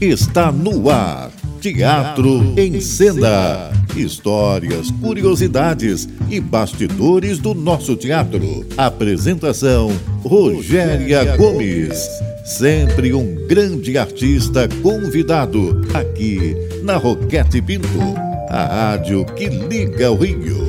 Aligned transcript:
Está 0.00 0.50
no 0.50 0.90
ar. 0.90 1.30
Teatro 1.60 2.52
em 2.58 2.80
Cena. 2.80 3.70
Histórias, 3.96 4.90
curiosidades 4.90 6.08
e 6.28 6.40
bastidores 6.40 7.38
do 7.38 7.54
nosso 7.54 7.96
teatro. 7.96 8.66
Apresentação: 8.76 9.90
Rogéria 10.22 11.36
Gomes. 11.36 12.06
Sempre 12.44 13.14
um 13.14 13.46
grande 13.46 13.96
artista 13.96 14.68
convidado 14.82 15.80
aqui 15.94 16.54
na 16.82 16.96
Roquete 16.96 17.62
Pinto, 17.62 17.88
a 18.50 18.66
rádio 18.66 19.24
que 19.24 19.46
liga 19.48 20.10
o 20.10 20.16
Rio. 20.16 20.63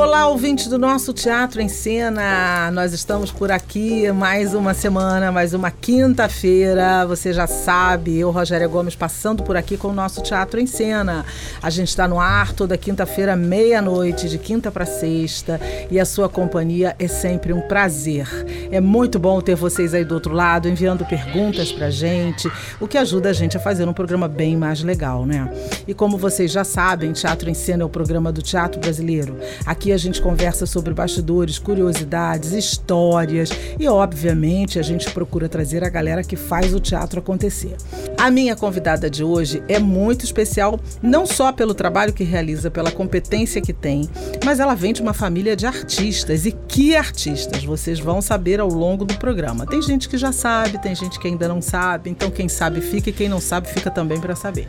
Olá, 0.00 0.28
ouvintes 0.28 0.66
do 0.66 0.78
nosso 0.78 1.12
Teatro 1.12 1.60
em 1.60 1.68
Cena. 1.68 2.70
Nós 2.70 2.94
estamos 2.94 3.30
por 3.30 3.52
aqui 3.52 4.10
mais 4.10 4.54
uma 4.54 4.72
semana, 4.72 5.30
mais 5.30 5.52
uma 5.52 5.70
quinta-feira. 5.70 7.04
Você 7.06 7.34
já 7.34 7.46
sabe, 7.46 8.18
eu, 8.18 8.30
Rogéria 8.30 8.66
Gomes, 8.66 8.96
passando 8.96 9.42
por 9.42 9.58
aqui 9.58 9.76
com 9.76 9.88
o 9.88 9.92
nosso 9.92 10.22
Teatro 10.22 10.58
em 10.58 10.66
Cena. 10.66 11.26
A 11.62 11.68
gente 11.68 11.88
está 11.88 12.08
no 12.08 12.18
ar 12.18 12.54
toda 12.54 12.78
quinta-feira, 12.78 13.36
meia-noite, 13.36 14.26
de 14.26 14.38
quinta 14.38 14.72
para 14.72 14.86
sexta, 14.86 15.60
e 15.90 16.00
a 16.00 16.06
sua 16.06 16.30
companhia 16.30 16.96
é 16.98 17.06
sempre 17.06 17.52
um 17.52 17.60
prazer. 17.60 18.26
É 18.72 18.80
muito 18.80 19.18
bom 19.18 19.38
ter 19.42 19.54
vocês 19.54 19.92
aí 19.92 20.02
do 20.02 20.14
outro 20.14 20.32
lado, 20.32 20.66
enviando 20.66 21.04
perguntas 21.04 21.70
pra 21.70 21.90
gente, 21.90 22.50
o 22.80 22.88
que 22.88 22.96
ajuda 22.96 23.28
a 23.28 23.34
gente 23.34 23.58
a 23.58 23.60
fazer 23.60 23.86
um 23.86 23.92
programa 23.92 24.26
bem 24.26 24.56
mais 24.56 24.82
legal, 24.82 25.26
né? 25.26 25.52
E 25.86 25.92
como 25.92 26.16
vocês 26.16 26.50
já 26.50 26.64
sabem, 26.64 27.12
Teatro 27.12 27.50
em 27.50 27.54
Cena 27.54 27.82
é 27.82 27.86
o 27.86 27.90
programa 27.90 28.32
do 28.32 28.40
teatro 28.40 28.80
brasileiro. 28.80 29.36
Aqui 29.66 29.89
A 29.92 29.96
gente 29.96 30.22
conversa 30.22 30.66
sobre 30.66 30.94
bastidores, 30.94 31.58
curiosidades, 31.58 32.52
histórias 32.52 33.50
e, 33.78 33.88
obviamente, 33.88 34.78
a 34.78 34.82
gente 34.82 35.10
procura 35.10 35.48
trazer 35.48 35.82
a 35.82 35.88
galera 35.88 36.22
que 36.22 36.36
faz 36.36 36.72
o 36.72 36.80
teatro 36.80 37.20
acontecer. 37.20 37.76
A 38.16 38.30
minha 38.30 38.54
convidada 38.54 39.10
de 39.10 39.24
hoje 39.24 39.62
é 39.68 39.78
muito 39.78 40.24
especial, 40.24 40.78
não 41.02 41.26
só 41.26 41.52
pelo 41.52 41.74
trabalho 41.74 42.12
que 42.12 42.22
realiza, 42.22 42.70
pela 42.70 42.90
competência 42.90 43.60
que 43.60 43.72
tem, 43.72 44.08
mas 44.44 44.60
ela 44.60 44.74
vem 44.74 44.92
de 44.92 45.02
uma 45.02 45.12
família 45.12 45.56
de 45.56 45.66
artistas. 45.66 46.46
E 46.46 46.52
que 46.52 46.94
artistas? 46.94 47.64
Vocês 47.64 47.98
vão 47.98 48.22
saber 48.22 48.60
ao 48.60 48.68
longo 48.68 49.04
do 49.04 49.16
programa. 49.18 49.66
Tem 49.66 49.82
gente 49.82 50.08
que 50.08 50.16
já 50.16 50.32
sabe, 50.32 50.80
tem 50.80 50.94
gente 50.94 51.18
que 51.18 51.26
ainda 51.26 51.48
não 51.48 51.60
sabe, 51.60 52.10
então 52.10 52.30
quem 52.30 52.48
sabe 52.48 52.80
fica 52.80 53.10
e 53.10 53.12
quem 53.12 53.28
não 53.28 53.40
sabe 53.40 53.68
fica 53.68 53.90
também 53.90 54.20
para 54.20 54.36
saber. 54.36 54.68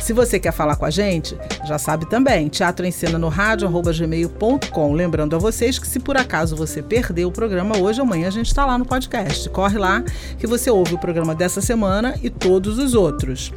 Se 0.00 0.12
você 0.12 0.38
quer 0.38 0.52
falar 0.52 0.76
com 0.76 0.84
a 0.84 0.90
gente, 0.90 1.36
já 1.64 1.78
sabe 1.78 2.08
também, 2.08 2.48
teatro 2.48 2.86
em 2.86 2.90
cena 2.90 3.18
no 3.18 3.28
rádio, 3.28 3.68
gmail.com. 3.70 4.92
Lembrando 4.92 5.36
a 5.36 5.38
vocês 5.38 5.78
que 5.78 5.86
se 5.86 6.00
por 6.00 6.16
acaso 6.16 6.56
você 6.56 6.82
perdeu 6.82 7.28
o 7.28 7.32
programa 7.32 7.76
hoje, 7.76 8.00
amanhã 8.00 8.28
a 8.28 8.32
gente 8.32 8.46
está 8.46 8.64
lá 8.64 8.76
no 8.78 8.84
podcast. 8.84 9.48
Corre 9.50 9.78
lá 9.78 10.02
que 10.38 10.46
você 10.46 10.70
ouve 10.70 10.94
o 10.94 10.98
programa 10.98 11.34
dessa 11.34 11.60
semana 11.60 12.14
e 12.22 12.30
todos 12.30 12.78
os 12.78 12.94
outros. 12.94 13.52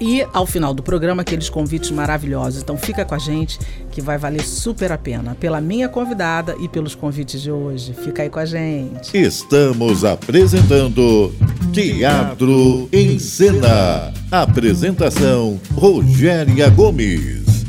E 0.00 0.26
ao 0.32 0.46
final 0.46 0.74
do 0.74 0.82
programa, 0.82 1.22
aqueles 1.22 1.48
convites 1.48 1.90
maravilhosos. 1.90 2.62
Então 2.62 2.76
fica 2.76 3.04
com 3.04 3.14
a 3.14 3.18
gente 3.18 3.58
que 3.90 4.00
vai 4.00 4.18
valer 4.18 4.42
super 4.42 4.92
a 4.92 4.98
pena. 4.98 5.34
Pela 5.34 5.60
minha 5.60 5.88
convidada 5.88 6.54
e 6.60 6.68
pelos 6.68 6.94
convites 6.94 7.40
de 7.40 7.50
hoje. 7.50 7.94
Fica 7.94 8.22
aí 8.22 8.30
com 8.30 8.38
a 8.38 8.44
gente. 8.44 9.16
Estamos 9.16 10.04
apresentando 10.04 11.34
Teatro 11.72 12.88
em 12.92 13.18
Cena. 13.18 14.15
Apresentação 14.30 15.60
Rogéria 15.74 16.68
Gomes. 16.68 17.64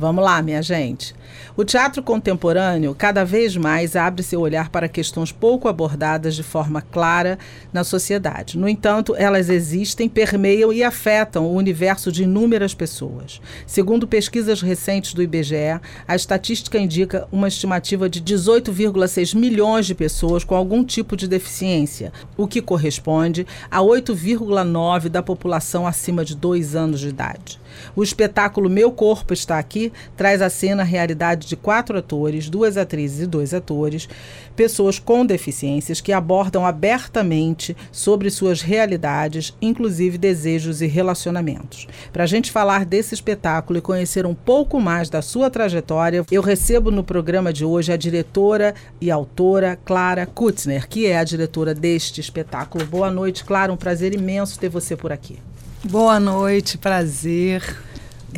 Vamos 0.00 0.24
lá, 0.24 0.42
minha 0.42 0.60
gente. 0.62 1.14
O 1.60 1.64
teatro 1.64 2.02
contemporâneo 2.02 2.94
cada 2.94 3.22
vez 3.22 3.54
mais 3.54 3.94
abre 3.94 4.22
seu 4.22 4.40
olhar 4.40 4.70
para 4.70 4.88
questões 4.88 5.30
pouco 5.30 5.68
abordadas 5.68 6.34
de 6.34 6.42
forma 6.42 6.80
clara 6.80 7.38
na 7.70 7.84
sociedade. 7.84 8.56
No 8.56 8.66
entanto, 8.66 9.14
elas 9.14 9.50
existem, 9.50 10.08
permeiam 10.08 10.72
e 10.72 10.82
afetam 10.82 11.44
o 11.44 11.54
universo 11.54 12.10
de 12.10 12.22
inúmeras 12.22 12.72
pessoas. 12.72 13.42
Segundo 13.66 14.08
pesquisas 14.08 14.62
recentes 14.62 15.12
do 15.12 15.22
IBGE, 15.22 15.78
a 16.08 16.16
estatística 16.16 16.78
indica 16.78 17.28
uma 17.30 17.48
estimativa 17.48 18.08
de 18.08 18.22
18,6 18.22 19.36
milhões 19.36 19.84
de 19.84 19.94
pessoas 19.94 20.42
com 20.42 20.54
algum 20.54 20.82
tipo 20.82 21.14
de 21.14 21.28
deficiência, 21.28 22.10
o 22.38 22.48
que 22.48 22.62
corresponde 22.62 23.46
a 23.70 23.80
8,9% 23.80 25.10
da 25.10 25.22
população 25.22 25.86
acima 25.86 26.24
de 26.24 26.34
dois 26.34 26.74
anos 26.74 27.00
de 27.00 27.08
idade. 27.08 27.59
O 27.94 28.02
espetáculo 28.02 28.70
Meu 28.70 28.90
Corpo 28.92 29.32
Está 29.32 29.58
Aqui 29.58 29.92
traz 30.16 30.42
à 30.42 30.50
cena 30.50 30.82
a 30.82 30.86
realidade 30.86 31.46
de 31.46 31.56
quatro 31.56 31.98
atores, 31.98 32.48
duas 32.48 32.76
atrizes 32.76 33.20
e 33.20 33.26
dois 33.26 33.54
atores, 33.54 34.08
pessoas 34.54 34.98
com 34.98 35.24
deficiências 35.24 36.00
que 36.00 36.12
abordam 36.12 36.64
abertamente 36.64 37.76
sobre 37.90 38.30
suas 38.30 38.62
realidades, 38.62 39.56
inclusive 39.60 40.18
desejos 40.18 40.82
e 40.82 40.86
relacionamentos. 40.86 41.86
Para 42.12 42.24
a 42.24 42.26
gente 42.26 42.50
falar 42.50 42.84
desse 42.84 43.14
espetáculo 43.14 43.78
e 43.78 43.82
conhecer 43.82 44.26
um 44.26 44.34
pouco 44.34 44.80
mais 44.80 45.08
da 45.08 45.22
sua 45.22 45.50
trajetória, 45.50 46.24
eu 46.30 46.42
recebo 46.42 46.90
no 46.90 47.04
programa 47.04 47.52
de 47.52 47.64
hoje 47.64 47.92
a 47.92 47.96
diretora 47.96 48.74
e 49.00 49.10
autora 49.10 49.78
Clara 49.84 50.26
Kutzner, 50.26 50.88
que 50.88 51.06
é 51.06 51.18
a 51.18 51.24
diretora 51.24 51.74
deste 51.74 52.20
espetáculo. 52.20 52.84
Boa 52.86 53.10
noite, 53.10 53.44
Clara. 53.44 53.72
Um 53.72 53.76
prazer 53.76 54.14
imenso 54.14 54.58
ter 54.58 54.68
você 54.68 54.96
por 54.96 55.12
aqui. 55.12 55.38
Boa 55.82 56.20
noite, 56.20 56.76
prazer. 56.76 57.64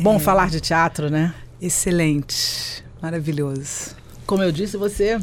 Bom 0.01 0.15
é... 0.15 0.19
falar 0.19 0.49
de 0.49 0.61
teatro, 0.61 1.09
né? 1.09 1.33
Excelente, 1.61 2.83
maravilhoso. 3.01 3.95
Como 4.25 4.41
eu 4.41 4.49
disse, 4.49 4.77
você 4.77 5.19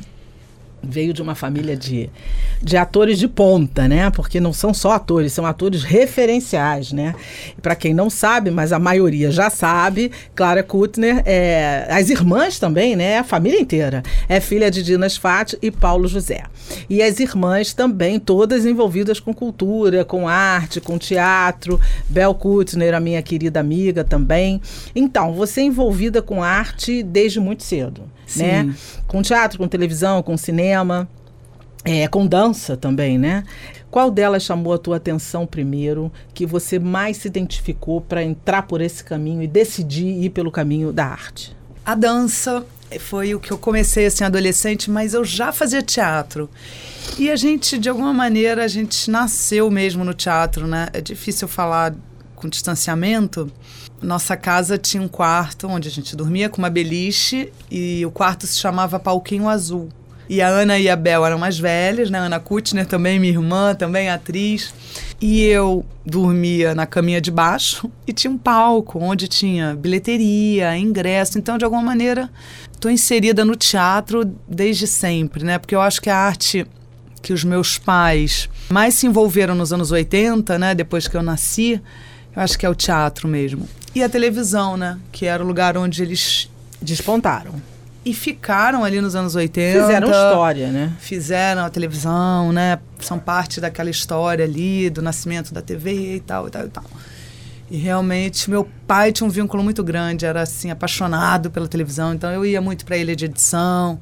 veio 0.83 1.13
de 1.13 1.23
uma 1.23 1.35
família 1.35 1.77
de, 1.77 2.11
de 2.63 2.77
atores 2.77 3.19
de 3.19 3.29
ponta, 3.29 3.87
né? 3.87 4.11
Porque 4.11 4.41
não 4.41 4.53
são 4.53 4.73
só 4.73 4.93
atores, 4.93 5.33
são 5.33 5.45
atores 5.47 5.83
referenciais, 5.83 6.93
né? 6.93 7.15
Para 7.61 7.75
quem 7.75 7.93
não 7.93 8.09
sabe, 8.09 8.51
mas 8.51 8.73
a 8.73 8.79
maioria 8.79 9.31
já 9.31 9.51
sabe, 9.51 10.11
Clara 10.35 10.63
Kuttner, 10.63 11.23
é, 11.27 11.87
as 11.91 12.11
irmãs 12.11 12.59
também, 12.59 12.97
né? 12.97 13.19
A 13.19 13.25
família 13.25 13.61
inteira. 13.61 14.03
É 14.29 14.41
filha 14.41 14.71
de 14.71 14.83
Dinas 14.83 15.17
Fati 15.17 15.59
e 15.61 15.71
Paulo 15.71 16.09
José. 16.09 16.43
E 16.89 17.03
as 17.03 17.21
irmãs 17.21 17.73
também, 17.73 18.19
todas 18.19 18.65
envolvidas 18.65 19.21
com 19.21 19.35
cultura, 19.35 20.05
com 20.05 20.29
arte, 20.29 20.81
com 20.81 20.99
teatro. 20.99 21.81
Bel 22.09 22.35
Kuttner, 22.35 22.95
a 22.95 23.01
minha 23.01 23.23
querida 23.23 23.61
amiga 23.61 24.05
também. 24.05 24.61
Então, 24.95 25.35
você 25.35 25.61
é 25.61 25.65
envolvida 25.65 26.23
com 26.23 26.43
arte 26.43 27.03
desde 27.03 27.41
muito 27.41 27.63
cedo, 27.63 28.03
Sim. 28.33 28.43
né? 28.45 28.75
Com 29.07 29.23
teatro, 29.23 29.59
com 29.59 29.69
televisão, 29.69 30.23
com 30.23 30.37
cinema, 30.37 31.09
é, 31.85 32.07
com 32.09 32.27
dança 32.27 32.77
também, 32.77 33.19
né? 33.19 33.45
Qual 33.91 34.11
delas 34.11 34.45
chamou 34.45 34.73
a 34.73 34.79
tua 34.79 34.97
atenção 34.97 35.47
primeiro, 35.47 36.13
que 36.33 36.47
você 36.47 36.79
mais 36.79 37.17
se 37.17 37.29
identificou 37.29 38.01
para 38.01 38.23
entrar 38.23 38.63
por 38.63 38.81
esse 38.81 39.03
caminho 39.03 39.43
e 39.43 39.49
decidir 39.49 40.07
ir 40.07 40.31
pelo 40.31 40.51
caminho 40.51 40.93
da 40.93 41.07
arte? 41.07 41.57
A 41.85 41.95
dança 41.95 42.65
foi 42.99 43.35
o 43.35 43.41
que 43.41 43.53
eu 43.53 43.59
comecei 43.59 44.07
assim 44.07 44.25
adolescente, 44.25 44.91
mas 44.91 45.15
eu 45.15 45.25
já 45.25 45.53
fazia 45.53 45.83
teatro. 45.83 46.49
E 47.19 47.31
a 47.31 47.37
gente, 47.37 47.79
de 47.79 47.89
alguma 47.89 48.13
maneira, 48.13 48.65
a 48.65 48.69
gente 48.69 49.11
nasceu 49.11 49.71
mesmo 49.71 50.05
no 50.05 50.15
teatro, 50.15 50.67
né? 50.67 50.89
É 50.93 51.01
difícil 51.01 51.49
falar 51.49 51.95
com 52.35 52.49
distanciamento. 52.49 53.51
Nossa 54.03 54.37
casa 54.37 54.79
tinha 54.79 55.03
um 55.03 55.09
quarto 55.09 55.69
onde 55.69 55.89
a 55.89 55.91
gente 55.91 56.17
dormia 56.17 56.49
com 56.49 56.59
uma 56.59 56.71
beliche 56.71 57.53
e 57.71 58.05
o 58.07 58.11
quarto 58.11 58.47
se 58.47 58.59
chamava 58.59 58.99
Palquinho 58.99 59.49
Azul. 59.49 59.89
E 60.29 60.41
a 60.41 60.47
Ana 60.47 60.79
e 60.79 60.89
a 60.89 60.95
Bel 60.95 61.27
eram 61.27 61.39
mais 61.39 61.59
velhas, 61.59 62.09
né? 62.09 62.19
Ana 62.19 62.39
Kutner 62.39 62.87
também, 62.87 63.19
minha 63.19 63.33
irmã, 63.33 63.75
também 63.75 64.09
atriz. 64.09 64.73
E 65.21 65.43
eu 65.43 65.85
dormia 66.07 66.73
na 66.73 66.87
caminha 66.87 67.21
de 67.21 67.33
baixo 67.33 67.91
e 68.07 68.13
tinha 68.13 68.31
um 68.31 68.39
palco 68.39 69.01
onde 69.01 69.27
tinha 69.27 69.75
bilheteria, 69.75 70.79
ingresso. 70.79 71.37
Então, 71.37 71.59
de 71.59 71.65
alguma 71.65 71.83
maneira, 71.83 72.31
estou 72.73 72.91
inserida 72.91 73.45
no 73.45 73.57
teatro 73.57 74.25
desde 74.49 74.87
sempre, 74.87 75.45
né? 75.45 75.59
Porque 75.59 75.75
eu 75.75 75.81
acho 75.81 76.01
que 76.01 76.09
a 76.09 76.17
arte 76.17 76.65
que 77.21 77.33
os 77.33 77.45
meus 77.45 77.77
pais 77.77 78.49
mais 78.71 78.95
se 78.95 79.07
envolveram 79.07 79.55
nos 79.57 79.73
anos 79.73 79.91
80, 79.91 80.59
né? 80.59 80.75
Depois 80.77 81.09
que 81.09 81.17
eu 81.17 81.23
nasci, 81.23 81.83
eu 82.35 82.43
acho 82.43 82.57
que 82.57 82.65
é 82.65 82.71
o 82.71 82.75
teatro 82.75 83.27
mesmo. 83.27 83.69
E 83.95 84.03
a 84.03 84.09
televisão, 84.09 84.77
né? 84.77 84.99
Que 85.11 85.27
era 85.27 85.43
o 85.43 85.47
lugar 85.47 85.77
onde 85.77 86.03
eles 86.03 86.51
despontaram. 86.81 87.61
E 88.05 88.15
ficaram 88.15 88.83
ali 88.83 89.01
nos 89.01 89.15
anos 89.15 89.35
80. 89.35 89.81
Fizeram 89.81 90.11
história, 90.11 90.69
né? 90.71 90.93
Fizeram 90.99 91.65
a 91.65 91.71
televisão, 91.71 92.53
né? 92.53 92.79
São 92.99 93.19
parte 93.19 93.61
daquela 93.61 93.91
história 93.91 94.45
ali, 94.45 94.89
do 94.89 95.03
nascimento 95.03 95.53
da 95.53 95.61
TV 95.61 96.17
e 96.17 96.21
tal, 96.21 96.49
e 96.49 96.51
tal, 96.51 96.65
e 96.65 96.69
tal. 96.69 96.85
E 97.71 97.77
realmente, 97.77 98.51
meu 98.51 98.69
pai 98.87 99.13
tinha 99.13 99.27
um 99.27 99.31
vínculo 99.31 99.63
muito 99.63 99.85
grande, 99.85 100.25
era 100.25 100.43
assim, 100.43 100.71
apaixonado 100.71 101.51
pela 101.51 101.69
televisão, 101.69 102.13
então 102.13 102.31
eu 102.33 102.45
ia 102.45 102.61
muito 102.61 102.85
para 102.85 102.97
ele 102.97 103.15
de 103.15 103.27
edição. 103.27 104.01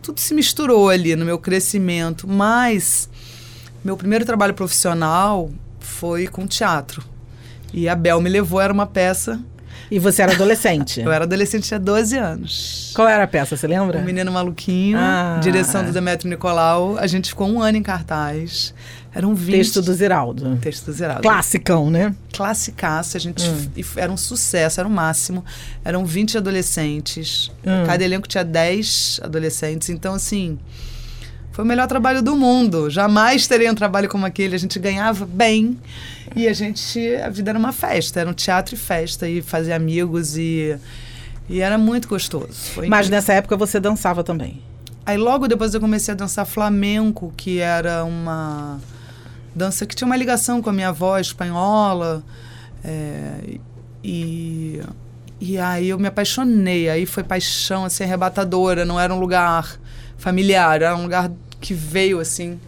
Tudo 0.00 0.20
se 0.20 0.32
misturou 0.32 0.88
ali 0.88 1.14
no 1.14 1.24
meu 1.24 1.38
crescimento, 1.38 2.26
mas 2.26 3.10
meu 3.84 3.96
primeiro 3.96 4.24
trabalho 4.24 4.54
profissional 4.54 5.50
foi 5.80 6.26
com 6.28 6.46
teatro. 6.46 7.02
E 7.72 7.88
a 7.88 7.94
Bel 7.94 8.20
me 8.20 8.28
levou, 8.30 8.60
era 8.60 8.72
uma 8.72 8.86
peça 8.86 9.40
E 9.90 9.98
você 9.98 10.22
era 10.22 10.32
adolescente? 10.32 11.00
Eu 11.02 11.10
era 11.12 11.24
adolescente, 11.24 11.64
tinha 11.66 11.80
12 11.80 12.16
anos. 12.16 12.92
Qual 12.94 13.08
era 13.08 13.24
a 13.24 13.26
peça, 13.26 13.56
você 13.56 13.66
lembra? 13.66 13.98
O 13.98 14.02
Menino 14.04 14.30
Maluquinho, 14.30 14.96
Ah. 14.98 15.38
direção 15.42 15.84
do 15.84 15.92
Demetrio 15.92 16.30
Nicolau. 16.30 16.96
A 16.98 17.06
gente 17.06 17.28
ficou 17.30 17.48
um 17.48 17.60
ano 17.60 17.76
em 17.78 17.82
cartaz. 17.82 18.72
Eram 19.12 19.34
20... 19.34 19.56
Texto 19.56 19.82
do 19.82 19.92
Ziraldo. 19.92 20.56
Texto 20.60 20.86
do 20.86 20.92
Zerado. 20.92 21.22
Classicão, 21.22 21.90
né? 21.90 22.14
classicaço, 22.32 23.16
a 23.16 23.20
gente 23.20 23.42
Hum. 23.48 23.68
era 23.96 24.10
um 24.12 24.16
sucesso, 24.16 24.78
era 24.80 24.88
o 24.88 24.92
máximo. 24.92 25.44
Eram 25.84 26.04
20 26.06 26.38
adolescentes. 26.38 27.50
Hum. 27.66 27.84
Cada 27.86 28.04
elenco 28.04 28.28
tinha 28.28 28.44
10 28.44 29.18
adolescentes. 29.22 29.88
Então, 29.88 30.14
assim, 30.14 30.58
foi 31.52 31.64
o 31.64 31.66
melhor 31.68 31.86
trabalho 31.86 32.22
do 32.22 32.36
mundo. 32.36 32.88
Jamais 32.88 33.46
teria 33.46 33.70
um 33.70 33.74
trabalho 33.74 34.08
como 34.08 34.24
aquele. 34.24 34.54
A 34.54 34.58
gente 34.58 34.78
ganhava 34.78 35.26
bem 35.26 35.78
e 36.34 36.46
a 36.46 36.52
gente. 36.52 37.16
A 37.16 37.28
vida 37.28 37.50
era 37.50 37.58
uma 37.58 37.72
festa, 37.72 38.20
era 38.20 38.30
um 38.30 38.32
teatro 38.34 38.74
e 38.74 38.78
festa, 38.78 39.28
e 39.28 39.42
fazia 39.42 39.76
amigos 39.76 40.36
e. 40.36 40.76
E 41.48 41.60
era 41.60 41.76
muito 41.76 42.06
gostoso. 42.06 42.52
Foi 42.52 42.86
Mas 42.86 43.06
incrível. 43.06 43.16
nessa 43.16 43.32
época 43.32 43.56
você 43.56 43.80
dançava 43.80 44.22
também. 44.22 44.62
Aí 45.04 45.16
logo 45.16 45.48
depois 45.48 45.74
eu 45.74 45.80
comecei 45.80 46.14
a 46.14 46.16
dançar 46.16 46.46
flamenco, 46.46 47.32
que 47.36 47.58
era 47.58 48.04
uma 48.04 48.78
dança 49.52 49.84
que 49.84 49.96
tinha 49.96 50.06
uma 50.06 50.16
ligação 50.16 50.62
com 50.62 50.70
a 50.70 50.72
minha 50.72 50.90
avó 50.90 51.18
espanhola. 51.18 52.22
é, 52.84 53.58
e, 54.02 54.80
e 55.40 55.58
aí 55.58 55.88
eu 55.88 55.98
me 55.98 56.06
apaixonei. 56.06 56.88
Aí 56.88 57.04
foi 57.04 57.24
paixão 57.24 57.84
assim, 57.84 58.04
arrebatadora. 58.04 58.84
Não 58.84 59.00
era 59.00 59.12
um 59.12 59.18
lugar 59.18 59.78
familiar, 60.20 60.82
era 60.82 60.96
um 60.96 61.02
lugar 61.02 61.32
que 61.60 61.74
veio 61.74 62.20
assim. 62.20 62.60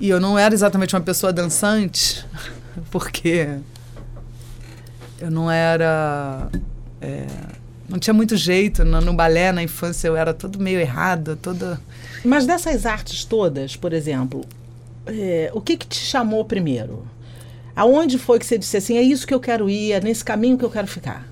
E 0.00 0.08
eu 0.08 0.18
não 0.18 0.38
era 0.38 0.54
exatamente 0.54 0.94
uma 0.94 1.02
pessoa 1.02 1.32
dançante, 1.32 2.24
porque 2.90 3.58
eu 5.20 5.30
não 5.30 5.50
era. 5.50 6.48
é, 7.00 7.26
não 7.88 7.98
tinha 7.98 8.14
muito 8.14 8.36
jeito. 8.36 8.84
No, 8.84 9.00
no 9.00 9.12
balé, 9.12 9.52
na 9.52 9.62
infância, 9.62 10.08
eu 10.08 10.16
era 10.16 10.32
todo 10.32 10.58
meio 10.58 10.80
errado, 10.80 11.36
toda. 11.36 11.80
Mas 12.24 12.46
dessas 12.46 12.86
artes 12.86 13.24
todas, 13.24 13.76
por 13.76 13.92
exemplo, 13.92 14.44
é, 15.06 15.50
o 15.52 15.60
que, 15.60 15.76
que 15.76 15.86
te 15.86 15.98
chamou 15.98 16.44
primeiro? 16.44 17.04
Aonde 17.74 18.18
foi 18.18 18.38
que 18.38 18.46
você 18.46 18.58
disse 18.58 18.76
assim, 18.76 18.96
é 18.96 19.02
isso 19.02 19.26
que 19.26 19.34
eu 19.34 19.40
quero 19.40 19.68
ir, 19.68 19.92
é 19.92 20.00
nesse 20.00 20.24
caminho 20.24 20.58
que 20.58 20.64
eu 20.64 20.70
quero 20.70 20.86
ficar? 20.86 21.26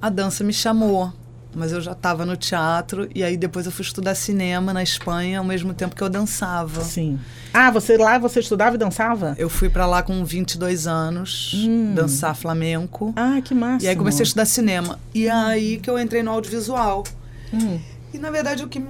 A 0.00 0.08
dança 0.08 0.42
me 0.42 0.52
chamou, 0.52 1.12
mas 1.56 1.72
eu 1.72 1.80
já 1.80 1.92
estava 1.92 2.26
no 2.26 2.36
teatro 2.36 3.08
e 3.14 3.24
aí 3.24 3.36
depois 3.36 3.64
eu 3.64 3.72
fui 3.72 3.82
estudar 3.82 4.14
cinema 4.14 4.74
na 4.74 4.82
Espanha 4.82 5.38
ao 5.38 5.44
mesmo 5.44 5.72
tempo 5.72 5.96
que 5.96 6.02
eu 6.02 6.10
dançava. 6.10 6.84
Sim. 6.84 7.18
Ah, 7.52 7.70
você 7.70 7.96
lá 7.96 8.18
você 8.18 8.40
estudava 8.40 8.76
e 8.76 8.78
dançava? 8.78 9.34
Eu 9.38 9.48
fui 9.48 9.70
para 9.70 9.86
lá 9.86 10.02
com 10.02 10.22
22 10.22 10.86
anos, 10.86 11.54
dançar 11.94 12.36
flamenco. 12.36 13.14
Ah, 13.16 13.40
que 13.42 13.54
massa. 13.54 13.86
E 13.86 13.88
aí 13.88 13.96
comecei 13.96 14.22
a 14.22 14.24
estudar 14.24 14.44
cinema. 14.44 15.00
E 15.14 15.28
aí 15.30 15.78
que 15.78 15.88
eu 15.88 15.98
entrei 15.98 16.22
no 16.22 16.30
audiovisual. 16.30 17.04
Hum. 17.52 17.80
E 18.12 18.18
na 18.18 18.30
verdade 18.30 18.62
o 18.62 18.68
que, 18.68 18.82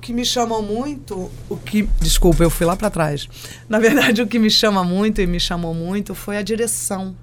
que 0.00 0.12
me 0.12 0.24
chama 0.24 0.62
muito, 0.62 1.28
o 1.50 1.56
que, 1.56 1.82
desculpa, 2.00 2.44
eu 2.44 2.50
fui 2.50 2.64
lá 2.64 2.76
para 2.76 2.88
trás. 2.88 3.28
Na 3.68 3.80
verdade 3.80 4.22
o 4.22 4.26
que 4.28 4.38
me 4.38 4.48
chama 4.48 4.84
muito 4.84 5.20
e 5.20 5.26
me 5.26 5.40
chamou 5.40 5.74
muito 5.74 6.14
foi 6.14 6.36
a 6.36 6.42
direção. 6.42 7.16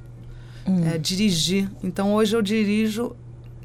É, 0.93 0.97
dirigir. 0.97 1.69
Então 1.83 2.13
hoje 2.13 2.35
eu 2.35 2.41
dirijo 2.41 3.15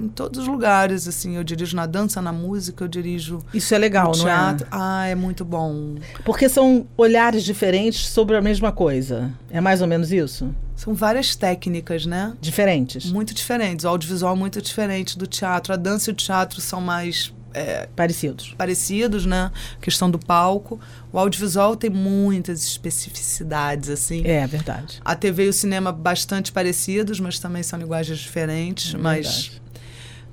em 0.00 0.08
todos 0.08 0.40
os 0.40 0.46
lugares, 0.48 1.08
assim, 1.08 1.36
eu 1.36 1.44
dirijo 1.44 1.74
na 1.76 1.86
dança, 1.86 2.22
na 2.22 2.32
música, 2.32 2.84
eu 2.84 2.88
dirijo 2.88 3.40
Isso 3.52 3.74
é 3.74 3.78
legal, 3.78 4.12
no 4.12 4.16
não 4.18 4.24
teatro. 4.24 4.64
é? 4.66 4.68
Ah, 4.70 5.06
é 5.06 5.14
muito 5.14 5.44
bom. 5.44 5.96
Porque 6.24 6.48
são 6.48 6.86
olhares 6.96 7.42
diferentes 7.42 8.06
sobre 8.08 8.36
a 8.36 8.40
mesma 8.40 8.70
coisa. 8.72 9.32
É 9.50 9.60
mais 9.60 9.80
ou 9.82 9.88
menos 9.88 10.12
isso? 10.12 10.54
São 10.76 10.94
várias 10.94 11.34
técnicas, 11.34 12.06
né? 12.06 12.32
Diferentes. 12.40 13.10
Muito 13.10 13.34
diferentes. 13.34 13.84
O 13.84 13.88
audiovisual 13.88 14.34
é 14.34 14.38
muito 14.38 14.62
diferente 14.62 15.18
do 15.18 15.26
teatro. 15.26 15.72
A 15.72 15.76
dança 15.76 16.10
e 16.10 16.12
o 16.12 16.16
teatro 16.16 16.60
são 16.60 16.80
mais 16.80 17.34
é, 17.52 17.88
Parecidos. 17.96 18.54
parecidos, 18.56 19.26
né? 19.26 19.50
Questão 19.80 20.08
do 20.08 20.18
palco. 20.18 20.78
O 21.12 21.18
audiovisual 21.18 21.74
tem 21.74 21.90
muitas 21.90 22.62
especificidades, 22.64 23.88
assim. 23.88 24.22
É, 24.24 24.46
verdade. 24.46 25.00
A 25.04 25.14
TV 25.16 25.46
e 25.46 25.48
o 25.48 25.52
cinema 25.52 25.90
bastante 25.90 26.52
parecidos, 26.52 27.18
mas 27.18 27.38
também 27.38 27.62
são 27.62 27.78
linguagens 27.78 28.18
diferentes. 28.18 28.94
É 28.94 28.98
mas. 28.98 29.60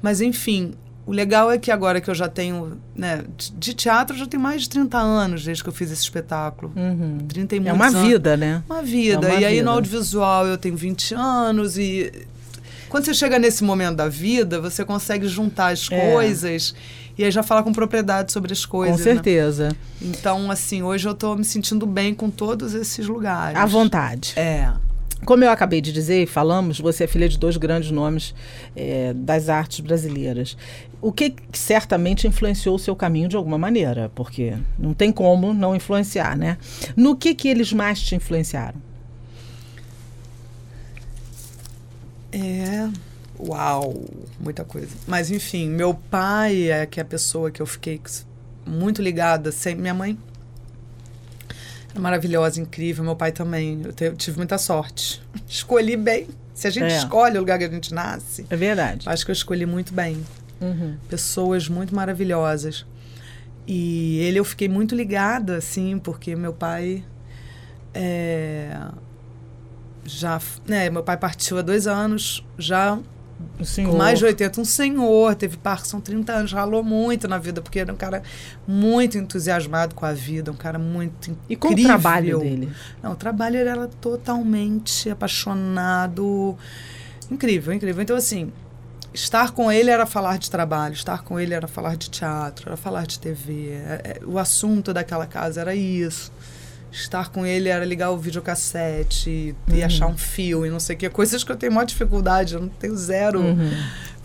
Mas, 0.05 0.21
enfim, 0.21 0.73
o 1.03 1.11
legal 1.11 1.49
é 1.49 1.57
que 1.57 1.71
agora 1.71 1.99
que 1.99 2.07
eu 2.07 2.13
já 2.13 2.27
tenho, 2.27 2.77
né, 2.95 3.23
de, 3.57 3.73
teatro, 3.73 4.15
eu 4.15 4.19
já 4.19 4.27
tenho 4.27 4.43
mais 4.43 4.61
de 4.61 4.69
30 4.69 4.99
anos 4.99 5.43
desde 5.43 5.63
que 5.63 5.69
eu 5.69 5.73
fiz 5.73 5.89
esse 5.89 6.03
espetáculo. 6.03 6.71
Uhum. 6.75 7.17
30 7.27 7.55
e 7.55 7.67
É 7.67 7.73
uma 7.73 7.87
anos. 7.87 8.01
vida, 8.07 8.37
né? 8.37 8.61
Uma 8.69 8.83
vida. 8.83 9.27
É 9.27 9.31
uma 9.31 9.39
e 9.41 9.45
aí 9.45 9.53
vida. 9.55 9.65
no 9.65 9.71
audiovisual 9.71 10.45
eu 10.45 10.59
tenho 10.59 10.77
20 10.77 11.15
anos 11.15 11.75
e 11.79 12.11
quando 12.87 13.05
você 13.05 13.15
chega 13.15 13.39
nesse 13.39 13.63
momento 13.63 13.95
da 13.95 14.07
vida, 14.07 14.61
você 14.61 14.85
consegue 14.85 15.27
juntar 15.27 15.73
as 15.73 15.91
É. 15.91 16.11
coisas 16.11 16.75
e 17.17 17.23
aí 17.23 17.31
já 17.31 17.41
falar 17.41 17.63
com 17.63 17.73
propriedade 17.73 18.31
sobre 18.31 18.53
as 18.53 18.63
coisas. 18.63 19.01
Com 19.01 19.07
né? 19.07 19.13
certeza. 19.15 19.75
Então, 19.99 20.51
assim, 20.51 20.83
hoje 20.83 21.07
eu 21.07 21.15
tô 21.15 21.35
me 21.35 21.43
sentindo 21.43 21.87
bem 21.87 22.13
com 22.13 22.29
todos 22.29 22.75
esses 22.75 23.07
lugares. 23.07 23.57
À 23.57 23.65
vontade. 23.65 24.33
É. 24.35 24.71
Como 25.25 25.43
eu 25.43 25.49
acabei 25.49 25.81
de 25.81 25.91
dizer 25.91 26.23
e 26.23 26.25
falamos, 26.27 26.79
você 26.79 27.05
é 27.05 27.07
filha 27.07 27.27
de 27.27 27.37
dois 27.37 27.57
grandes 27.57 27.91
nomes 27.91 28.33
eh, 28.75 29.13
das 29.15 29.49
artes 29.49 29.79
brasileiras. 29.79 30.55
O 31.01 31.11
que 31.11 31.35
certamente 31.51 32.27
influenciou 32.27 32.75
o 32.75 32.79
seu 32.79 32.95
caminho 32.95 33.27
de 33.27 33.35
alguma 33.35 33.57
maneira? 33.57 34.11
Porque 34.13 34.55
não 34.77 34.93
tem 34.93 35.11
como 35.11 35.53
não 35.53 35.75
influenciar, 35.75 36.37
né? 36.37 36.57
No 36.95 37.15
que 37.15 37.33
que 37.33 37.47
eles 37.47 37.73
mais 37.73 38.01
te 38.01 38.15
influenciaram? 38.15 38.79
É. 42.31 42.89
Uau, 43.39 44.03
muita 44.39 44.63
coisa. 44.63 44.89
Mas 45.07 45.31
enfim, 45.31 45.69
meu 45.69 45.93
pai 45.93 46.71
é 46.71 46.85
que 46.85 46.99
é 46.99 47.03
a 47.03 47.05
pessoa 47.05 47.51
que 47.51 47.61
eu 47.61 47.65
fiquei 47.65 47.99
muito 48.65 49.01
ligada. 49.01 49.51
Sempre, 49.51 49.81
minha 49.81 49.93
mãe 49.93 50.17
maravilhosa, 51.99 52.59
incrível. 52.61 53.03
Meu 53.03 53.15
pai 53.15 53.31
também. 53.31 53.81
Eu, 53.83 53.93
te- 53.93 54.11
tive 54.13 54.37
muita 54.37 54.57
sorte. 54.57 55.21
Escolhi 55.47 55.95
bem. 55.97 56.27
Se 56.53 56.67
a 56.67 56.69
gente 56.69 56.91
É. 56.93 56.97
escolhe 56.97 57.35
o 57.37 57.39
lugar 57.41 57.57
que 57.57 57.65
a 57.65 57.69
gente 57.69 57.93
nasce, 57.93 58.45
É 58.49 58.55
verdade. 58.55 59.07
acho 59.09 59.25
que 59.25 59.31
eu 59.31 59.33
escolhi 59.33 59.65
muito 59.65 59.93
bem. 59.93 60.23
Uhum. 60.61 60.95
Pessoas 61.09 61.67
muito 61.67 61.93
maravilhosas. 61.93 62.85
E 63.67 64.19
ele 64.19 64.39
eu 64.39 64.45
fiquei 64.45 64.69
muito 64.69 64.95
ligada, 64.95 65.57
assim, 65.57 65.97
porque 65.99 66.35
meu 66.35 66.53
pai 66.53 67.03
é, 67.93 68.77
já, 70.03 70.39
né, 70.67 70.89
meu 70.89 71.03
pai 71.03 71.17
partiu 71.17 71.57
há 71.57 71.61
dois 71.61 71.87
anos, 71.87 72.45
já 72.57 72.97
senhor. 73.63 73.91
com 73.91 73.97
mais 73.97 74.19
de 74.19 74.25
80, 74.25 74.61
um 74.61 74.65
senhor, 74.65 75.35
teve 75.35 75.57
Parkinson 75.57 75.99
30 75.99 76.33
anos, 76.33 76.53
ralou 76.53 76.83
muito 76.83 77.27
na 77.27 77.37
vida, 77.37 77.61
porque 77.61 77.79
era 77.79 77.91
um 77.91 77.95
cara 77.95 78.23
muito 78.67 79.17
entusiasmado 79.17 79.95
com 79.95 80.05
a 80.05 80.13
vida, 80.13 80.51
um 80.51 80.55
cara 80.55 80.79
muito 80.79 81.31
incrível. 81.31 81.45
E 81.49 81.55
qual 81.55 81.73
o 81.73 81.81
trabalho 81.83 82.39
dele? 82.39 82.71
Não, 83.01 83.11
o 83.11 83.15
trabalho 83.15 83.57
ele 83.57 83.69
era 83.69 83.87
totalmente 83.87 85.09
apaixonado. 85.09 86.57
Incrível, 87.29 87.73
incrível. 87.73 88.01
Então, 88.01 88.15
assim, 88.15 88.51
estar 89.13 89.51
com 89.51 89.71
ele 89.71 89.89
era 89.89 90.05
falar 90.05 90.37
de 90.37 90.51
trabalho, 90.51 90.93
estar 90.93 91.23
com 91.23 91.39
ele 91.39 91.53
era 91.53 91.67
falar 91.67 91.95
de 91.95 92.09
teatro, 92.09 92.67
era 92.69 92.77
falar 92.77 93.07
de 93.07 93.19
TV. 93.19 93.69
É- 93.71 94.01
é- 94.03 94.25
o 94.25 94.37
assunto 94.37 94.93
daquela 94.93 95.25
casa 95.25 95.61
era 95.61 95.73
isso. 95.73 96.31
Estar 96.95 97.29
com 97.29 97.45
ele 97.45 97.67
era 97.67 97.83
ligar 97.83 98.09
o 98.11 98.17
videocassete 98.17 99.29
e, 99.29 99.55
e 99.73 99.83
achar 99.83 100.07
um 100.07 100.17
fio 100.17 100.65
e 100.65 100.69
não 100.69 100.79
sei 100.79 100.95
o 100.95 100.99
que. 100.99 101.09
Coisas 101.09 101.43
que 101.43 101.51
eu 101.51 101.55
tenho 101.57 101.73
maior 101.73 101.85
dificuldade, 101.85 102.53
eu 102.53 102.61
não 102.61 102.69
tenho 102.69 102.95
zero 102.95 103.41
Uhum. 103.41 103.69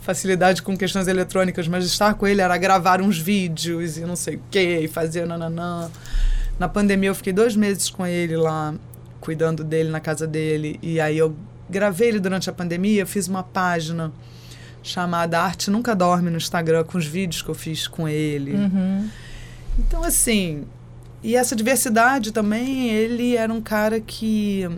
facilidade 0.00 0.62
com 0.62 0.76
questões 0.76 1.08
eletrônicas, 1.08 1.66
mas 1.66 1.84
estar 1.84 2.14
com 2.14 2.26
ele 2.28 2.40
era 2.40 2.56
gravar 2.56 3.00
uns 3.02 3.18
vídeos 3.18 3.98
e 3.98 4.02
não 4.02 4.14
sei 4.14 4.36
o 4.36 4.40
que, 4.50 4.78
e 4.80 4.88
fazer 4.88 5.26
nananã. 5.26 5.90
Na 6.60 6.68
pandemia 6.68 7.10
eu 7.10 7.14
fiquei 7.14 7.32
dois 7.32 7.56
meses 7.56 7.90
com 7.90 8.06
ele 8.06 8.36
lá, 8.36 8.72
cuidando 9.20 9.64
dele 9.64 9.90
na 9.90 9.98
casa 10.00 10.26
dele. 10.26 10.78
E 10.80 11.00
aí 11.00 11.18
eu 11.18 11.34
gravei 11.68 12.08
ele 12.08 12.20
durante 12.20 12.48
a 12.48 12.52
pandemia, 12.52 13.04
fiz 13.04 13.26
uma 13.26 13.42
página 13.42 14.12
chamada 14.82 15.40
Arte 15.40 15.70
Nunca 15.70 15.94
Dorme 15.94 16.30
no 16.30 16.36
Instagram, 16.36 16.84
com 16.84 16.96
os 16.98 17.06
vídeos 17.06 17.42
que 17.42 17.48
eu 17.48 17.54
fiz 17.54 17.88
com 17.88 18.08
ele. 18.08 18.52
Uhum. 18.52 19.08
Então, 19.78 20.02
assim, 20.04 20.64
e 21.22 21.36
essa 21.36 21.54
diversidade 21.54 22.32
também, 22.32 22.88
ele 22.88 23.36
era 23.36 23.52
um 23.52 23.60
cara 23.60 24.00
que 24.00 24.68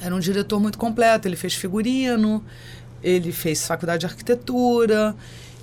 era 0.00 0.14
um 0.14 0.20
diretor 0.20 0.60
muito 0.60 0.78
completo. 0.78 1.26
Ele 1.26 1.36
fez 1.36 1.54
figurino, 1.54 2.44
ele 3.02 3.32
fez 3.32 3.66
faculdade 3.66 4.00
de 4.00 4.06
arquitetura. 4.06 5.14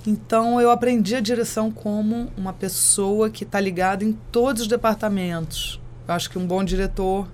Então, 0.06 0.60
eu 0.60 0.70
aprendi 0.70 1.16
a 1.16 1.20
direção 1.20 1.70
como 1.70 2.30
uma 2.36 2.52
pessoa 2.52 3.30
que 3.30 3.44
está 3.44 3.58
ligada 3.58 4.04
em 4.04 4.12
todos 4.30 4.62
os 4.62 4.68
departamentos. 4.68 5.80
Eu 6.06 6.14
acho 6.14 6.30
que 6.30 6.38
um 6.38 6.46
bom 6.46 6.62
diretor, 6.62 7.26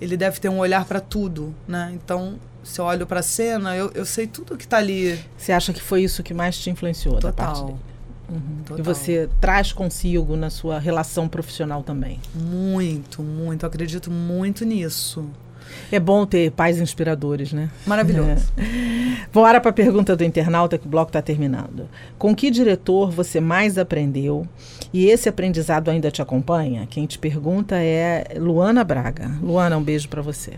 ele 0.00 0.16
deve 0.16 0.40
ter 0.40 0.48
um 0.48 0.58
olhar 0.58 0.84
para 0.84 1.00
tudo, 1.00 1.54
né? 1.68 1.92
Então, 1.92 2.38
se 2.62 2.80
eu 2.80 2.84
olho 2.84 3.06
para 3.06 3.20
a 3.20 3.22
cena, 3.22 3.76
eu, 3.76 3.90
eu 3.94 4.06
sei 4.06 4.26
tudo 4.26 4.56
que 4.56 4.64
está 4.64 4.78
ali. 4.78 5.20
Você 5.36 5.52
acha 5.52 5.72
que 5.72 5.82
foi 5.82 6.04
isso 6.04 6.22
que 6.22 6.32
mais 6.32 6.56
te 6.56 6.70
influenciou 6.70 7.18
Total. 7.18 7.78
Uhum. 8.32 8.62
Total. 8.64 8.78
E 8.78 8.82
você 8.82 9.28
traz 9.40 9.72
consigo 9.72 10.34
na 10.36 10.48
sua 10.48 10.78
relação 10.78 11.28
profissional 11.28 11.82
também. 11.82 12.18
Muito, 12.34 13.22
muito. 13.22 13.64
Eu 13.64 13.68
acredito 13.68 14.10
muito 14.10 14.64
nisso. 14.64 15.24
É 15.90 16.00
bom 16.00 16.26
ter 16.26 16.50
pais 16.52 16.78
inspiradores, 16.78 17.52
né? 17.52 17.70
Maravilhoso. 17.86 18.52
É. 18.56 19.26
Bora 19.32 19.60
para 19.60 19.70
a 19.70 19.74
pergunta 19.74 20.16
do 20.16 20.24
internauta 20.24 20.78
que 20.78 20.86
o 20.86 20.88
bloco 20.88 21.10
está 21.10 21.22
terminando. 21.22 21.88
Com 22.18 22.34
que 22.34 22.50
diretor 22.50 23.10
você 23.10 23.40
mais 23.40 23.78
aprendeu 23.78 24.46
e 24.92 25.06
esse 25.06 25.28
aprendizado 25.28 25.90
ainda 25.90 26.10
te 26.10 26.20
acompanha? 26.20 26.86
Quem 26.88 27.06
te 27.06 27.18
pergunta 27.18 27.76
é 27.76 28.34
Luana 28.38 28.84
Braga. 28.84 29.30
Luana, 29.42 29.76
um 29.76 29.82
beijo 29.82 30.08
para 30.08 30.22
você. 30.22 30.54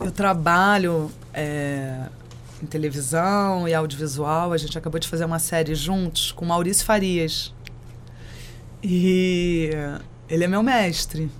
Eu 0.00 0.12
trabalho 0.12 1.10
é, 1.34 2.02
em 2.62 2.66
televisão 2.66 3.68
e 3.68 3.74
audiovisual. 3.74 4.52
A 4.52 4.56
gente 4.56 4.76
acabou 4.76 4.98
de 4.98 5.08
fazer 5.08 5.24
uma 5.24 5.38
série 5.38 5.74
juntos 5.74 6.32
com 6.32 6.44
Maurício 6.44 6.84
Farias. 6.84 7.54
E 8.82 9.70
ele 10.28 10.44
é 10.44 10.48
meu 10.48 10.62
mestre. 10.62 11.30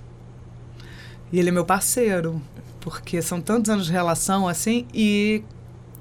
E 1.31 1.39
ele 1.39 1.49
é 1.49 1.51
meu 1.51 1.65
parceiro 1.65 2.41
porque 2.79 3.21
são 3.21 3.41
tantos 3.41 3.69
anos 3.69 3.85
de 3.85 3.91
relação 3.91 4.47
assim 4.47 4.85
e, 4.93 5.43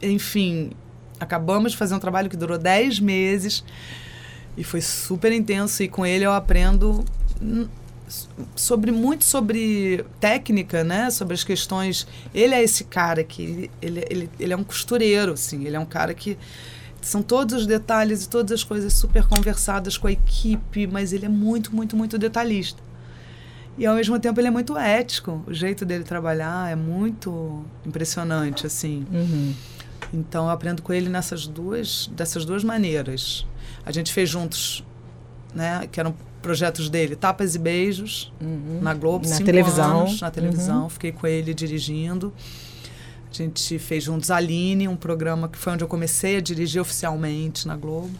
enfim, 0.00 0.70
acabamos 1.18 1.72
de 1.72 1.78
fazer 1.78 1.94
um 1.94 1.98
trabalho 1.98 2.30
que 2.30 2.36
durou 2.36 2.56
10 2.56 3.00
meses 3.00 3.64
e 4.56 4.64
foi 4.64 4.80
super 4.80 5.32
intenso 5.32 5.82
e 5.82 5.88
com 5.88 6.06
ele 6.06 6.24
eu 6.24 6.32
aprendo 6.32 7.04
sobre 8.54 8.90
muito 8.90 9.24
sobre 9.24 10.04
técnica, 10.20 10.82
né? 10.84 11.10
Sobre 11.10 11.34
as 11.34 11.44
questões. 11.44 12.06
Ele 12.34 12.54
é 12.54 12.62
esse 12.62 12.84
cara 12.84 13.22
que 13.24 13.70
ele, 13.80 14.04
ele, 14.08 14.30
ele 14.38 14.52
é 14.52 14.56
um 14.56 14.64
costureiro, 14.64 15.32
assim. 15.32 15.64
Ele 15.64 15.76
é 15.76 15.80
um 15.80 15.86
cara 15.86 16.14
que 16.14 16.38
são 17.00 17.22
todos 17.22 17.54
os 17.54 17.66
detalhes 17.66 18.24
e 18.24 18.28
todas 18.28 18.52
as 18.52 18.64
coisas 18.64 18.92
super 18.92 19.26
conversadas 19.26 19.96
com 19.96 20.06
a 20.06 20.12
equipe, 20.12 20.86
mas 20.86 21.12
ele 21.12 21.26
é 21.26 21.28
muito, 21.28 21.74
muito, 21.74 21.96
muito 21.96 22.18
detalhista. 22.18 22.82
E 23.76 23.86
ao 23.86 23.94
mesmo 23.94 24.18
tempo 24.18 24.40
ele 24.40 24.48
é 24.48 24.50
muito 24.50 24.76
ético. 24.76 25.42
O 25.46 25.54
jeito 25.54 25.86
dele 25.86 26.02
trabalhar 26.02 26.70
é 26.70 26.74
muito 26.74 27.64
impressionante, 27.86 28.66
assim. 28.66 29.06
Uhum. 29.12 29.54
Então 30.12 30.46
eu 30.46 30.50
aprendo 30.50 30.82
com 30.82 30.92
ele 30.92 31.08
nessas 31.08 31.46
duas, 31.46 32.08
dessas 32.08 32.44
duas 32.44 32.64
maneiras. 32.64 33.46
A 33.86 33.92
gente 33.92 34.12
fez 34.12 34.28
juntos, 34.28 34.84
né? 35.54 35.86
Que 35.90 36.00
eram 36.00 36.14
projetos 36.42 36.88
dele, 36.88 37.16
Tapas 37.16 37.54
e 37.54 37.58
Beijos, 37.58 38.32
uhum. 38.40 38.80
na 38.80 38.94
Globo, 38.94 39.28
na 39.28 39.38
televisão. 39.38 40.00
anos 40.00 40.20
na 40.20 40.30
televisão. 40.30 40.82
Uhum. 40.84 40.88
Fiquei 40.88 41.12
com 41.12 41.26
ele 41.26 41.52
dirigindo. 41.52 42.32
A 43.30 43.34
gente 43.34 43.78
fez 43.78 44.04
juntos 44.04 44.30
Aline, 44.30 44.88
um 44.88 44.96
programa 44.96 45.48
que 45.48 45.58
foi 45.58 45.74
onde 45.74 45.84
eu 45.84 45.88
comecei 45.88 46.36
a 46.36 46.40
dirigir 46.40 46.80
oficialmente 46.80 47.66
na 47.66 47.76
Globo. 47.76 48.10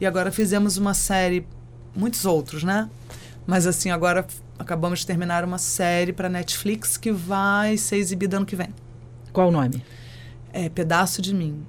E 0.00 0.06
agora 0.06 0.30
fizemos 0.30 0.76
uma 0.76 0.94
série, 0.94 1.46
muitos 1.94 2.24
outros, 2.24 2.62
né? 2.62 2.88
Mas 3.46 3.66
assim, 3.66 3.90
agora 3.90 4.26
acabamos 4.58 5.00
de 5.00 5.06
terminar 5.06 5.44
uma 5.44 5.58
série 5.58 6.12
para 6.12 6.28
Netflix 6.28 6.96
que 6.96 7.10
vai 7.10 7.76
ser 7.76 7.96
exibida 7.96 8.36
ano 8.36 8.46
que 8.46 8.56
vem. 8.56 8.68
Qual 9.32 9.48
o 9.48 9.52
nome? 9.52 9.82
É 10.52 10.68
Pedaço 10.68 11.20
de 11.20 11.34
Mim. 11.34 11.64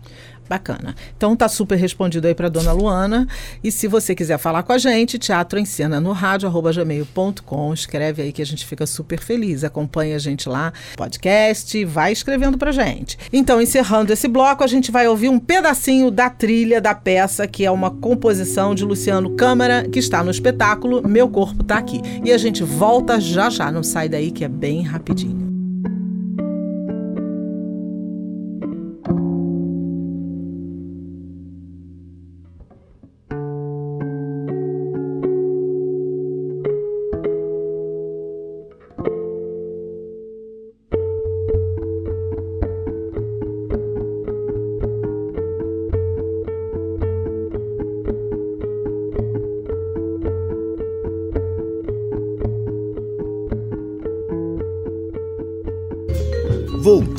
Bacana. 0.47 0.95
Então 1.15 1.35
tá 1.35 1.47
super 1.47 1.75
respondido 1.75 2.27
aí 2.27 2.35
para 2.35 2.49
dona 2.49 2.71
Luana. 2.71 3.27
E 3.63 3.71
se 3.71 3.87
você 3.87 4.15
quiser 4.15 4.37
falar 4.37 4.63
com 4.63 4.73
a 4.73 4.77
gente, 4.77 5.17
teatro 5.17 5.59
em 5.59 5.65
cena 5.65 5.99
no 5.99 6.11
rádio 6.11 6.49
gmail.com. 6.49 7.73
Escreve 7.73 8.21
aí 8.21 8.31
que 8.31 8.41
a 8.41 8.45
gente 8.45 8.65
fica 8.65 8.85
super 8.85 9.19
feliz. 9.19 9.63
Acompanha 9.63 10.15
a 10.15 10.19
gente 10.19 10.47
lá, 10.47 10.71
podcast, 10.95 11.83
vai 11.85 12.11
escrevendo 12.11 12.57
pra 12.57 12.71
gente. 12.71 13.17
Então, 13.31 13.61
encerrando 13.61 14.13
esse 14.13 14.27
bloco, 14.27 14.63
a 14.63 14.67
gente 14.67 14.91
vai 14.91 15.07
ouvir 15.07 15.29
um 15.29 15.39
pedacinho 15.39 16.09
da 16.11 16.29
trilha 16.29 16.79
da 16.79 16.95
peça, 16.95 17.47
que 17.47 17.65
é 17.65 17.71
uma 17.71 17.91
composição 17.91 18.73
de 18.73 18.83
Luciano 18.83 19.31
Câmara, 19.31 19.87
que 19.87 19.99
está 19.99 20.23
no 20.23 20.31
espetáculo 20.31 21.07
Meu 21.07 21.27
Corpo 21.27 21.63
Tá 21.63 21.77
Aqui. 21.77 22.01
E 22.23 22.31
a 22.31 22.37
gente 22.37 22.63
volta 22.63 23.19
já 23.19 23.49
já, 23.49 23.71
não 23.71 23.83
sai 23.83 24.09
daí 24.09 24.31
que 24.31 24.43
é 24.43 24.47
bem 24.47 24.81
rapidinho. 24.83 25.46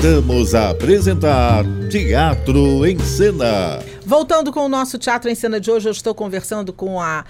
Voltamos 0.09 0.55
a 0.55 0.71
apresentar 0.71 1.67
Teatro 1.91 2.87
em 2.87 2.99
Cena. 2.99 3.79
Voltando 4.07 4.51
com 4.51 4.61
o 4.61 4.69
nosso 4.69 4.97
Teatro 4.97 5.31
em 5.31 5.35
Cena 5.35 5.61
de 5.61 5.71
hoje, 5.71 5.87
eu 5.87 5.93
estou 5.93 6.15
conversando 6.15 6.73
com 6.73 6.99
a 6.99 7.27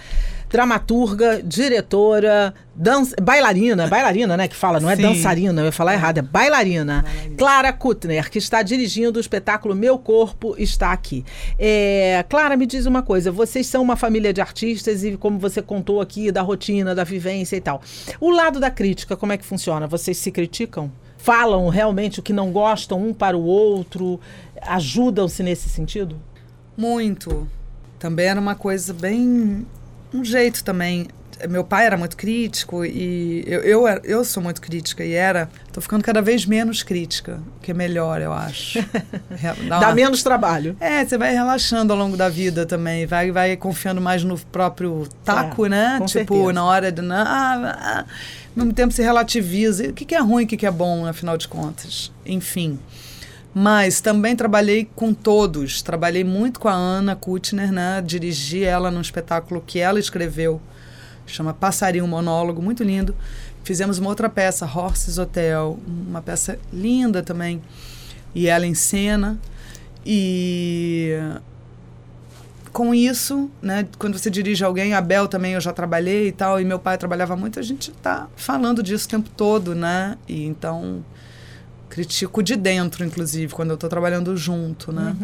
dramaturga, 0.48 1.42
diretora, 1.42 2.54
dança, 2.76 3.16
bailarina, 3.20 3.88
bailarina, 3.88 4.36
né, 4.36 4.46
que 4.46 4.54
fala, 4.54 4.78
não 4.78 4.88
é 4.88 4.94
Sim. 4.94 5.02
dançarina, 5.02 5.60
eu 5.60 5.66
ia 5.66 5.72
falar 5.72 5.94
errado, 5.94 6.18
é 6.18 6.22
bailarina, 6.22 7.04
Clara 7.36 7.72
Kuttner, 7.72 8.30
que 8.30 8.38
está 8.38 8.62
dirigindo 8.62 9.18
o 9.18 9.20
espetáculo 9.20 9.74
Meu 9.74 9.98
Corpo 9.98 10.54
Está 10.56 10.92
Aqui. 10.92 11.24
É, 11.58 12.24
Clara, 12.28 12.56
me 12.56 12.64
diz 12.64 12.86
uma 12.86 13.02
coisa, 13.02 13.32
vocês 13.32 13.66
são 13.66 13.82
uma 13.82 13.96
família 13.96 14.32
de 14.32 14.40
artistas 14.40 15.02
e 15.02 15.16
como 15.16 15.36
você 15.36 15.60
contou 15.60 16.00
aqui, 16.00 16.30
da 16.30 16.42
rotina, 16.42 16.94
da 16.94 17.02
vivência 17.02 17.56
e 17.56 17.60
tal. 17.60 17.82
O 18.20 18.30
lado 18.30 18.60
da 18.60 18.70
crítica, 18.70 19.16
como 19.16 19.32
é 19.32 19.36
que 19.36 19.44
funciona? 19.44 19.88
Vocês 19.88 20.16
se 20.16 20.30
criticam? 20.30 20.92
Falam 21.18 21.68
realmente 21.68 22.20
o 22.20 22.22
que 22.22 22.32
não 22.32 22.50
gostam 22.50 23.02
um 23.02 23.12
para 23.12 23.36
o 23.36 23.44
outro? 23.44 24.18
Ajudam-se 24.62 25.42
nesse 25.42 25.68
sentido? 25.68 26.16
Muito. 26.76 27.46
Também 27.98 28.26
era 28.26 28.40
uma 28.40 28.54
coisa 28.54 28.94
bem. 28.94 29.66
um 30.14 30.24
jeito 30.24 30.62
também. 30.64 31.08
Meu 31.48 31.62
pai 31.62 31.86
era 31.86 31.96
muito 31.96 32.16
crítico 32.16 32.84
e 32.84 33.44
eu, 33.46 33.60
eu, 33.62 33.86
eu 34.04 34.24
sou 34.24 34.42
muito 34.42 34.60
crítica 34.60 35.04
e 35.04 35.12
era. 35.12 35.48
Tô 35.72 35.80
ficando 35.80 36.02
cada 36.02 36.20
vez 36.20 36.44
menos 36.44 36.82
crítica, 36.82 37.40
o 37.56 37.60
que 37.60 37.70
é 37.70 37.74
melhor, 37.74 38.20
eu 38.20 38.32
acho. 38.32 38.78
Dá 39.68 39.78
Dá 39.78 39.86
uma- 39.88 39.94
menos 39.94 40.22
trabalho. 40.22 40.76
É, 40.80 41.04
você 41.04 41.16
vai 41.16 41.32
relaxando 41.32 41.92
ao 41.92 41.98
longo 41.98 42.16
da 42.16 42.28
vida 42.28 42.66
também, 42.66 43.06
vai, 43.06 43.30
vai 43.30 43.56
confiando 43.56 44.00
mais 44.00 44.24
no 44.24 44.36
próprio 44.38 45.06
taco, 45.24 45.66
É, 45.66 45.68
né? 45.68 45.94
tipo, 46.06 46.08
certeza. 46.08 46.52
na 46.52 46.64
hora 46.64 46.90
de. 46.90 47.02
Ah, 47.10 47.76
ah, 47.78 47.98
ao 48.00 48.06
mesmo 48.56 48.72
tempo 48.72 48.92
se 48.92 49.02
relativiza. 49.02 49.88
O 49.88 49.92
que, 49.92 50.04
que 50.04 50.14
é 50.14 50.20
ruim, 50.20 50.44
o 50.44 50.46
que, 50.46 50.56
que 50.56 50.66
é 50.66 50.70
bom, 50.70 51.06
afinal 51.06 51.36
de 51.36 51.46
contas? 51.46 52.10
Enfim. 52.26 52.78
Mas 53.54 54.00
também 54.00 54.36
trabalhei 54.36 54.88
com 54.94 55.12
todos. 55.14 55.82
Trabalhei 55.82 56.22
muito 56.24 56.60
com 56.60 56.68
a 56.68 56.72
Ana 56.74 57.16
Kutner, 57.16 57.72
né? 57.72 58.02
Dirigi 58.04 58.62
ela 58.64 58.90
num 58.90 59.00
espetáculo 59.00 59.62
que 59.66 59.78
ela 59.80 59.98
escreveu, 59.98 60.60
chama 61.32 61.54
Passarinho 61.54 62.06
Monólogo, 62.06 62.62
muito 62.62 62.82
lindo. 62.82 63.14
Fizemos 63.64 63.98
uma 63.98 64.08
outra 64.08 64.28
peça, 64.28 64.64
Horses 64.64 65.18
Hotel, 65.18 65.78
uma 65.86 66.22
peça 66.22 66.58
linda 66.72 67.22
também. 67.22 67.60
E 68.34 68.46
ela 68.48 68.66
em 68.66 68.74
cena. 68.74 69.38
E 70.04 71.18
com 72.72 72.94
isso, 72.94 73.50
né, 73.60 73.86
quando 73.98 74.18
você 74.18 74.30
dirige 74.30 74.64
alguém, 74.64 74.94
a 74.94 75.00
Bel 75.00 75.26
também 75.26 75.54
eu 75.54 75.60
já 75.60 75.72
trabalhei 75.72 76.28
e 76.28 76.32
tal, 76.32 76.60
e 76.60 76.64
meu 76.64 76.78
pai 76.78 76.96
trabalhava 76.96 77.34
muito, 77.34 77.58
a 77.58 77.62
gente 77.62 77.90
tá 77.90 78.28
falando 78.36 78.82
disso 78.82 79.06
o 79.06 79.08
tempo 79.08 79.28
todo, 79.36 79.74
né? 79.74 80.16
E 80.28 80.44
então 80.44 81.04
critico 81.88 82.42
de 82.42 82.54
dentro, 82.54 83.04
inclusive, 83.04 83.52
quando 83.52 83.70
eu 83.70 83.76
tô 83.76 83.88
trabalhando 83.88 84.36
junto, 84.36 84.92
né? 84.92 85.16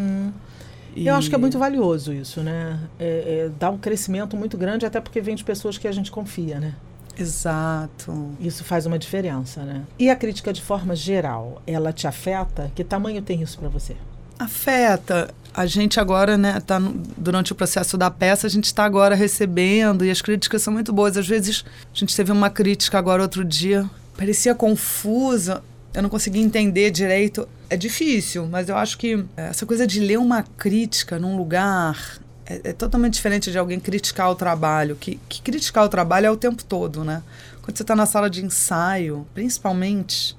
E- 0.94 1.06
Eu 1.06 1.14
acho 1.14 1.28
que 1.28 1.34
é 1.34 1.38
muito 1.38 1.58
valioso 1.58 2.12
isso, 2.12 2.40
né? 2.42 2.78
É, 2.98 3.46
é, 3.46 3.50
dá 3.58 3.70
um 3.70 3.78
crescimento 3.78 4.36
muito 4.36 4.56
grande, 4.56 4.86
até 4.86 5.00
porque 5.00 5.20
vem 5.20 5.34
de 5.34 5.44
pessoas 5.44 5.76
que 5.78 5.88
a 5.88 5.92
gente 5.92 6.10
confia, 6.10 6.58
né? 6.60 6.74
Exato. 7.16 8.30
Isso 8.40 8.64
faz 8.64 8.86
uma 8.86 8.98
diferença, 8.98 9.62
né? 9.62 9.82
E 9.98 10.10
a 10.10 10.16
crítica 10.16 10.52
de 10.52 10.60
forma 10.62 10.94
geral, 10.96 11.62
ela 11.66 11.92
te 11.92 12.06
afeta? 12.06 12.70
Que 12.74 12.82
tamanho 12.84 13.20
tem 13.22 13.42
isso 13.42 13.58
para 13.58 13.68
você? 13.68 13.96
Afeta. 14.38 15.32
A 15.52 15.66
gente 15.66 16.00
agora, 16.00 16.36
né, 16.36 16.60
tá 16.60 16.80
no- 16.80 17.00
durante 17.16 17.52
o 17.52 17.54
processo 17.54 17.96
da 17.96 18.10
peça, 18.10 18.46
a 18.46 18.50
gente 18.50 18.64
está 18.64 18.84
agora 18.84 19.14
recebendo 19.14 20.04
e 20.04 20.10
as 20.10 20.20
críticas 20.20 20.62
são 20.62 20.72
muito 20.72 20.92
boas. 20.92 21.16
Às 21.16 21.28
vezes, 21.28 21.64
a 21.94 21.96
gente 21.96 22.14
teve 22.16 22.32
uma 22.32 22.50
crítica 22.50 22.98
agora 22.98 23.22
outro 23.22 23.44
dia, 23.44 23.88
parecia 24.16 24.52
confusa, 24.54 25.62
eu 25.94 26.02
não 26.02 26.10
conseguia 26.10 26.42
entender 26.42 26.90
direito. 26.90 27.48
É 27.70 27.76
difícil, 27.76 28.46
mas 28.46 28.68
eu 28.68 28.76
acho 28.76 28.98
que 28.98 29.24
é, 29.36 29.48
essa 29.48 29.64
coisa 29.64 29.86
de 29.86 30.00
ler 30.00 30.18
uma 30.18 30.42
crítica 30.42 31.18
num 31.18 31.36
lugar 31.36 32.18
é, 32.44 32.60
é 32.64 32.72
totalmente 32.72 33.14
diferente 33.14 33.50
de 33.50 33.56
alguém 33.56 33.78
criticar 33.78 34.28
o 34.30 34.34
trabalho. 34.34 34.96
Que, 34.96 35.20
que 35.28 35.40
criticar 35.40 35.84
o 35.84 35.88
trabalho 35.88 36.26
é 36.26 36.30
o 36.30 36.36
tempo 36.36 36.64
todo, 36.64 37.04
né? 37.04 37.22
Quando 37.62 37.76
você 37.76 37.84
está 37.84 37.94
na 37.94 38.06
sala 38.06 38.28
de 38.28 38.44
ensaio, 38.44 39.26
principalmente, 39.32 40.36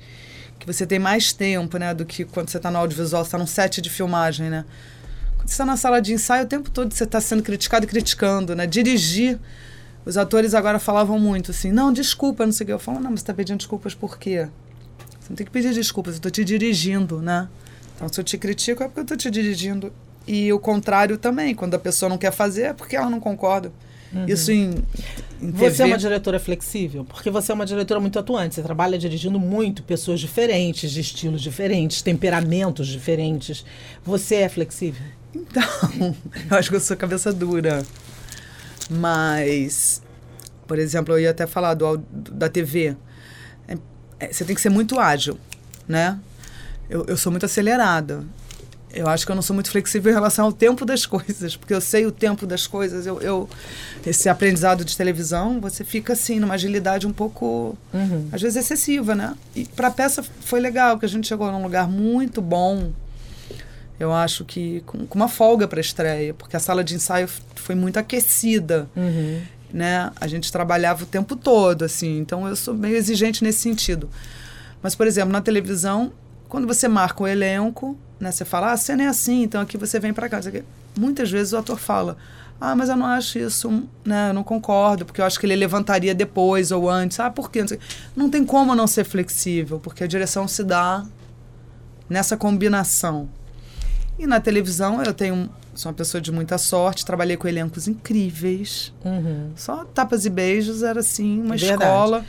que 0.59 0.67
você 0.67 0.85
tem 0.85 0.99
mais 0.99 1.31
tempo, 1.33 1.77
né, 1.77 1.93
do 1.93 2.05
que 2.05 2.23
quando 2.25 2.49
você 2.49 2.57
está 2.57 2.69
no 2.69 2.77
audiovisual, 2.77 3.23
você 3.23 3.29
está 3.29 3.37
num 3.37 3.47
set 3.47 3.81
de 3.81 3.89
filmagem, 3.89 4.49
né? 4.49 4.65
Quando 5.37 5.47
você 5.47 5.53
está 5.53 5.65
na 5.65 5.77
sala 5.77 6.01
de 6.01 6.13
ensaio, 6.13 6.43
o 6.43 6.47
tempo 6.47 6.69
todo 6.69 6.93
você 6.93 7.05
está 7.05 7.21
sendo 7.21 7.41
criticado 7.41 7.85
e 7.85 7.87
criticando, 7.87 8.55
né? 8.55 8.67
Dirigir. 8.67 9.39
Os 10.05 10.17
atores 10.17 10.53
agora 10.53 10.77
falavam 10.77 11.17
muito 11.17 11.49
assim, 11.49 11.71
não, 11.71 11.91
desculpa, 11.91 12.45
não 12.45 12.53
sei 12.53 12.65
o 12.65 12.67
que. 12.67 12.73
Eu 12.73 12.79
falo, 12.79 12.99
não, 12.99 13.09
mas 13.09 13.21
você 13.21 13.23
está 13.23 13.33
pedindo 13.33 13.57
desculpas 13.57 13.95
por 13.95 14.19
quê? 14.19 14.47
Você 15.25 15.31
não 15.31 15.37
tem 15.37 15.45
que 15.45 15.51
pedir 15.51 15.73
desculpas, 15.73 16.13
eu 16.13 16.17
estou 16.17 16.29
te 16.29 16.45
dirigindo, 16.45 17.19
né? 17.19 17.49
Então, 17.95 18.07
se 18.07 18.19
eu 18.19 18.23
te 18.23 18.37
critico, 18.37 18.83
é 18.83 18.87
porque 18.87 18.99
eu 18.99 19.03
estou 19.03 19.17
te 19.17 19.31
dirigindo. 19.31 19.91
E 20.27 20.53
o 20.53 20.59
contrário 20.59 21.17
também, 21.17 21.55
quando 21.55 21.73
a 21.73 21.79
pessoa 21.79 22.07
não 22.07 22.17
quer 22.17 22.31
fazer, 22.31 22.63
é 22.63 22.73
porque 22.73 22.95
ela 22.95 23.09
não 23.09 23.19
concorda. 23.19 23.71
Uhum. 24.13 24.25
Isso 24.27 24.51
em, 24.51 24.75
em 25.41 25.51
Você 25.51 25.81
é 25.81 25.85
uma 25.87 25.97
diretora 25.97 26.39
flexível? 26.39 27.03
Porque 27.05 27.31
você 27.31 27.51
é 27.51 27.55
uma 27.55 27.65
diretora 27.65 27.99
muito 27.99 28.19
atuante. 28.19 28.53
Você 28.53 28.61
trabalha 28.61 28.99
dirigindo 28.99 29.39
muito 29.39 29.81
pessoas 29.81 30.19
diferentes, 30.19 30.91
de 30.91 31.01
estilos 31.01 31.41
diferentes, 31.41 32.03
temperamentos 32.03 32.87
diferentes. 32.87 33.65
Você 34.03 34.35
é 34.35 34.49
flexível? 34.49 35.07
Então, 35.33 35.63
eu 36.51 36.57
acho 36.57 36.69
que 36.69 36.75
eu 36.75 36.79
sou 36.79 36.95
cabeça 36.95 37.33
dura. 37.33 37.83
Mas, 38.91 40.03
por 40.67 40.77
exemplo, 40.77 41.15
eu 41.15 41.19
ia 41.21 41.31
até 41.31 41.47
falar 41.47 41.73
do, 41.73 41.97
da 42.11 42.47
TV. 42.47 42.95
É, 44.19 44.31
você 44.31 44.45
tem 44.45 44.55
que 44.55 44.61
ser 44.61 44.69
muito 44.69 44.99
ágil, 44.99 45.37
né? 45.87 46.17
Eu, 46.89 47.05
eu 47.05 47.17
sou 47.17 47.31
muito 47.31 47.45
acelerada. 47.45 48.23
Eu 48.93 49.09
acho 49.09 49.25
que 49.25 49.31
eu 49.31 49.35
não 49.35 49.41
sou 49.41 49.53
muito 49.53 49.69
flexível 49.69 50.09
em 50.09 50.15
relação 50.15 50.45
ao 50.45 50.53
tempo 50.53 50.85
das 50.85 51.05
coisas, 51.07 51.57
porque 51.57 51.73
eu 51.73 51.81
sei 51.81 52.05
o 52.05 52.11
tempo 52.11 52.47
das 52.47 52.65
coisas. 52.65 53.05
Eu, 53.05 53.21
eu 53.21 53.49
esse 54.05 54.29
aprendizado 54.29 54.85
de 54.85 54.95
televisão, 54.95 55.59
você 55.59 55.83
fica 55.83 56.13
assim 56.13 56.39
numa 56.39 56.53
agilidade 56.53 57.05
um 57.05 57.11
pouco, 57.11 57.77
uhum. 57.93 58.29
às 58.31 58.41
vezes 58.41 58.55
excessiva, 58.57 59.13
né? 59.13 59.35
E 59.53 59.65
para 59.65 59.89
a 59.89 59.91
peça 59.91 60.23
foi 60.23 60.61
legal, 60.61 60.97
que 60.97 61.05
a 61.05 61.09
gente 61.09 61.27
chegou 61.27 61.51
num 61.51 61.61
lugar 61.61 61.89
muito 61.89 62.41
bom. 62.41 62.91
Eu 63.99 64.13
acho 64.13 64.43
que 64.45 64.81
com, 64.85 65.05
com 65.05 65.15
uma 65.15 65.27
folga 65.27 65.67
para 65.67 65.79
a 65.79 65.81
estreia, 65.81 66.33
porque 66.33 66.55
a 66.55 66.59
sala 66.59 66.83
de 66.83 66.95
ensaio 66.95 67.29
foi 67.55 67.75
muito 67.75 67.97
aquecida. 67.97 68.87
Uhum. 68.95 69.41
Né? 69.75 70.09
A 70.21 70.25
gente 70.25 70.53
trabalhava 70.53 71.03
o 71.03 71.05
tempo 71.05 71.35
todo, 71.35 71.83
assim. 71.83 72.17
Então 72.17 72.47
eu 72.47 72.55
sou 72.55 72.73
meio 72.73 72.95
exigente 72.95 73.43
nesse 73.43 73.59
sentido. 73.59 74.09
Mas, 74.81 74.95
por 74.95 75.05
exemplo, 75.05 75.33
na 75.33 75.41
televisão, 75.41 76.13
quando 76.47 76.65
você 76.65 76.87
marca 76.87 77.21
o 77.21 77.27
elenco, 77.27 77.97
né, 78.17 78.31
você 78.31 78.45
fala, 78.45 78.67
ah, 78.67 78.71
a 78.71 78.77
cena 78.77 79.03
é 79.03 79.07
assim, 79.07 79.43
então 79.43 79.59
aqui 79.59 79.77
você 79.77 79.99
vem 79.99 80.13
para 80.13 80.29
cá. 80.29 80.39
Muitas 80.97 81.29
vezes 81.29 81.51
o 81.51 81.57
ator 81.57 81.77
fala, 81.77 82.15
ah, 82.61 82.73
mas 82.73 82.87
eu 82.87 82.95
não 82.95 83.05
acho 83.05 83.37
isso, 83.37 83.83
né, 84.05 84.29
eu 84.29 84.33
não 84.33 84.45
concordo, 84.45 85.05
porque 85.05 85.19
eu 85.19 85.25
acho 85.25 85.37
que 85.37 85.45
ele 85.45 85.57
levantaria 85.57 86.15
depois 86.15 86.71
ou 86.71 86.89
antes. 86.89 87.19
Ah, 87.19 87.29
por 87.29 87.51
quê? 87.51 87.63
Não, 87.63 87.77
não 88.15 88.29
tem 88.29 88.45
como 88.45 88.73
não 88.73 88.87
ser 88.87 89.03
flexível, 89.03 89.77
porque 89.77 90.05
a 90.05 90.07
direção 90.07 90.47
se 90.47 90.63
dá 90.63 91.03
nessa 92.07 92.37
combinação. 92.37 93.27
E 94.17 94.25
na 94.25 94.39
televisão 94.39 95.03
eu 95.03 95.13
tenho 95.13 95.49
sou 95.75 95.91
uma 95.91 95.95
pessoa 95.95 96.21
de 96.21 96.31
muita 96.31 96.57
sorte, 96.57 97.05
trabalhei 97.05 97.35
com 97.35 97.47
elencos 97.47 97.87
incríveis. 97.87 98.93
Uhum. 99.03 99.51
Só 99.55 99.83
tapas 99.85 100.25
e 100.25 100.29
beijos 100.29 100.83
era 100.83 101.01
assim, 101.01 101.41
uma 101.41 101.57
Verdade. 101.57 101.83
escola. 101.83 102.25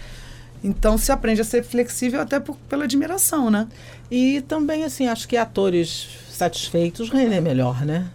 Então 0.65 0.99
se 0.99 1.13
aprende 1.13 1.41
a 1.41 1.45
ser 1.45 1.63
flexível 1.63 2.21
até 2.21 2.41
por, 2.41 2.57
pela 2.69 2.85
admiração, 2.85 3.51
né? 3.51 3.69
E 4.11 4.41
também, 4.43 4.85
assim, 4.85 5.07
acho 5.07 5.29
que 5.29 5.37
atores 5.37 6.09
satisfeitos 6.31 7.09
rendem 7.09 7.41
melhor, 7.41 7.85
né? 7.85 8.09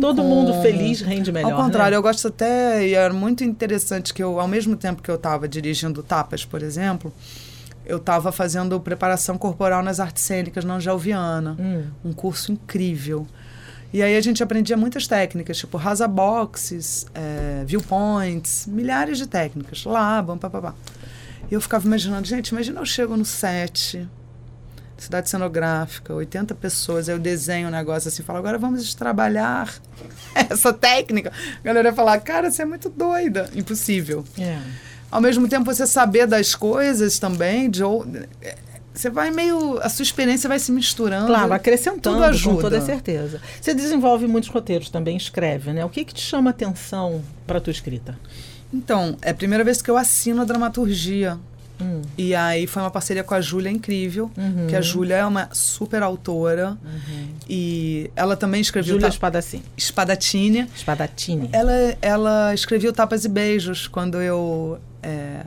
Todo 0.00 0.16
como. 0.16 0.28
mundo 0.28 0.60
feliz 0.62 1.00
rende 1.00 1.30
melhor. 1.30 1.52
Ao 1.52 1.62
contrário, 1.62 1.92
né? 1.92 1.96
eu 1.96 2.02
gosto 2.02 2.26
até, 2.26 2.86
e 2.88 2.94
era 2.94 3.14
muito 3.14 3.44
interessante 3.44 4.12
que 4.12 4.20
eu, 4.20 4.40
ao 4.40 4.48
mesmo 4.48 4.76
tempo 4.76 5.00
que 5.00 5.08
eu 5.08 5.14
estava 5.14 5.46
dirigindo 5.46 6.02
Tapas, 6.02 6.44
por 6.44 6.60
exemplo, 6.60 7.12
eu 7.90 7.96
estava 7.96 8.30
fazendo 8.30 8.78
preparação 8.80 9.36
corporal 9.36 9.82
nas 9.82 9.98
artes 9.98 10.22
cênicas 10.22 10.64
na 10.64 10.74
Angelviana. 10.74 11.56
Hum. 11.58 11.84
Um 12.04 12.12
curso 12.12 12.52
incrível. 12.52 13.26
E 13.92 14.00
aí 14.00 14.16
a 14.16 14.20
gente 14.20 14.40
aprendia 14.40 14.76
muitas 14.76 15.08
técnicas, 15.08 15.58
tipo 15.58 15.76
rasa 15.76 16.06
boxes, 16.06 17.06
é, 17.12 17.64
viewpoints, 17.66 18.66
milhares 18.68 19.18
de 19.18 19.26
técnicas. 19.26 19.84
Lá, 19.84 20.22
bam, 20.22 20.38
papapá. 20.38 20.74
E 21.50 21.54
eu 21.54 21.60
ficava 21.60 21.84
imaginando, 21.84 22.28
gente, 22.28 22.48
imagina 22.48 22.80
eu 22.80 22.86
chego 22.86 23.16
no 23.16 23.24
set, 23.24 24.08
cidade 24.96 25.28
cenográfica, 25.28 26.14
80 26.14 26.54
pessoas, 26.54 27.08
aí 27.08 27.16
eu 27.16 27.18
desenho 27.18 27.66
um 27.66 27.72
negócio 27.72 28.06
assim, 28.06 28.22
falo, 28.22 28.38
agora 28.38 28.56
vamos 28.56 28.94
trabalhar 28.94 29.74
essa 30.48 30.72
técnica. 30.72 31.32
A 31.58 31.62
galera 31.64 31.88
ia 31.88 31.94
falar, 31.94 32.20
cara, 32.20 32.48
você 32.48 32.62
é 32.62 32.64
muito 32.64 32.88
doida. 32.88 33.50
Impossível. 33.56 34.24
É. 34.38 34.60
Ao 35.10 35.20
mesmo 35.20 35.48
tempo, 35.48 35.64
você 35.64 35.86
saber 35.86 36.26
das 36.26 36.54
coisas 36.54 37.18
também, 37.18 37.68
de 37.68 37.82
você 38.92 39.08
vai 39.08 39.30
meio. 39.30 39.78
A 39.82 39.88
sua 39.88 40.02
experiência 40.02 40.48
vai 40.48 40.58
se 40.58 40.70
misturando. 40.70 41.26
Claro, 41.26 41.52
acrescentando, 41.52 42.16
tudo 42.16 42.24
ajuda. 42.24 42.54
com 42.56 42.60
toda 42.60 42.80
certeza. 42.80 43.40
Você 43.60 43.72
desenvolve 43.72 44.26
muitos 44.26 44.50
roteiros 44.50 44.90
também, 44.90 45.16
escreve, 45.16 45.72
né? 45.72 45.84
O 45.84 45.88
que, 45.88 46.04
que 46.04 46.12
te 46.12 46.20
chama 46.20 46.50
atenção 46.50 47.22
para 47.46 47.58
a 47.58 47.60
tua 47.60 47.70
escrita? 47.70 48.18
Então, 48.72 49.16
é 49.22 49.30
a 49.30 49.34
primeira 49.34 49.64
vez 49.64 49.80
que 49.80 49.90
eu 49.90 49.96
assino 49.96 50.42
a 50.42 50.44
dramaturgia. 50.44 51.38
Hum. 51.80 52.02
E 52.16 52.34
aí 52.34 52.66
foi 52.66 52.82
uma 52.82 52.90
parceria 52.90 53.24
com 53.24 53.34
a 53.34 53.40
Júlia 53.40 53.70
incrível, 53.70 54.30
uhum. 54.36 54.66
que 54.68 54.76
a 54.76 54.80
Júlia 54.80 55.16
é 55.16 55.24
uma 55.24 55.48
super 55.52 56.02
autora. 56.02 56.76
Uhum. 56.84 57.28
E 57.48 58.10
ela 58.14 58.36
também 58.36 58.60
escreveu. 58.60 58.94
Júlia 58.94 59.08
Espadacini. 59.08 59.64
Espadatini. 59.76 60.68
Espadatini. 60.74 61.48
Ela, 61.52 61.72
ela 62.00 62.54
escreveu 62.54 62.92
Tapas 62.92 63.24
e 63.24 63.28
Beijos 63.28 63.86
quando 63.86 64.20
eu. 64.20 64.78
É, 65.02 65.44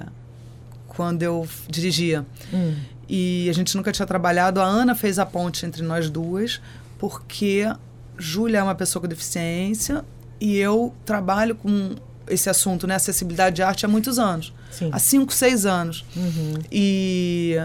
quando 0.87 1.23
eu 1.23 1.47
dirigia. 1.67 2.25
Hum. 2.53 2.75
E 3.07 3.49
a 3.49 3.53
gente 3.53 3.75
nunca 3.75 3.91
tinha 3.91 4.05
trabalhado. 4.05 4.61
A 4.61 4.65
Ana 4.65 4.95
fez 4.95 5.19
a 5.19 5.25
ponte 5.25 5.65
entre 5.65 5.81
nós 5.81 6.09
duas, 6.09 6.61
porque 6.97 7.65
Júlia 8.17 8.59
é 8.59 8.63
uma 8.63 8.75
pessoa 8.75 9.01
com 9.01 9.07
deficiência 9.07 10.05
e 10.39 10.57
eu 10.57 10.93
trabalho 11.05 11.55
com 11.55 11.95
esse 12.27 12.49
assunto, 12.49 12.87
né, 12.87 12.95
acessibilidade 12.95 13.57
de 13.57 13.63
arte 13.63 13.85
há 13.85 13.89
muitos 13.89 14.19
anos. 14.19 14.53
Sim. 14.71 14.89
Há 14.91 14.99
cinco, 14.99 15.33
seis 15.33 15.65
anos. 15.65 16.05
Uhum. 16.15 16.53
E, 16.71 17.55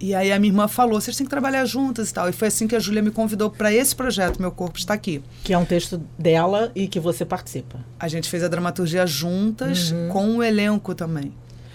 e 0.00 0.14
aí 0.14 0.32
a 0.32 0.38
minha 0.38 0.50
irmã 0.50 0.68
falou, 0.68 1.00
vocês 1.00 1.16
têm 1.16 1.26
que 1.26 1.30
trabalhar 1.30 1.64
juntas 1.64 2.10
e 2.10 2.14
tal. 2.14 2.28
E 2.28 2.32
foi 2.32 2.48
assim 2.48 2.66
que 2.66 2.76
a 2.76 2.78
Júlia 2.80 3.02
me 3.02 3.10
convidou 3.10 3.50
para 3.50 3.72
esse 3.72 3.94
projeto, 3.94 4.40
Meu 4.40 4.50
Corpo 4.50 4.78
Está 4.78 4.94
Aqui. 4.94 5.22
Que 5.42 5.52
é 5.52 5.58
um 5.58 5.64
texto 5.64 6.00
dela 6.18 6.70
e 6.74 6.86
que 6.86 7.00
você 7.00 7.24
participa. 7.24 7.78
A 7.98 8.08
gente 8.08 8.28
fez 8.28 8.42
a 8.42 8.48
dramaturgia 8.48 9.06
juntas, 9.06 9.90
uhum. 9.90 10.08
com 10.08 10.36
o 10.36 10.42
elenco 10.42 10.94
também. 10.94 11.32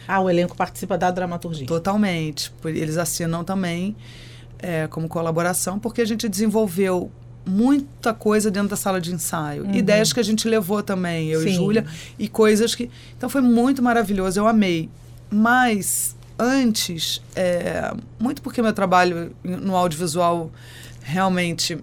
Ah, 0.07 0.19
o 0.19 0.29
elenco 0.29 0.55
participa 0.55 0.97
da 0.97 1.09
dramaturgia. 1.11 1.65
Totalmente. 1.65 2.53
Eles 2.65 2.97
assinam 2.97 3.43
também 3.43 3.95
é, 4.59 4.87
como 4.87 5.07
colaboração, 5.07 5.79
porque 5.79 6.01
a 6.01 6.05
gente 6.05 6.27
desenvolveu 6.27 7.11
muita 7.45 8.13
coisa 8.13 8.49
dentro 8.49 8.69
da 8.69 8.75
sala 8.75 8.99
de 8.99 9.13
ensaio. 9.13 9.63
Uhum. 9.63 9.73
Ideias 9.73 10.13
que 10.13 10.19
a 10.19 10.23
gente 10.23 10.47
levou 10.47 10.81
também, 10.81 11.29
eu 11.29 11.41
Sim. 11.41 11.49
e 11.49 11.53
Júlia, 11.53 11.85
e 12.17 12.27
coisas 12.27 12.73
que. 12.73 12.89
Então 13.17 13.29
foi 13.29 13.41
muito 13.41 13.81
maravilhoso, 13.81 14.39
eu 14.39 14.47
amei. 14.47 14.89
Mas 15.29 16.15
antes, 16.37 17.21
é, 17.35 17.93
muito 18.19 18.41
porque 18.41 18.61
meu 18.61 18.73
trabalho 18.73 19.35
no 19.43 19.75
audiovisual 19.75 20.51
realmente. 21.01 21.77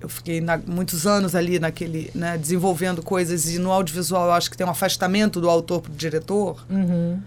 Eu 0.00 0.08
fiquei 0.08 0.40
na, 0.40 0.56
muitos 0.56 1.06
anos 1.06 1.34
ali 1.34 1.58
naquele, 1.58 2.10
né, 2.14 2.38
desenvolvendo 2.38 3.02
coisas, 3.02 3.54
e 3.54 3.58
no 3.58 3.70
audiovisual 3.70 4.28
eu 4.28 4.32
acho 4.32 4.50
que 4.50 4.56
tem 4.56 4.66
um 4.66 4.70
afastamento 4.70 5.42
do 5.42 5.50
autor 5.50 5.82
para 5.82 5.92
o 5.92 5.94
diretor. 5.94 6.64
Uhum 6.70 7.20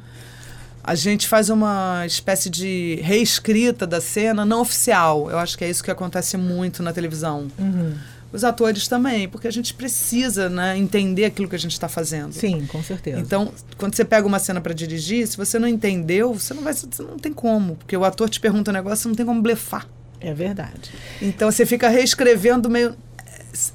a 0.83 0.95
gente 0.95 1.27
faz 1.27 1.49
uma 1.49 2.05
espécie 2.05 2.49
de 2.49 2.99
reescrita 3.01 3.87
da 3.87 4.01
cena 4.01 4.43
não 4.43 4.61
oficial. 4.61 5.31
Eu 5.31 5.39
acho 5.39 5.57
que 5.57 5.63
é 5.63 5.69
isso 5.69 5.83
que 5.83 5.89
acontece 5.89 6.35
muito 6.35 6.83
na 6.83 6.91
televisão. 6.91 7.47
Uhum. 7.57 7.93
Os 8.33 8.43
atores 8.43 8.87
também, 8.87 9.29
porque 9.29 9.47
a 9.47 9.51
gente 9.51 9.73
precisa 9.75 10.49
né, 10.49 10.77
entender 10.77 11.23
aquilo 11.23 11.47
que 11.47 11.55
a 11.55 11.59
gente 11.59 11.73
está 11.73 11.87
fazendo. 11.87 12.33
Sim, 12.33 12.65
com 12.65 12.83
certeza. 12.83 13.19
Então, 13.19 13.53
quando 13.77 13.95
você 13.95 14.03
pega 14.03 14.27
uma 14.27 14.39
cena 14.39 14.59
para 14.59 14.73
dirigir, 14.73 15.25
se 15.27 15.37
você 15.37 15.57
não 15.59 15.67
entendeu, 15.67 16.33
você 16.33 16.53
não 16.53 16.63
vai, 16.63 16.73
você 16.73 17.03
não 17.03 17.19
tem 17.19 17.31
como, 17.31 17.75
porque 17.75 17.95
o 17.95 18.03
ator 18.03 18.27
te 18.27 18.39
pergunta 18.39 18.71
um 18.71 18.73
negócio, 18.73 19.03
você 19.03 19.07
não 19.07 19.15
tem 19.15 19.25
como 19.25 19.41
blefar. 19.41 19.87
É 20.19 20.33
verdade. 20.33 20.91
Então 21.21 21.51
você 21.51 21.65
fica 21.65 21.87
reescrevendo 21.89 22.69
meio 22.69 22.95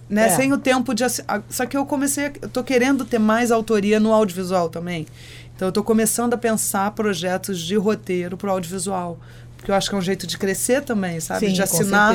né, 0.08 0.26
é. 0.26 0.30
sem 0.30 0.52
o 0.52 0.58
tempo 0.58 0.92
de 0.92 1.04
só 1.48 1.64
que 1.64 1.76
eu 1.76 1.86
comecei, 1.86 2.32
eu 2.42 2.48
tô 2.48 2.64
querendo 2.64 3.04
ter 3.04 3.18
mais 3.18 3.52
autoria 3.52 4.00
no 4.00 4.12
audiovisual 4.12 4.68
também. 4.68 5.06
Então, 5.58 5.66
eu 5.66 5.70
estou 5.70 5.82
começando 5.82 6.34
a 6.34 6.38
pensar 6.38 6.88
projetos 6.92 7.58
de 7.58 7.74
roteiro 7.74 8.36
para 8.36 8.46
o 8.46 8.52
audiovisual. 8.52 9.18
Porque 9.56 9.72
eu 9.72 9.74
acho 9.74 9.88
que 9.88 9.96
é 9.96 9.98
um 9.98 10.02
jeito 10.02 10.24
de 10.24 10.38
crescer 10.38 10.82
também, 10.82 11.18
sabe? 11.18 11.48
Sim, 11.48 11.52
de 11.52 11.60
assinar 11.60 12.14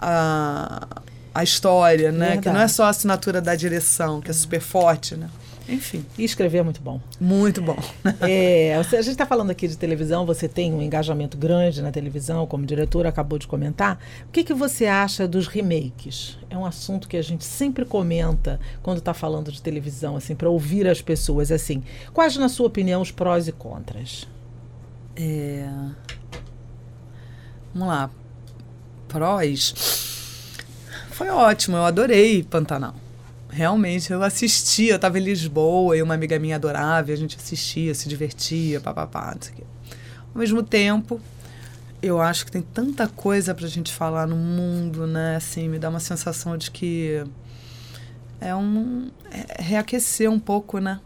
a, 0.00 0.84
a 1.32 1.44
história, 1.44 2.10
né? 2.10 2.30
Verdade. 2.30 2.42
Que 2.42 2.50
não 2.50 2.60
é 2.60 2.66
só 2.66 2.86
a 2.86 2.88
assinatura 2.88 3.40
da 3.40 3.54
direção, 3.54 4.20
que 4.20 4.28
é 4.28 4.34
super 4.34 4.60
forte, 4.60 5.14
né? 5.14 5.28
Enfim. 5.68 6.04
E 6.18 6.24
escrever 6.24 6.58
é 6.58 6.62
muito 6.62 6.80
bom. 6.80 7.00
Muito 7.18 7.62
bom. 7.62 7.76
é, 8.20 8.74
a 8.76 8.82
gente 8.82 9.10
está 9.10 9.24
falando 9.24 9.50
aqui 9.50 9.66
de 9.66 9.76
televisão, 9.76 10.26
você 10.26 10.48
tem 10.48 10.72
um 10.72 10.82
engajamento 10.82 11.36
grande 11.36 11.80
na 11.80 11.90
televisão, 11.90 12.46
como 12.46 12.66
diretora, 12.66 13.08
acabou 13.08 13.38
de 13.38 13.46
comentar. 13.46 13.98
O 14.28 14.32
que, 14.32 14.44
que 14.44 14.52
você 14.52 14.86
acha 14.86 15.26
dos 15.26 15.46
remakes? 15.46 16.38
É 16.50 16.56
um 16.56 16.66
assunto 16.66 17.08
que 17.08 17.16
a 17.16 17.22
gente 17.22 17.44
sempre 17.44 17.84
comenta 17.84 18.60
quando 18.82 18.98
está 18.98 19.14
falando 19.14 19.50
de 19.50 19.62
televisão, 19.62 20.16
assim, 20.16 20.34
para 20.34 20.48
ouvir 20.48 20.86
as 20.86 21.00
pessoas. 21.00 21.50
assim. 21.50 21.82
Quais, 22.12 22.36
na 22.36 22.48
sua 22.48 22.66
opinião, 22.66 23.00
os 23.00 23.10
prós 23.10 23.48
e 23.48 23.52
contras? 23.52 24.28
É... 25.16 25.66
Vamos 27.72 27.88
lá. 27.88 28.10
Prós. 29.08 29.74
Foi 31.10 31.28
ótimo, 31.28 31.76
eu 31.76 31.84
adorei 31.84 32.42
Pantanal 32.42 33.03
realmente, 33.54 34.12
eu 34.12 34.22
assistia, 34.22 34.92
eu 34.92 34.96
estava 34.96 35.18
em 35.18 35.22
Lisboa 35.22 35.96
e 35.96 36.02
uma 36.02 36.14
amiga 36.14 36.38
minha 36.38 36.56
adorava, 36.56 37.12
a 37.12 37.16
gente 37.16 37.36
assistia, 37.36 37.94
se 37.94 38.08
divertia, 38.08 38.80
papapá, 38.80 39.32
não 39.34 39.40
sei 39.40 39.52
o 39.52 39.56
quê. 39.56 39.62
Ao 40.34 40.40
mesmo 40.40 40.62
tempo, 40.62 41.20
eu 42.02 42.20
acho 42.20 42.44
que 42.44 42.50
tem 42.50 42.60
tanta 42.60 43.06
coisa 43.06 43.54
pra 43.54 43.68
gente 43.68 43.92
falar 43.92 44.26
no 44.26 44.36
mundo, 44.36 45.06
né? 45.06 45.36
Assim, 45.36 45.68
me 45.68 45.78
dá 45.78 45.88
uma 45.88 46.00
sensação 46.00 46.58
de 46.58 46.70
que 46.70 47.24
é 48.40 48.54
um 48.54 49.10
é 49.30 49.62
reaquecer 49.62 50.28
um 50.28 50.40
pouco, 50.40 50.78
né? 50.78 51.00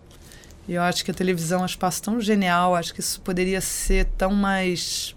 E 0.67 0.73
eu 0.73 0.83
acho 0.83 1.05
que 1.05 1.11
a 1.11 1.15
televisão 1.15 1.61
é 1.61 1.63
um 1.63 1.67
espaço 1.67 2.03
tão 2.03 2.21
genial, 2.21 2.75
acho 2.75 2.95
que 2.95 3.01
isso 3.01 3.21
poderia 3.21 3.61
ser 3.61 4.07
tão 4.17 4.33
mais 4.33 5.15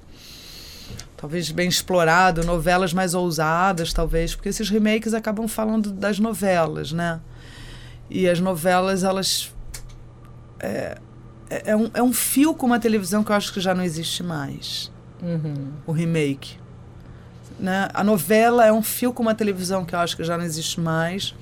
talvez 1.22 1.52
bem 1.52 1.70
explorado, 1.70 2.44
novelas 2.44 2.94
mais 2.94 3.14
ousadas, 3.14 3.94
talvez, 3.94 4.34
porque 4.34 4.50
esses 4.50 4.70
remakes 4.70 5.14
acabam 5.14 5.48
falando 5.48 5.92
das 5.92 6.18
novelas, 6.18 6.92
né? 6.92 7.22
E 8.10 8.28
as 8.28 8.40
novelas, 8.40 9.04
elas 9.04 9.54
é, 10.60 10.98
é, 11.48 11.72
é 11.72 11.76
um, 11.76 11.92
é 11.94 12.02
um 12.02 12.12
fio 12.12 12.56
com 12.56 12.66
uma 12.66 12.80
televisão 12.80 13.24
que 13.24 13.32
eu 13.32 13.36
acho 13.36 13.54
que 13.54 13.60
já 13.60 13.76
não 13.76 13.84
existe 13.84 14.24
mais. 14.24 14.92
Uhum. 15.22 15.74
O 15.86 15.92
remake. 15.92 16.58
Né? 17.60 17.88
A 17.94 18.04
novela 18.04 18.66
é 18.66 18.74
um 18.74 18.82
fio 18.82 19.14
com 19.14 19.22
uma 19.22 19.36
televisão 19.36 19.86
que 19.86 19.94
eu 19.94 20.00
acho 20.00 20.18
que 20.18 20.24
já 20.24 20.36
não 20.36 20.44
existe 20.44 20.82
mais, 20.82 21.36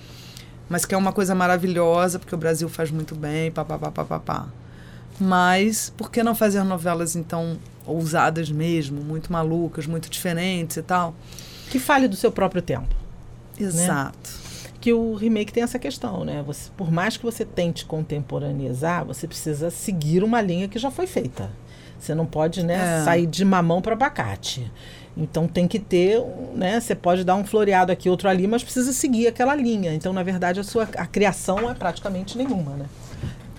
mas 0.68 0.84
que 0.84 0.94
é 0.94 0.98
uma 0.98 1.14
coisa 1.14 1.34
maravilhosa, 1.34 2.20
porque 2.20 2.36
o 2.36 2.38
Brasil 2.38 2.68
faz 2.68 2.92
muito 2.92 3.16
bem, 3.16 3.50
papapá, 3.50 3.90
papapá. 3.90 4.48
Mas 5.20 5.92
por 5.98 6.10
que 6.10 6.24
não 6.24 6.34
fazer 6.34 6.64
novelas, 6.64 7.16
então, 7.16 7.58
ousadas 7.86 8.50
mesmo, 8.50 9.02
muito 9.02 9.32
malucas, 9.32 9.86
muito 9.86 10.10
diferentes 10.10 10.78
e 10.78 10.82
tal? 10.82 11.14
Que 11.70 11.78
fale 11.80 12.08
do 12.08 12.16
seu 12.16 12.32
próprio 12.32 12.62
tempo. 12.62 12.88
Exato. 13.60 14.48
que 14.80 14.94
o 14.94 15.14
remake 15.14 15.52
tem 15.52 15.62
essa 15.62 15.78
questão, 15.78 16.24
né? 16.24 16.42
Você, 16.48 16.72
por 16.78 16.90
mais 16.90 17.18
que 17.18 17.24
você 17.26 17.44
tente 17.44 17.84
contemporaneizar, 17.84 19.04
você 19.04 19.28
precisa 19.28 19.70
seguir 19.70 20.24
uma 20.24 20.40
linha 20.42 20.70
que 20.70 20.80
já 20.80 20.90
foi 20.90 21.06
feita. 21.06 21.50
Você 22.00 22.16
não 22.16 22.26
pode, 22.26 22.64
né, 22.64 23.02
É. 23.02 23.04
sair 23.04 23.26
de 23.26 23.44
mamão 23.44 23.82
para 23.82 23.92
abacate. 23.92 24.72
Então 25.18 25.50
tem 25.50 25.68
que 25.68 25.80
ter, 25.80 26.24
né? 26.56 26.80
Você 26.80 26.96
pode 26.96 27.26
dar 27.26 27.36
um 27.36 27.44
floreado 27.44 27.92
aqui, 27.92 28.10
outro 28.10 28.30
ali, 28.30 28.48
mas 28.48 28.64
precisa 28.64 28.94
seguir 28.94 29.28
aquela 29.28 29.54
linha. 29.54 29.94
Então, 29.94 30.14
na 30.14 30.24
verdade, 30.24 30.62
a 30.62 30.64
sua 30.64 30.88
a 30.96 31.06
criação 31.06 31.70
é 31.70 31.74
praticamente 31.74 32.38
nenhuma, 32.38 32.72
né? 32.78 32.86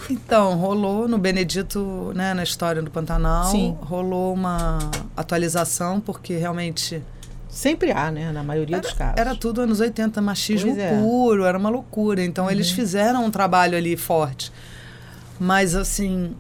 Então, 0.09 0.57
rolou 0.57 1.07
no 1.07 1.19
Benedito, 1.19 2.13
né, 2.15 2.33
na 2.35 2.43
história 2.43 2.81
do 2.83 2.91
Pantanal, 2.91 3.51
Sim. 3.51 3.77
rolou 3.83 4.33
uma 4.33 4.79
atualização, 5.17 6.01
porque 6.01 6.37
realmente 6.37 7.03
Sempre 7.49 7.91
há, 7.91 8.13
né? 8.13 8.31
Na 8.31 8.45
maioria 8.45 8.79
dos 8.79 8.93
casos. 8.93 9.15
era 9.19 9.35
tudo 9.35 9.63
anos 9.63 9.81
80, 9.81 10.23
machismo 10.23 10.71
é. 10.81 10.93
Uhum. 10.93 11.03
puro, 11.03 11.45
era 11.45 11.59
uma 11.59 11.69
loucura. 11.69 12.23
Então, 12.25 12.49
eles 12.49 12.71
fizeram 12.71 13.25
um 13.25 13.31
trabalho 13.31 13.77
ali 13.77 13.97
forte. 13.97 14.53
Mas, 15.39 15.75
assim, 15.75 16.37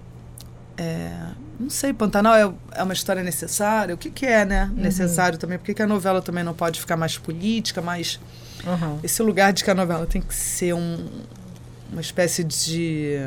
é, 0.78 1.10
não 1.58 1.68
sei, 1.68 1.92
Pantanal 1.92 2.34
é, 2.36 2.52
é 2.72 2.82
uma 2.84 2.92
história 2.92 3.24
necessária? 3.24 3.94
O 3.94 3.98
que, 3.98 4.08
que 4.08 4.24
é, 4.24 4.44
né? 4.44 4.70
Uhum. 4.72 4.82
Necessário 4.82 5.36
também? 5.36 5.58
Por 5.58 5.64
que, 5.64 5.74
que 5.74 5.82
a 5.82 5.86
novela 5.86 6.22
também 6.22 6.44
não 6.44 6.54
pode 6.54 6.78
ficar 6.78 6.96
mais 6.96 7.18
política, 7.18 7.82
mais 7.82 8.20
Uhum. 8.64 8.98
esse 9.02 9.22
lugar 9.22 9.54
de 9.54 9.64
que 9.64 9.70
a 9.70 9.74
novela 9.74 10.06
tem 10.06 10.20
que 10.20 10.34
ser 10.34 10.74
um, 10.74 11.08
uma 11.90 12.02
espécie 12.02 12.44
de 12.44 13.26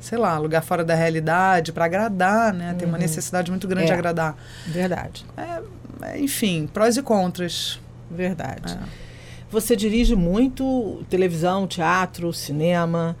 sei 0.00 0.18
lá, 0.18 0.38
lugar 0.38 0.62
fora 0.62 0.82
da 0.84 0.94
realidade 0.94 1.72
para 1.72 1.84
agradar, 1.84 2.52
né? 2.54 2.74
Tem 2.78 2.88
uma 2.88 2.98
necessidade 2.98 3.50
muito 3.50 3.68
grande 3.68 3.86
de 3.86 3.92
É. 3.92 3.94
agradar. 3.94 4.36
Verdade. 4.66 5.24
É, 6.02 6.18
enfim, 6.18 6.66
prós 6.72 6.96
e 6.96 7.02
contras. 7.02 7.78
Verdade. 8.10 8.72
É. 8.74 8.78
Você 9.50 9.76
dirige 9.76 10.16
muito 10.16 11.04
televisão, 11.10 11.66
teatro, 11.66 12.32
cinema. 12.32 13.16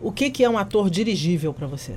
O 0.00 0.10
que, 0.10 0.28
que 0.30 0.42
é 0.44 0.50
um 0.50 0.58
ator 0.58 0.90
dirigível 0.90 1.54
para 1.54 1.66
você? 1.66 1.94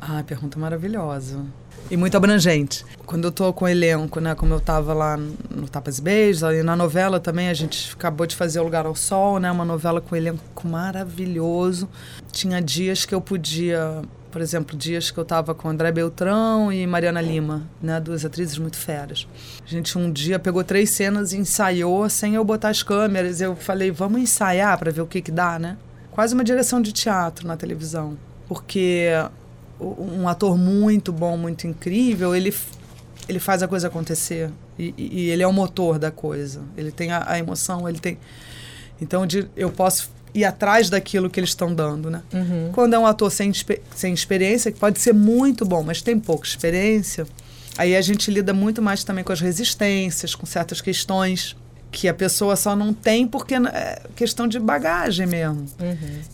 Ah, 0.00 0.22
pergunta 0.26 0.58
maravilhosa. 0.58 1.44
E 1.90 1.96
muito 1.96 2.16
abrangente. 2.16 2.84
Quando 3.04 3.24
eu 3.24 3.32
tô 3.32 3.52
com 3.52 3.64
o 3.64 3.68
elenco, 3.68 4.20
né? 4.20 4.32
Como 4.36 4.54
eu 4.54 4.60
tava 4.60 4.94
lá 4.94 5.16
no 5.16 5.68
Tapas 5.68 5.98
e 5.98 6.02
Beijos, 6.02 6.42
e 6.42 6.62
na 6.62 6.76
novela 6.76 7.18
também, 7.18 7.48
a 7.48 7.54
gente 7.54 7.92
acabou 7.92 8.28
de 8.28 8.36
fazer 8.36 8.60
O 8.60 8.62
Lugar 8.62 8.86
ao 8.86 8.94
Sol, 8.94 9.40
né? 9.40 9.50
Uma 9.50 9.64
novela 9.64 10.00
com 10.00 10.14
elenco 10.14 10.68
maravilhoso. 10.68 11.88
Tinha 12.30 12.62
dias 12.62 13.04
que 13.04 13.12
eu 13.12 13.20
podia, 13.20 14.02
por 14.30 14.40
exemplo, 14.40 14.76
dias 14.78 15.10
que 15.10 15.18
eu 15.18 15.24
tava 15.24 15.52
com 15.52 15.68
André 15.68 15.90
Beltrão 15.90 16.72
e 16.72 16.86
Mariana 16.86 17.20
Lima, 17.20 17.64
né? 17.82 17.98
Duas 17.98 18.24
atrizes 18.24 18.56
muito 18.56 18.76
feras. 18.76 19.26
A 19.66 19.68
gente 19.68 19.98
um 19.98 20.12
dia 20.12 20.38
pegou 20.38 20.62
três 20.62 20.90
cenas 20.90 21.32
e 21.32 21.38
ensaiou 21.38 22.08
sem 22.08 22.36
eu 22.36 22.44
botar 22.44 22.68
as 22.68 22.84
câmeras. 22.84 23.40
Eu 23.40 23.56
falei, 23.56 23.90
vamos 23.90 24.20
ensaiar 24.20 24.78
para 24.78 24.92
ver 24.92 25.00
o 25.00 25.06
que 25.08 25.20
que 25.20 25.32
dá, 25.32 25.58
né? 25.58 25.76
Quase 26.12 26.34
uma 26.34 26.44
direção 26.44 26.80
de 26.80 26.92
teatro 26.92 27.48
na 27.48 27.56
televisão. 27.56 28.16
Porque 28.46 29.08
um 29.80 30.28
ator 30.28 30.56
muito 30.58 31.12
bom, 31.12 31.36
muito 31.36 31.66
incrível, 31.66 32.34
ele, 32.34 32.54
ele 33.28 33.38
faz 33.38 33.62
a 33.62 33.68
coisa 33.68 33.88
acontecer. 33.88 34.50
E, 34.78 34.94
e- 34.96 35.20
e 35.22 35.30
ele 35.30 35.42
é 35.42 35.46
o 35.46 35.52
motor 35.52 35.98
da 35.98 36.10
coisa. 36.10 36.60
Ele 36.76 36.90
tem 36.92 37.10
a, 37.12 37.24
a 37.30 37.38
emoção, 37.38 37.88
ele 37.88 37.98
tem. 37.98 38.18
Então 39.00 39.26
de- 39.26 39.48
eu 39.56 39.70
posso 39.70 40.10
ir 40.34 40.44
atrás 40.44 40.88
daquilo 40.88 41.28
que 41.28 41.40
eles 41.40 41.50
estão 41.50 41.74
dando, 41.74 42.10
né? 42.10 42.22
Quando 42.72 42.94
é 42.94 42.98
um 42.98 43.06
ator 43.06 43.30
sem, 43.32 43.50
sem 43.94 44.14
experiência, 44.14 44.70
que 44.70 44.78
pode 44.78 45.00
ser 45.00 45.12
muito 45.12 45.64
bom, 45.64 45.82
mas 45.82 46.00
tem 46.02 46.18
pouca 46.20 46.46
experiência, 46.46 47.26
aí 47.76 47.96
a 47.96 48.00
gente 48.00 48.30
lida 48.30 48.52
muito 48.54 48.80
mais 48.80 49.02
também 49.02 49.24
com 49.24 49.32
as 49.32 49.40
resistências, 49.40 50.34
com 50.34 50.46
certas 50.46 50.80
questões 50.80 51.56
que 51.92 52.08
a 52.08 52.14
pessoa 52.14 52.54
só 52.56 52.76
não 52.76 52.92
tem 52.92 53.26
porque 53.26 53.54
é 53.54 54.00
questão 54.14 54.46
de 54.46 54.58
bagagem 54.60 55.26
mesmo. 55.26 55.66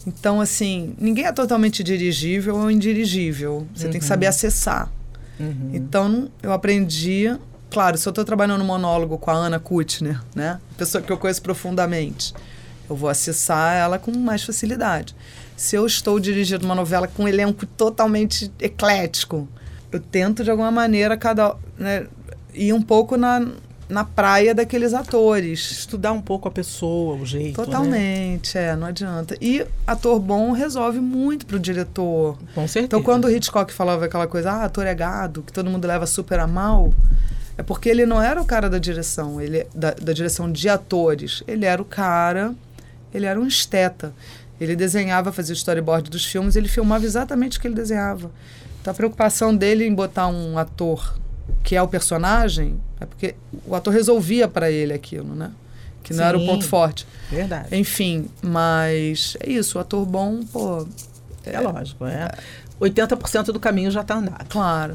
Então, 0.06 0.40
assim, 0.40 0.94
ninguém 0.98 1.24
é 1.24 1.32
totalmente 1.32 1.82
dirigível 1.82 2.56
ou 2.56 2.70
indirigível. 2.70 3.66
Você 3.74 3.88
tem 3.88 3.98
que 4.00 4.06
saber 4.06 4.26
acessar. 4.26 4.90
Então, 5.72 6.08
não- 6.08 6.28
eu 6.42 6.52
aprendi. 6.52 7.34
Claro, 7.70 7.98
se 7.98 8.06
eu 8.08 8.10
estou 8.10 8.24
trabalhando 8.24 8.58
no 8.58 8.64
monólogo 8.64 9.18
com 9.18 9.30
a 9.30 9.34
Ana 9.34 9.58
Kutner, 9.58 10.20
né? 10.34 10.58
Pessoa 10.78 11.02
que 11.02 11.10
eu 11.12 11.18
conheço 11.18 11.42
profundamente, 11.42 12.32
eu 12.88 12.94
vou 12.96 13.08
acessar 13.08 13.74
ela 13.74 13.98
com 13.98 14.12
mais 14.16 14.42
facilidade. 14.44 15.14
Se 15.56 15.74
eu 15.76 15.86
estou 15.86 16.20
dirigindo 16.20 16.64
uma 16.64 16.74
novela 16.74 17.08
com 17.08 17.24
um 17.24 17.28
elenco 17.28 17.66
totalmente 17.66 18.50
eclético, 18.60 19.48
eu 19.90 19.98
tento 20.00 20.44
de 20.44 20.50
alguma 20.50 20.70
maneira 20.70 21.16
cada 21.16 21.56
né, 21.78 22.06
ir 22.54 22.72
um 22.72 22.80
pouco 22.82 23.16
na, 23.16 23.40
na 23.88 24.04
praia 24.04 24.54
daqueles 24.54 24.92
atores. 24.92 25.70
Estudar 25.70 26.12
um 26.12 26.20
pouco 26.20 26.48
a 26.48 26.50
pessoa, 26.50 27.16
o 27.16 27.26
jeito. 27.26 27.60
Né? 27.60 27.64
Totalmente, 27.64 28.58
é, 28.58 28.74
não 28.76 28.86
adianta. 28.88 29.36
E 29.40 29.64
ator 29.86 30.18
bom 30.18 30.52
resolve 30.52 31.00
muito 31.00 31.46
pro 31.46 31.58
diretor. 31.58 32.36
Com 32.54 32.66
certeza. 32.66 32.86
Então, 32.86 33.02
quando 33.02 33.26
o 33.26 33.30
Hitchcock 33.30 33.72
falava 33.72 34.06
aquela 34.06 34.26
coisa, 34.26 34.52
ah, 34.52 34.64
ator 34.64 34.86
é 34.86 34.94
gado, 34.94 35.42
que 35.42 35.52
todo 35.52 35.70
mundo 35.70 35.86
leva 35.86 36.06
super 36.06 36.40
a 36.40 36.46
mal, 36.46 36.92
é 37.56 37.62
porque 37.62 37.88
ele 37.88 38.04
não 38.04 38.20
era 38.20 38.40
o 38.40 38.44
cara 38.44 38.68
da 38.68 38.78
direção, 38.78 39.40
ele 39.40 39.66
da, 39.74 39.92
da 39.92 40.12
direção 40.12 40.50
de 40.50 40.68
atores. 40.68 41.42
Ele 41.46 41.64
era 41.64 41.80
o 41.80 41.84
cara, 41.84 42.54
ele 43.14 43.26
era 43.26 43.40
um 43.40 43.46
esteta. 43.46 44.12
Ele 44.60 44.74
desenhava, 44.74 45.32
fazia 45.32 45.52
o 45.52 45.56
storyboard 45.56 46.10
dos 46.10 46.24
filmes, 46.24 46.56
ele 46.56 46.68
filmava 46.68 47.04
exatamente 47.04 47.58
o 47.58 47.60
que 47.60 47.68
ele 47.68 47.74
desenhava. 47.74 48.30
Então, 48.80 48.90
a 48.90 48.94
preocupação 48.94 49.54
dele 49.54 49.86
em 49.86 49.94
botar 49.94 50.28
um 50.28 50.56
ator 50.56 51.18
que 51.62 51.76
é 51.76 51.82
o 51.82 51.88
personagem 51.88 52.80
é 53.00 53.06
porque 53.06 53.34
o 53.66 53.74
ator 53.74 53.92
resolvia 53.92 54.48
para 54.48 54.70
ele 54.70 54.92
aquilo, 54.92 55.34
né? 55.34 55.50
Que 56.02 56.14
não 56.14 56.24
era 56.24 56.36
o 56.36 56.40
Sim. 56.40 56.46
ponto 56.46 56.64
forte. 56.64 57.06
Verdade. 57.30 57.74
Enfim, 57.76 58.28
mas 58.40 59.36
é 59.40 59.50
isso, 59.50 59.78
o 59.78 59.80
ator 59.80 60.06
bom, 60.06 60.42
pô, 60.44 60.86
É, 61.44 61.58
lógico, 61.60 62.06
é. 62.06 62.30
80% 62.80 63.46
do 63.46 63.60
caminho 63.60 63.90
já 63.90 64.02
está 64.02 64.16
andado. 64.16 64.46
claro. 64.48 64.94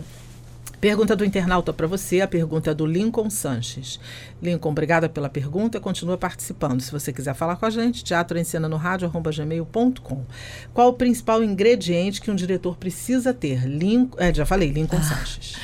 Pergunta 0.80 1.16
do 1.16 1.24
internauta 1.24 1.72
para 1.72 1.86
você, 1.86 2.22
a 2.22 2.28
pergunta 2.28 2.72
é 2.72 2.74
do 2.74 2.88
Lincoln 2.88 3.30
Sanches. 3.30 4.00
Lincoln, 4.42 4.72
obrigada 4.72 5.08
pela 5.08 5.30
pergunta 5.30 5.80
continua 5.80 6.18
participando. 6.18 6.82
Se 6.82 6.92
você 6.92 7.14
quiser 7.14 7.36
falar 7.36 7.58
com 7.58 7.68
a 7.68 7.70
gente, 7.70 8.04
teatro 8.04 8.36
em 8.40 8.44
cena 8.44 8.68
no 8.68 8.78
rádio.gmail.com. 8.78 10.26
Qual 10.74 10.90
o 10.90 10.94
principal 10.94 11.44
ingrediente 11.44 12.20
que 12.20 12.32
um 12.32 12.36
diretor 12.36 12.78
precisa 12.78 13.32
ter? 13.32 13.64
Lincoln, 13.68 14.18
é, 14.20 14.34
já 14.34 14.44
falei, 14.44 14.72
Lincoln 14.72 15.04
Sanches. 15.04 15.56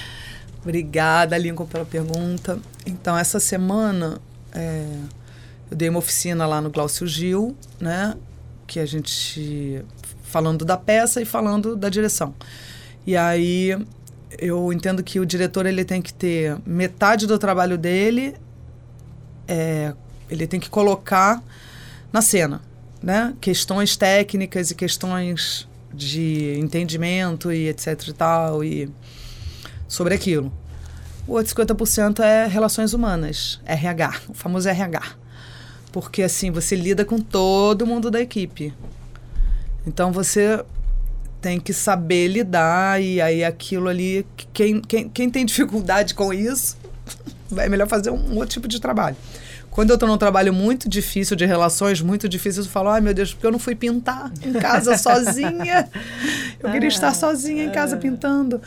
Obrigada, 0.62 1.38
Lincoln, 1.38 1.66
pela 1.66 1.86
pergunta. 1.86 2.60
Então, 2.86 3.18
essa 3.18 3.40
semana 3.40 4.20
é, 4.54 4.86
eu 5.70 5.78
dei 5.78 5.90
uma 5.90 6.00
oficina 6.00 6.46
lá 6.46 6.62
no 6.62 6.70
Glaucio 6.70 7.08
Gil, 7.08 7.56
né? 7.80 8.16
Que 8.66 8.80
a 8.80 8.86
gente 8.86 9.84
falando 10.24 10.66
da 10.66 10.78
peça 10.78 11.22
e 11.22 11.26
falando 11.26 11.76
da 11.76 11.90
direção. 11.90 12.34
E 13.06 13.16
aí 13.16 13.78
eu 14.38 14.72
entendo 14.74 15.04
que 15.04 15.20
o 15.20 15.26
diretor 15.26 15.66
ele 15.66 15.86
tem 15.86 16.02
que 16.02 16.14
ter 16.14 16.58
metade 16.66 17.26
do 17.26 17.40
trabalho 17.40 17.78
dele, 17.78 18.36
é, 19.48 19.94
ele 20.30 20.46
tem 20.46 20.60
que 20.60 20.70
colocar 20.70 21.42
na 22.12 22.22
cena, 22.22 22.62
né? 23.02 23.34
Questões 23.40 23.96
técnicas 23.96 24.72
e 24.72 24.76
questões 24.76 25.68
de 25.94 26.58
entendimento 26.60 27.52
e 27.52 27.70
etc 27.70 28.08
e 28.08 28.14
tal 28.14 28.64
e 28.64 28.90
sobre 29.88 30.14
aquilo. 30.14 30.52
O 31.28 31.34
outro 31.34 31.54
50% 31.54 32.20
é 32.22 32.48
relações 32.48 32.94
humanas, 32.94 33.60
RH, 33.66 34.22
o 34.30 34.34
famoso 34.34 34.70
RH. 34.70 35.02
Porque 35.92 36.24
assim, 36.24 36.52
você 36.52 36.76
lida 36.76 37.04
com 37.04 37.20
todo 37.20 37.86
mundo 37.86 38.10
da 38.10 38.22
equipe. 38.22 38.74
Então 39.86 40.12
você 40.12 40.64
tem 41.42 41.60
que 41.60 41.74
saber 41.74 42.28
lidar 42.28 43.02
e 43.02 43.22
aí 43.22 43.44
aquilo 43.44 43.88
ali, 43.88 44.26
quem, 44.54 44.82
quem, 44.82 45.10
quem 45.10 45.30
tem 45.30 45.44
dificuldade 45.46 46.14
com 46.14 46.34
isso, 46.34 46.78
é 47.58 47.70
melhor 47.70 47.88
fazer 47.88 48.10
um 48.10 48.36
outro 48.36 48.50
tipo 48.50 48.68
de 48.68 48.80
trabalho. 48.80 49.16
Quando 49.70 49.92
eu 49.92 49.94
estou 49.94 50.10
num 50.10 50.18
trabalho 50.18 50.52
muito 50.52 50.90
difícil, 50.90 51.36
de 51.36 51.46
relações 51.46 52.02
muito 52.02 52.28
difíceis, 52.28 52.66
eu 52.66 52.72
falo, 52.72 52.90
ai 52.90 53.00
meu 53.00 53.14
Deus, 53.14 53.32
porque 53.32 53.46
eu 53.46 53.52
não 53.52 53.60
fui 53.60 53.76
pintar 53.76 54.32
em 54.44 54.54
casa 54.54 54.98
sozinha. 54.98 55.88
Eu 56.60 56.72
queria 56.72 56.90
estar 56.90 57.14
sozinha 57.14 57.64
em 57.64 57.70
casa 57.70 57.96
pintando. 57.96 58.60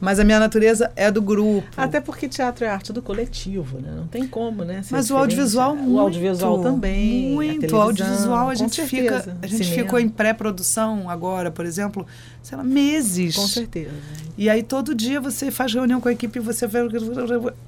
Mas 0.00 0.20
a 0.20 0.24
minha 0.24 0.38
natureza 0.38 0.90
é 0.94 1.10
do 1.10 1.20
grupo. 1.20 1.68
Até 1.76 2.00
porque 2.00 2.28
teatro 2.28 2.64
é 2.64 2.68
arte 2.68 2.92
do 2.92 3.02
coletivo, 3.02 3.78
né? 3.80 3.92
Não 3.94 4.06
tem 4.06 4.26
como, 4.26 4.64
né? 4.64 4.76
Mas 4.76 5.06
diferente. 5.06 5.12
o 5.12 5.16
audiovisual 5.16 5.76
muito. 5.76 5.94
O 5.94 6.00
audiovisual 6.00 6.62
também. 6.62 7.30
Muito. 7.32 7.74
O 7.74 7.80
audiovisual 7.80 8.48
a 8.48 8.54
gente 8.54 8.82
fica. 8.82 9.36
A 9.42 9.46
gente 9.46 9.64
Cinema. 9.64 9.82
ficou 9.82 9.98
em 9.98 10.08
pré-produção 10.08 11.10
agora, 11.10 11.50
por 11.50 11.66
exemplo, 11.66 12.06
sei 12.42 12.56
lá, 12.56 12.64
meses. 12.64 13.34
Com 13.34 13.46
certeza. 13.46 13.90
E 14.36 14.48
aí 14.48 14.62
todo 14.62 14.94
dia 14.94 15.20
você 15.20 15.50
faz 15.50 15.74
reunião 15.74 16.00
com 16.00 16.08
a 16.08 16.12
equipe 16.12 16.38
e 16.38 16.42
você 16.42 16.66
vai. 16.66 16.82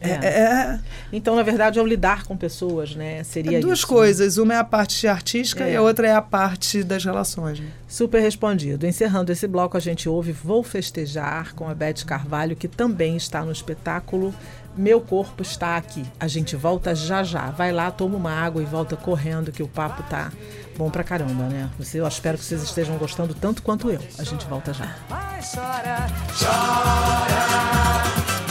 É. 0.00 0.08
É, 0.08 0.26
é. 0.26 0.80
Então, 1.12 1.34
na 1.34 1.42
verdade, 1.42 1.78
é 1.78 1.82
o 1.82 1.86
lidar 1.86 2.24
com 2.24 2.36
pessoas, 2.36 2.94
né? 2.94 3.24
Seria 3.24 3.58
é 3.58 3.60
duas 3.60 3.80
isso, 3.80 3.88
coisas. 3.88 4.36
Né? 4.36 4.42
Uma 4.42 4.54
é 4.54 4.58
a 4.58 4.64
parte 4.64 5.08
artística 5.08 5.68
e 5.68 5.74
a 5.74 5.82
outra 5.82 6.06
é 6.06 6.14
a 6.14 6.22
parte 6.22 6.84
das 6.84 7.04
relações. 7.04 7.58
Né? 7.58 7.66
Super 7.90 8.20
respondido. 8.22 8.86
Encerrando 8.86 9.32
esse 9.32 9.48
bloco, 9.48 9.76
a 9.76 9.80
gente 9.80 10.08
ouve 10.08 10.30
Vou 10.30 10.62
Festejar 10.62 11.52
com 11.56 11.68
a 11.68 11.74
Beth 11.74 12.04
Carvalho, 12.06 12.54
que 12.54 12.68
também 12.68 13.16
está 13.16 13.44
no 13.44 13.50
espetáculo 13.50 14.32
Meu 14.76 15.00
Corpo 15.00 15.42
Está 15.42 15.76
Aqui. 15.76 16.04
A 16.20 16.28
gente 16.28 16.54
volta 16.54 16.94
já 16.94 17.24
já. 17.24 17.50
Vai 17.50 17.72
lá, 17.72 17.90
toma 17.90 18.16
uma 18.16 18.30
água 18.30 18.62
e 18.62 18.64
volta 18.64 18.96
correndo, 18.96 19.50
que 19.50 19.60
o 19.60 19.66
papo 19.66 20.04
tá 20.04 20.30
bom 20.78 20.88
pra 20.88 21.02
caramba, 21.02 21.48
né? 21.48 21.68
Eu 21.92 22.06
espero 22.06 22.38
que 22.38 22.44
vocês 22.44 22.62
estejam 22.62 22.96
gostando 22.96 23.34
tanto 23.34 23.60
quanto 23.60 23.90
eu. 23.90 24.00
A 24.18 24.22
gente 24.22 24.46
volta 24.46 24.72
já. 24.72 24.94
Vai, 25.08 25.40
chora, 25.42 26.06
chora, 26.38 27.44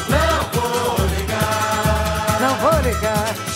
não 0.09 0.51
vou 0.51 1.07
ligar, 1.17 2.41
não 2.41 2.55
vou 2.57 2.81
ligar. 2.81 3.48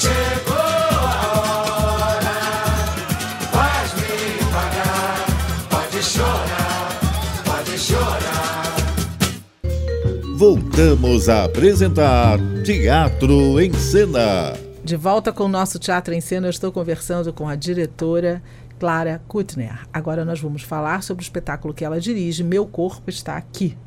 Voltamos 10.45 11.29
a 11.29 11.45
apresentar 11.45 12.37
Teatro 12.65 13.61
em 13.61 13.71
Cena. 13.71 14.51
De 14.83 14.97
volta 14.97 15.31
com 15.31 15.45
o 15.45 15.47
nosso 15.47 15.79
Teatro 15.79 16.13
em 16.13 16.19
Cena, 16.19 16.47
eu 16.47 16.49
estou 16.51 16.69
conversando 16.69 17.31
com 17.31 17.47
a 17.47 17.55
diretora 17.55 18.43
Clara 18.77 19.21
Kutner. 19.25 19.87
Agora 19.93 20.25
nós 20.25 20.41
vamos 20.41 20.61
falar 20.61 21.01
sobre 21.01 21.21
o 21.21 21.23
espetáculo 21.23 21.73
que 21.73 21.85
ela 21.85 21.97
dirige, 21.97 22.43
Meu 22.43 22.65
Corpo 22.65 23.09
Está 23.09 23.37
Aqui. 23.37 23.77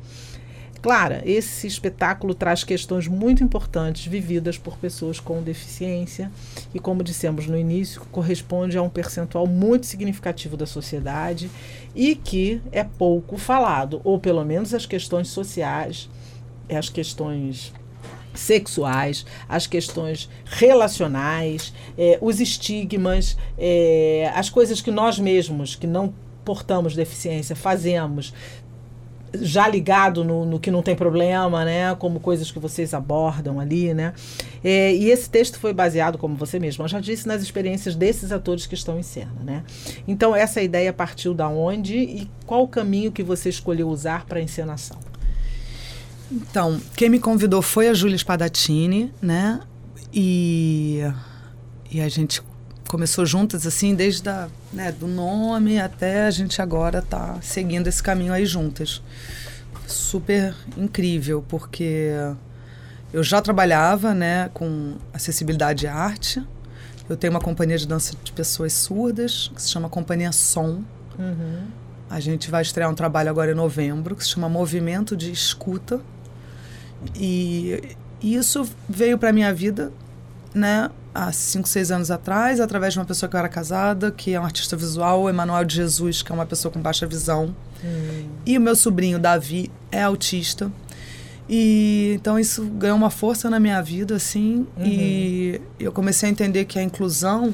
Clara, 0.81 1.21
esse 1.25 1.67
espetáculo 1.67 2.33
traz 2.33 2.63
questões 2.63 3.07
muito 3.07 3.43
importantes 3.43 4.07
vividas 4.07 4.57
por 4.57 4.77
pessoas 4.77 5.19
com 5.19 5.43
deficiência 5.43 6.31
e, 6.73 6.79
como 6.79 7.03
dissemos 7.03 7.45
no 7.45 7.55
início, 7.55 8.01
corresponde 8.11 8.79
a 8.79 8.81
um 8.81 8.89
percentual 8.89 9.45
muito 9.45 9.85
significativo 9.85 10.57
da 10.57 10.65
sociedade 10.65 11.51
e 11.95 12.15
que 12.15 12.59
é 12.71 12.83
pouco 12.83 13.37
falado, 13.37 14.01
ou 14.03 14.19
pelo 14.19 14.43
menos 14.43 14.73
as 14.73 14.87
questões 14.87 15.27
sociais 15.27 16.09
as 16.75 16.89
questões 16.89 17.73
sexuais, 18.33 19.25
as 19.49 19.67
questões 19.67 20.29
relacionais, 20.45 21.73
é, 21.97 22.17
os 22.21 22.39
estigmas, 22.39 23.37
é, 23.57 24.31
as 24.35 24.49
coisas 24.49 24.81
que 24.81 24.91
nós 24.91 25.19
mesmos, 25.19 25.75
que 25.75 25.87
não 25.87 26.13
portamos 26.45 26.95
deficiência, 26.95 27.55
fazemos, 27.55 28.33
já 29.33 29.67
ligado 29.67 30.23
no, 30.23 30.45
no, 30.45 30.59
que 30.59 30.71
não 30.71 30.81
tem 30.81 30.95
problema, 30.95 31.65
né? 31.65 31.93
Como 31.95 32.19
coisas 32.19 32.49
que 32.51 32.59
vocês 32.59 32.93
abordam 32.93 33.59
ali, 33.59 33.93
né? 33.93 34.13
É, 34.63 34.93
e 34.93 35.09
esse 35.09 35.29
texto 35.29 35.59
foi 35.59 35.73
baseado, 35.73 36.17
como 36.17 36.35
você 36.35 36.59
mesma 36.59 36.87
já 36.87 36.99
disse, 36.99 37.27
nas 37.27 37.41
experiências 37.41 37.95
desses 37.95 38.31
atores 38.31 38.65
que 38.65 38.75
estão 38.75 38.97
em 38.97 39.03
cena, 39.03 39.35
né? 39.43 39.63
Então 40.07 40.35
essa 40.35 40.61
ideia 40.61 40.93
partiu 40.93 41.33
da 41.33 41.47
onde 41.49 41.97
e 41.97 42.29
qual 42.45 42.63
o 42.63 42.67
caminho 42.67 43.11
que 43.11 43.23
você 43.23 43.49
escolheu 43.49 43.89
usar 43.89 44.25
para 44.25 44.39
a 44.39 44.41
encenação? 44.41 44.97
Então, 46.31 46.79
quem 46.95 47.09
me 47.09 47.19
convidou 47.19 47.61
foi 47.61 47.87
a 47.87 47.93
Júlia 47.93 48.17
Spadatini, 48.17 49.13
né? 49.21 49.61
E, 50.13 51.01
e 51.91 52.01
a 52.01 52.09
gente 52.09 52.41
começou 52.87 53.25
juntas, 53.25 53.67
assim, 53.67 53.93
desde 53.93 54.27
a, 54.29 54.47
né, 54.71 54.91
do 54.91 55.07
nome 55.07 55.79
até 55.79 56.25
a 56.25 56.31
gente 56.31 56.61
agora 56.61 57.01
tá 57.01 57.37
seguindo 57.41 57.87
esse 57.87 58.01
caminho 58.01 58.33
aí 58.33 58.45
juntas. 58.45 59.01
Super 59.85 60.55
incrível, 60.77 61.43
porque 61.47 62.11
eu 63.13 63.23
já 63.23 63.41
trabalhava, 63.41 64.13
né, 64.13 64.49
com 64.53 64.95
acessibilidade 65.13 65.85
e 65.85 65.87
arte. 65.87 66.43
Eu 67.09 67.15
tenho 67.15 67.31
uma 67.31 67.39
companhia 67.39 67.77
de 67.77 67.87
dança 67.87 68.13
de 68.21 68.31
pessoas 68.33 68.73
surdas, 68.73 69.49
que 69.53 69.61
se 69.61 69.69
chama 69.69 69.87
Companhia 69.87 70.31
Som. 70.31 70.83
Uhum. 71.17 71.67
A 72.09 72.19
gente 72.19 72.49
vai 72.49 72.61
estrear 72.61 72.89
um 72.89 72.95
trabalho 72.95 73.29
agora 73.29 73.51
em 73.51 73.55
novembro, 73.55 74.15
que 74.15 74.23
se 74.23 74.29
chama 74.29 74.47
Movimento 74.49 75.15
de 75.15 75.31
Escuta 75.31 76.01
e, 77.15 77.95
isso 78.21 78.67
veio 78.89 79.17
para 79.17 79.31
minha 79.31 79.53
vida, 79.53 79.91
né, 80.53 80.89
há 81.13 81.31
5, 81.31 81.67
6 81.67 81.91
anos 81.91 82.11
atrás, 82.11 82.59
através 82.59 82.93
de 82.93 82.99
uma 82.99 83.05
pessoa 83.05 83.29
que 83.29 83.35
eu 83.35 83.39
era 83.39 83.49
casada, 83.49 84.11
que 84.11 84.33
é 84.33 84.39
um 84.39 84.43
artista 84.43 84.75
visual, 84.75 85.29
Emanuel 85.29 85.63
de 85.63 85.75
Jesus, 85.75 86.21
que 86.21 86.31
é 86.31 86.35
uma 86.35 86.45
pessoa 86.45 86.71
com 86.71 86.79
baixa 86.81 87.05
visão. 87.05 87.55
Hum. 87.83 88.27
E 88.45 88.57
o 88.57 88.61
meu 88.61 88.75
sobrinho, 88.75 89.19
Davi, 89.19 89.71
é 89.91 90.01
autista. 90.01 90.71
E 91.49 92.13
então 92.15 92.37
isso 92.37 92.65
ganhou 92.65 92.97
uma 92.97 93.09
força 93.09 93.49
na 93.49 93.59
minha 93.59 93.81
vida, 93.81 94.15
assim, 94.15 94.67
uhum. 94.75 94.85
e 94.85 95.61
eu 95.79 95.93
comecei 95.93 96.27
a 96.27 96.31
entender 96.31 96.65
que 96.65 96.77
a 96.77 96.83
inclusão 96.83 97.53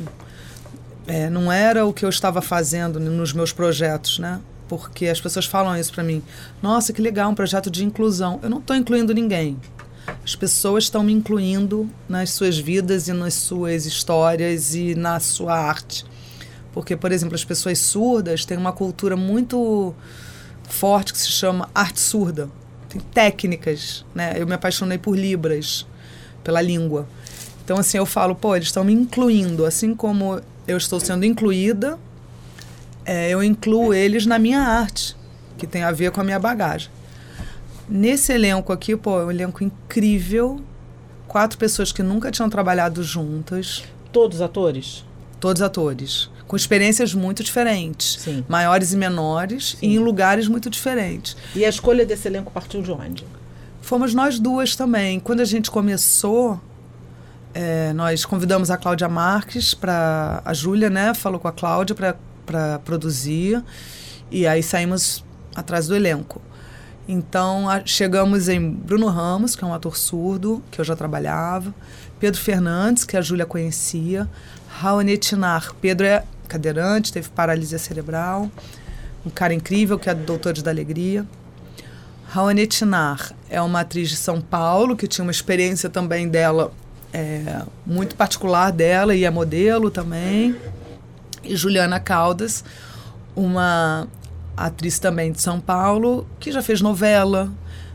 é, 1.05 1.29
não 1.29 1.51
era 1.51 1.85
o 1.85 1.93
que 1.93 2.03
eu 2.03 2.09
estava 2.09 2.41
fazendo 2.41 2.99
nos 2.99 3.33
meus 3.33 3.53
projetos, 3.53 4.17
né? 4.17 4.39
Porque 4.67 5.07
as 5.07 5.19
pessoas 5.19 5.45
falam 5.45 5.77
isso 5.77 5.93
para 5.93 6.03
mim. 6.03 6.21
Nossa, 6.61 6.93
que 6.93 7.01
legal, 7.01 7.29
um 7.29 7.35
projeto 7.35 7.69
de 7.69 7.83
inclusão. 7.83 8.39
Eu 8.41 8.49
não 8.49 8.59
estou 8.59 8.75
incluindo 8.75 9.13
ninguém. 9.13 9.57
As 10.23 10.35
pessoas 10.35 10.85
estão 10.85 11.03
me 11.03 11.13
incluindo 11.13 11.89
nas 12.07 12.31
suas 12.31 12.57
vidas 12.57 13.07
e 13.07 13.13
nas 13.13 13.33
suas 13.33 13.85
histórias 13.85 14.75
e 14.75 14.95
na 14.95 15.19
sua 15.19 15.53
arte. 15.53 16.05
Porque, 16.73 16.95
por 16.95 17.11
exemplo, 17.11 17.35
as 17.35 17.45
pessoas 17.45 17.79
surdas 17.79 18.45
têm 18.45 18.57
uma 18.57 18.71
cultura 18.71 19.15
muito 19.15 19.93
forte 20.67 21.13
que 21.13 21.19
se 21.19 21.29
chama 21.29 21.69
arte 21.73 21.99
surda. 21.99 22.49
Tem 22.89 22.99
técnicas, 22.99 24.05
né? 24.13 24.33
Eu 24.37 24.47
me 24.47 24.53
apaixonei 24.53 24.97
por 24.97 25.17
Libras, 25.17 25.85
pela 26.43 26.61
língua. 26.61 27.07
Então, 27.63 27.77
assim, 27.77 27.97
eu 27.97 28.05
falo, 28.05 28.35
pô, 28.35 28.55
eles 28.55 28.67
estão 28.67 28.83
me 28.83 28.93
incluindo, 28.93 29.65
assim 29.65 29.95
como 29.95 30.41
eu 30.67 30.77
estou 30.77 30.99
sendo 30.99 31.25
incluída 31.25 31.97
é, 33.05 33.29
eu 33.29 33.43
incluo 33.43 33.93
eles 33.93 34.25
na 34.25 34.39
minha 34.39 34.61
arte, 34.61 35.15
que 35.57 35.67
tem 35.67 35.83
a 35.83 35.91
ver 35.91 36.11
com 36.11 36.21
a 36.21 36.23
minha 36.23 36.39
bagagem. 36.39 36.89
Nesse 37.87 38.31
elenco 38.31 38.71
aqui, 38.71 38.95
pô, 38.95 39.19
é 39.19 39.25
um 39.25 39.31
elenco 39.31 39.63
incrível. 39.63 40.61
Quatro 41.27 41.57
pessoas 41.57 41.91
que 41.91 42.01
nunca 42.01 42.31
tinham 42.31 42.49
trabalhado 42.49 43.03
juntas. 43.03 43.83
Todos 44.11 44.41
atores? 44.41 45.03
Todos 45.39 45.61
atores. 45.61 46.29
Com 46.47 46.55
experiências 46.55 47.13
muito 47.13 47.43
diferentes. 47.43 48.17
Sim. 48.19 48.45
Maiores 48.47 48.93
e 48.93 48.97
menores, 48.97 49.75
Sim. 49.79 49.87
e 49.87 49.95
em 49.95 49.99
lugares 49.99 50.47
muito 50.47 50.69
diferentes. 50.69 51.35
E 51.55 51.65
a 51.65 51.69
escolha 51.69 52.05
desse 52.05 52.27
elenco 52.27 52.51
partiu 52.51 52.81
de 52.81 52.91
onde? 52.91 53.25
Fomos 53.81 54.13
nós 54.13 54.39
duas 54.39 54.75
também. 54.75 55.19
Quando 55.19 55.41
a 55.41 55.45
gente 55.45 55.69
começou, 55.69 56.61
é, 57.53 57.91
nós 57.93 58.23
convidamos 58.23 58.71
a 58.71 58.77
Cláudia 58.77 59.09
Marques 59.09 59.73
para. 59.73 60.41
A 60.45 60.53
Júlia, 60.53 60.89
né? 60.89 61.13
Falou 61.13 61.39
com 61.39 61.47
a 61.47 61.51
Cláudia 61.51 61.93
para 61.93 62.15
para 62.45 62.79
produzir 62.79 63.63
e 64.31 64.47
aí 64.47 64.63
saímos 64.63 65.23
atrás 65.55 65.87
do 65.87 65.95
elenco. 65.95 66.41
Então 67.07 67.69
a, 67.69 67.85
chegamos 67.85 68.47
em 68.47 68.69
Bruno 68.69 69.07
Ramos, 69.07 69.55
que 69.55 69.63
é 69.63 69.67
um 69.67 69.73
ator 69.73 69.97
surdo, 69.97 70.63
que 70.71 70.79
eu 70.79 70.85
já 70.85 70.95
trabalhava, 70.95 71.73
Pedro 72.19 72.39
Fernandes, 72.39 73.03
que 73.03 73.17
a 73.17 73.21
Júlia 73.21 73.45
conhecia, 73.45 74.29
Raoni 74.69 75.17
Tinar. 75.17 75.73
Pedro 75.81 76.07
é 76.07 76.23
cadeirante, 76.47 77.11
teve 77.11 77.29
paralisia 77.29 77.77
cerebral, 77.77 78.49
um 79.25 79.29
cara 79.29 79.53
incrível 79.53 79.99
que 79.99 80.09
é 80.09 80.13
doutor 80.13 80.53
da 80.61 80.71
alegria. 80.71 81.25
Raoni 82.27 82.65
Tinar 82.65 83.33
é 83.49 83.61
uma 83.61 83.81
atriz 83.81 84.09
de 84.09 84.15
São 84.15 84.41
Paulo 84.41 84.95
que 84.95 85.07
tinha 85.07 85.23
uma 85.23 85.31
experiência 85.31 85.89
também 85.89 86.27
dela 86.27 86.71
é, 87.11 87.61
muito 87.85 88.15
particular 88.15 88.71
dela 88.71 89.13
e 89.13 89.23
é 89.23 89.29
modelo 89.29 89.91
também 89.91 90.55
e 91.43 91.55
Juliana 91.55 91.99
Caldas, 91.99 92.63
uma 93.35 94.07
atriz 94.55 94.99
também 94.99 95.31
de 95.31 95.41
São 95.41 95.59
Paulo, 95.59 96.27
que 96.39 96.51
já 96.51 96.61
fez 96.61 96.81
novela, 96.81 97.51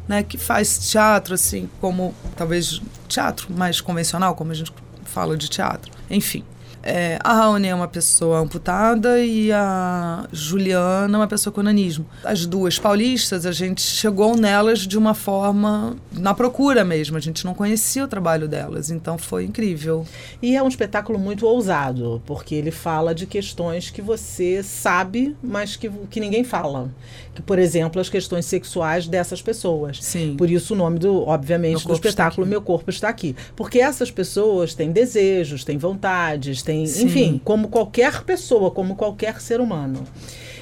né, 0.06 0.22
que 0.22 0.37
faz 0.38 0.90
teatro 0.90 1.34
assim, 1.34 1.68
como 1.80 2.14
talvez 2.37 2.80
teatro 3.06 3.52
mais 3.52 3.80
convencional, 3.80 4.34
como 4.34 4.50
a 4.50 4.54
gente 4.54 4.72
fala 5.04 5.37
de 5.37 5.48
teatro. 5.48 5.92
Enfim, 6.11 6.44
É, 6.82 7.18
a 7.22 7.34
Raoni 7.34 7.68
é 7.68 7.74
uma 7.74 7.88
pessoa 7.88 8.38
amputada 8.38 9.20
e 9.20 9.50
a 9.52 10.26
Juliana 10.32 11.16
é 11.16 11.20
uma 11.20 11.26
pessoa 11.26 11.52
com 11.52 11.62
nanismo. 11.62 12.06
As 12.24 12.46
duas 12.46 12.78
paulistas, 12.78 13.44
a 13.44 13.52
gente 13.52 13.80
chegou 13.80 14.36
nelas 14.36 14.80
de 14.80 14.96
uma 14.96 15.14
forma 15.14 15.96
na 16.12 16.34
procura 16.34 16.84
mesmo. 16.84 17.16
A 17.16 17.20
gente 17.20 17.44
não 17.44 17.54
conhecia 17.54 18.04
o 18.04 18.08
trabalho 18.08 18.48
delas, 18.48 18.90
então 18.90 19.18
foi 19.18 19.44
incrível. 19.44 20.06
E 20.40 20.56
é 20.56 20.62
um 20.62 20.68
espetáculo 20.68 21.18
muito 21.18 21.46
ousado, 21.46 22.22
porque 22.24 22.54
ele 22.54 22.70
fala 22.70 23.14
de 23.14 23.26
questões 23.26 23.90
que 23.90 24.00
você 24.00 24.62
sabe, 24.62 25.36
mas 25.42 25.76
que, 25.76 25.90
que 26.10 26.20
ninguém 26.20 26.44
fala. 26.44 26.90
Que, 27.34 27.42
por 27.42 27.58
exemplo, 27.58 28.00
as 28.00 28.08
questões 28.08 28.46
sexuais 28.46 29.06
dessas 29.06 29.42
pessoas. 29.42 29.98
Sim. 30.02 30.34
Por 30.36 30.50
isso 30.50 30.74
o 30.74 30.76
nome 30.76 30.98
do, 30.98 31.22
obviamente, 31.22 31.86
Meu 31.86 31.88
do 31.88 31.92
espetáculo. 31.94 32.46
Meu 32.46 32.62
Corpo 32.62 32.90
Está 32.90 33.08
Aqui. 33.08 33.34
Porque 33.56 33.78
essas 33.78 34.10
pessoas 34.10 34.74
têm 34.74 34.92
desejos, 34.92 35.64
têm 35.64 35.78
vontades, 35.78 36.62
Sim. 36.87 37.07
enfim, 37.07 37.40
como 37.44 37.68
qualquer 37.68 38.22
pessoa, 38.24 38.70
como 38.70 38.96
qualquer 38.96 39.40
ser 39.40 39.61
humano. 39.61 40.04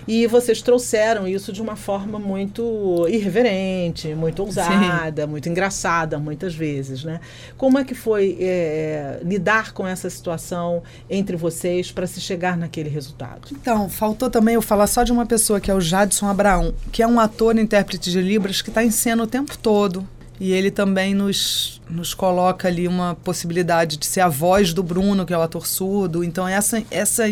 E 0.09 0.27
vocês 0.29 0.63
trouxeram 0.63 1.27
isso 1.27 1.53
de 1.53 1.61
uma 1.61 1.75
forma 1.75 2.19
muito 2.19 3.07
irreverente, 3.09 4.15
muito 4.15 4.41
ousada, 4.41 5.27
muito 5.27 5.49
engraçada, 5.49 6.17
muitas 6.17 6.55
vezes, 6.55 7.03
né? 7.03 7.19
Como 7.57 7.77
é 7.77 7.85
que 7.85 7.95
foi 7.95 8.39
é, 8.41 9.19
lidar 9.25 9.73
com 9.73 9.87
essa 9.87 10.09
situação 10.09 10.83
entre 11.11 11.37
vocês 11.37 11.91
para 11.91 12.07
se 12.07 12.21
chegar 12.21 12.57
naquele 12.57 12.89
resultado? 12.89 13.49
Então, 13.51 13.89
faltou 13.89 14.31
também 14.31 14.55
eu 14.55 14.63
falar 14.63 14.87
só 14.87 15.03
de 15.03 15.11
uma 15.11 15.27
pessoa 15.27 15.61
que 15.61 15.71
é 15.73 15.75
o 15.75 15.81
Jadson 15.81 16.29
Abraão, 16.29 16.73
que 16.93 17.03
é 17.03 17.07
um 17.07 17.19
ator 17.19 17.57
e 17.57 17.61
intérprete 17.61 18.11
de 18.13 18.21
Libras 18.21 18.63
que 18.63 18.71
está 18.71 18.85
em 18.85 18.93
cena 18.93 19.25
o 19.25 19.27
tempo 19.27 19.59
todo. 19.59 20.07
E 20.39 20.53
ele 20.53 20.71
também 20.71 21.15
nos, 21.15 21.81
nos 21.89 22.13
coloca 22.13 22.69
ali 22.69 22.87
uma 22.87 23.15
possibilidade 23.25 23.97
de 23.97 24.05
ser 24.07 24.21
a 24.21 24.29
voz 24.29 24.73
do 24.75 24.83
Bruno, 24.83 25.25
que 25.25 25.33
é 25.33 25.39
o 25.39 25.41
ator 25.43 25.67
surdo. 25.67 26.23
Então, 26.23 26.47
essa, 26.47 26.83
essa 26.91 27.25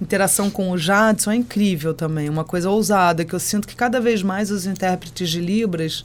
interação 0.00 0.48
com 0.50 0.70
o 0.70 0.78
Jadson 0.78 1.30
é 1.32 1.36
incrível 1.36 1.92
também, 1.92 2.28
uma 2.28 2.44
coisa 2.44 2.70
ousada, 2.70 3.24
que 3.24 3.34
eu 3.34 3.40
sinto 3.40 3.68
que 3.68 3.76
cada 3.76 4.00
vez 4.00 4.22
mais 4.22 4.50
os 4.50 4.64
intérpretes 4.64 5.28
de 5.28 5.40
Libras 5.40 6.04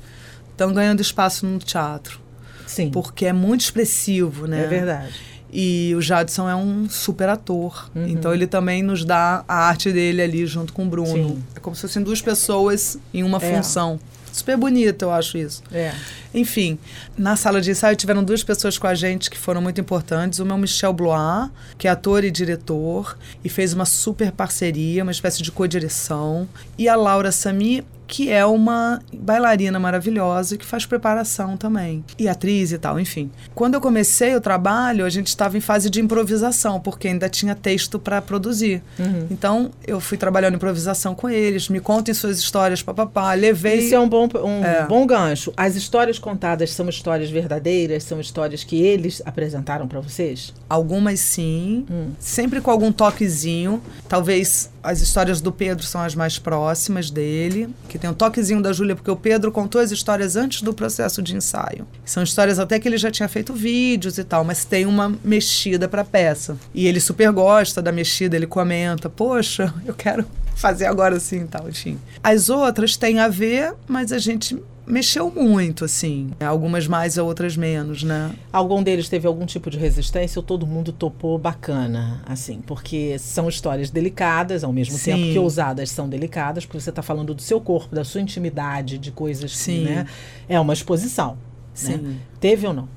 estão 0.51 0.73
ganhando 0.73 1.01
espaço 1.01 1.45
no 1.45 1.59
teatro. 1.59 2.19
Sim, 2.67 2.89
Porque 2.89 3.25
é 3.25 3.33
muito 3.33 3.61
expressivo, 3.61 4.47
né? 4.47 4.63
é 4.63 4.67
verdade. 4.67 5.13
E 5.55 5.93
o 5.95 6.01
Jadson 6.01 6.49
é 6.49 6.55
um 6.55 6.89
super 6.89 7.29
ator. 7.29 7.87
Uhum. 7.93 8.07
Então 8.07 8.33
ele 8.33 8.47
também 8.47 8.81
nos 8.81 9.05
dá 9.05 9.45
a 9.47 9.67
arte 9.67 9.91
dele 9.91 10.19
ali 10.23 10.47
junto 10.47 10.73
com 10.73 10.83
o 10.83 10.89
Bruno. 10.89 11.13
Sim. 11.13 11.43
É 11.55 11.59
como 11.59 11.75
se 11.75 11.83
fossem 11.83 12.01
duas 12.01 12.21
pessoas 12.23 12.97
em 13.13 13.21
uma 13.21 13.37
É. 13.37 13.55
função. 13.55 13.99
Super 14.33 14.57
bonito, 14.57 15.03
eu 15.03 15.11
acho 15.11 15.37
isso. 15.37 15.61
É. 15.71 15.93
Enfim, 16.33 16.79
na 17.15 17.35
sala 17.35 17.61
de 17.61 17.69
ensaio 17.69 17.95
tiveram 17.95 18.23
duas 18.23 18.43
pessoas 18.43 18.79
com 18.79 18.87
a 18.87 18.95
gente 18.95 19.29
que 19.29 19.37
foram 19.37 19.61
muito 19.61 19.79
importantes. 19.79 20.39
Uma 20.39 20.53
é 20.53 20.55
o 20.55 20.57
Michel 20.57 20.91
Blois, 20.91 21.51
que 21.77 21.87
é 21.87 21.91
ator 21.91 22.23
e 22.23 22.31
diretor, 22.31 23.15
e 23.43 23.49
fez 23.49 23.73
uma 23.73 23.85
super 23.85 24.31
parceria, 24.31 25.03
uma 25.03 25.11
espécie 25.11 25.43
de 25.43 25.51
co-direção. 25.51 26.49
E 26.77 26.89
a 26.89 26.95
Laura 26.95 27.31
Sami, 27.31 27.85
que 28.13 28.29
é 28.29 28.45
uma 28.45 29.01
bailarina 29.11 29.79
maravilhosa 29.79 30.55
que 30.55 30.63
faz 30.63 30.85
preparação 30.85 31.57
também. 31.57 32.05
E 32.19 32.27
atriz 32.29 32.71
e 32.71 32.77
tal, 32.77 32.99
enfim. 32.99 33.31
Quando 33.55 33.73
eu 33.73 33.81
comecei 33.81 34.35
o 34.35 34.39
trabalho, 34.39 35.03
a 35.03 35.09
gente 35.09 35.25
estava 35.29 35.57
em 35.57 35.59
fase 35.59 35.89
de 35.89 35.99
improvisação, 35.99 36.79
porque 36.79 37.07
ainda 37.07 37.27
tinha 37.27 37.55
texto 37.55 37.97
para 37.97 38.21
produzir. 38.21 38.83
Uhum. 38.99 39.25
Então, 39.31 39.71
eu 39.87 39.99
fui 39.99 40.15
trabalhando 40.15 40.53
improvisação 40.57 41.15
com 41.15 41.27
eles, 41.27 41.69
me 41.69 41.79
contem 41.79 42.13
suas 42.13 42.37
histórias, 42.37 42.83
papapá, 42.83 43.33
levei... 43.33 43.79
Isso 43.79 43.95
é 43.95 43.99
um 43.99 44.07
bom, 44.07 44.29
um 44.45 44.63
É. 44.63 44.85
bom 44.85 45.07
gancho. 45.07 45.51
As 45.57 45.75
histórias 45.75 46.19
contadas 46.19 46.69
são 46.69 46.87
histórias 46.87 47.31
verdadeiras? 47.31 48.03
São 48.03 48.19
histórias 48.21 48.63
que 48.63 48.79
eles 48.79 49.23
apresentaram 49.25 49.87
para 49.87 49.99
vocês? 49.99 50.53
Algumas 50.69 51.19
sim, 51.19 51.83
Hum. 51.89 52.11
sempre 52.19 52.61
com 52.61 52.69
algum 52.69 52.91
toquezinho. 52.91 53.81
Talvez 54.07 54.69
as 54.83 55.01
histórias 55.01 55.39
do 55.39 55.51
Pedro 55.51 55.85
são 55.85 56.01
as 56.01 56.13
mais 56.13 56.37
próximas 56.37 57.09
dele, 57.09 57.73
que 57.87 57.97
tem 57.97 58.09
um 58.09 58.13
toquezinho 58.13 58.61
da 58.61 58.73
Júlia, 58.73 58.95
porque 58.95 59.09
o 59.09 59.15
Pedro 59.15 59.51
contou 59.51 59.79
as 59.79 59.91
histórias 59.91 60.35
antes 60.35 60.61
do 60.61 60.73
processo 60.73 61.21
de 61.21 61.35
ensaio. 61.35 61.87
São 62.03 62.21
histórias 62.21 62.59
até 62.59 62.77
que 62.79 62.87
ele 62.87 62.97
já 62.97 63.09
tinha 63.09 63.29
feito 63.29 63.53
vídeos 63.53 64.17
e 64.17 64.23
tal, 64.23 64.43
mas 64.43 64.65
tem 64.65 64.85
uma 64.85 65.15
mexida 65.23 65.87
para 65.87 66.03
peça. 66.03 66.57
E 66.73 66.85
ele 66.85 66.99
super 66.99 67.31
gosta 67.31 67.81
da 67.81 67.91
mexida, 67.91 68.35
ele 68.35 68.45
comenta: 68.47 69.09
"Poxa, 69.09 69.73
eu 69.85 69.93
quero 69.93 70.25
fazer 70.55 70.85
agora 70.85 71.15
assim", 71.15 71.47
tal, 71.47 71.69
enfim. 71.69 71.97
As 72.21 72.49
outras 72.49 72.97
têm 72.97 73.19
a 73.19 73.29
ver, 73.29 73.73
mas 73.87 74.11
a 74.11 74.17
gente 74.17 74.61
mexeu 74.85 75.31
muito 75.31 75.85
assim, 75.85 76.31
algumas 76.39 76.87
mais, 76.87 77.17
outras 77.17 77.55
menos, 77.55 78.03
né? 78.03 78.33
Algum 78.51 78.83
deles 78.83 79.09
teve 79.09 79.27
algum 79.27 79.45
tipo 79.45 79.69
de 79.69 79.77
resistência 79.77 80.39
ou 80.39 80.43
todo 80.43 80.65
mundo 80.67 80.91
topou 80.91 81.37
bacana, 81.37 82.21
assim? 82.25 82.61
Porque 82.61 83.17
são 83.19 83.47
histórias 83.47 83.89
delicadas, 83.89 84.63
ao 84.63 84.73
mesmo 84.73 84.97
Sim. 84.97 85.11
tempo 85.11 85.33
que 85.33 85.39
ousadas 85.39 85.89
são 85.89 86.07
delicadas, 86.07 86.65
porque 86.65 86.79
você 86.79 86.89
está 86.89 87.01
falando 87.01 87.33
do 87.33 87.41
seu 87.41 87.59
corpo, 87.61 87.95
da 87.95 88.03
sua 88.03 88.21
intimidade, 88.21 88.97
de 88.97 89.11
coisas 89.11 89.51
que, 89.51 89.57
Sim. 89.57 89.83
né? 89.85 90.05
É 90.47 90.59
uma 90.59 90.73
exposição. 90.73 91.31
Né? 91.31 91.37
Sim. 91.73 92.19
Teve 92.39 92.67
ou 92.67 92.73
não? 92.73 92.89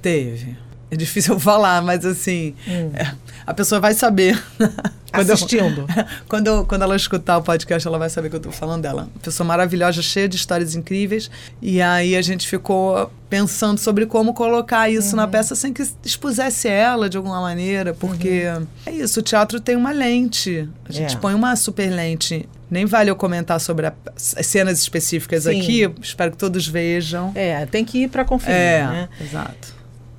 Teve. 0.00 0.56
É 0.94 0.96
difícil 0.96 1.34
eu 1.34 1.40
falar, 1.40 1.82
mas 1.82 2.04
assim, 2.06 2.54
é, 2.94 3.10
a 3.46 3.52
pessoa 3.52 3.80
vai 3.80 3.94
saber. 3.94 4.40
Quando 5.12 5.28
eu- 5.28 5.34
Assistindo. 5.34 5.86
quando, 6.28 6.46
eu- 6.48 6.64
quando 6.66 6.82
ela 6.82 6.96
escutar 6.96 7.38
o 7.38 7.42
podcast, 7.42 7.86
ela 7.86 7.98
vai 7.98 8.10
saber 8.10 8.28
que 8.30 8.34
eu 8.34 8.40
tô 8.40 8.50
falando 8.50 8.82
dela. 8.82 9.02
Uma 9.02 9.20
pessoa 9.22 9.46
maravilhosa, 9.46 10.02
cheia 10.02 10.28
de 10.28 10.34
histórias 10.34 10.74
incríveis. 10.74 11.30
E 11.62 11.80
aí 11.80 12.16
a 12.16 12.22
gente 12.22 12.48
ficou 12.48 13.12
pensando 13.30 13.78
sobre 13.78 14.06
como 14.06 14.34
colocar 14.34 14.90
isso 14.90 15.14
na 15.14 15.28
peça 15.28 15.54
sem 15.54 15.72
que 15.72 15.84
expusesse 16.04 16.66
ela 16.66 17.08
de 17.08 17.16
alguma 17.16 17.40
maneira, 17.40 17.94
porque 17.94 18.42
é 18.86 18.90
isso, 18.90 19.20
o 19.20 19.22
teatro 19.22 19.60
tem 19.60 19.76
uma 19.76 19.92
lente. 19.92 20.68
A 20.88 20.90
gente 20.92 21.14
É. 21.14 21.18
põe 21.18 21.32
uma 21.32 21.54
super 21.54 21.88
lente. 21.90 22.48
Nem 22.68 22.84
vale 22.84 23.08
eu 23.08 23.14
comentar 23.14 23.60
sobre 23.60 23.86
a- 23.86 23.92
as 24.16 24.46
cenas 24.46 24.80
específicas 24.80 25.44
Sim. 25.44 25.60
aqui, 25.60 25.88
espero 26.02 26.32
que 26.32 26.36
todos 26.38 26.66
vejam. 26.66 27.30
É, 27.36 27.64
tem 27.66 27.84
que 27.84 27.98
ir 27.98 28.08
para 28.08 28.24
conferir, 28.24 28.56
É, 28.58 28.82
né? 28.84 29.08
exato. 29.20 29.73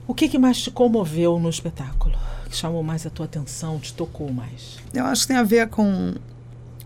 O 0.08 0.14
que, 0.14 0.30
que 0.30 0.38
mais 0.38 0.62
te 0.62 0.70
comoveu 0.70 1.40
no 1.40 1.50
espetáculo? 1.50 2.16
Que 2.50 2.56
chamou 2.56 2.84
mais 2.84 3.06
a 3.06 3.10
tua 3.10 3.26
atenção, 3.26 3.80
te 3.80 3.94
tocou 3.94 4.32
mais? 4.32 4.78
Eu 4.94 5.06
acho 5.06 5.24
que 5.24 5.28
tem 5.30 5.38
a 5.38 5.44
ver 5.44 5.68
com 5.68 6.14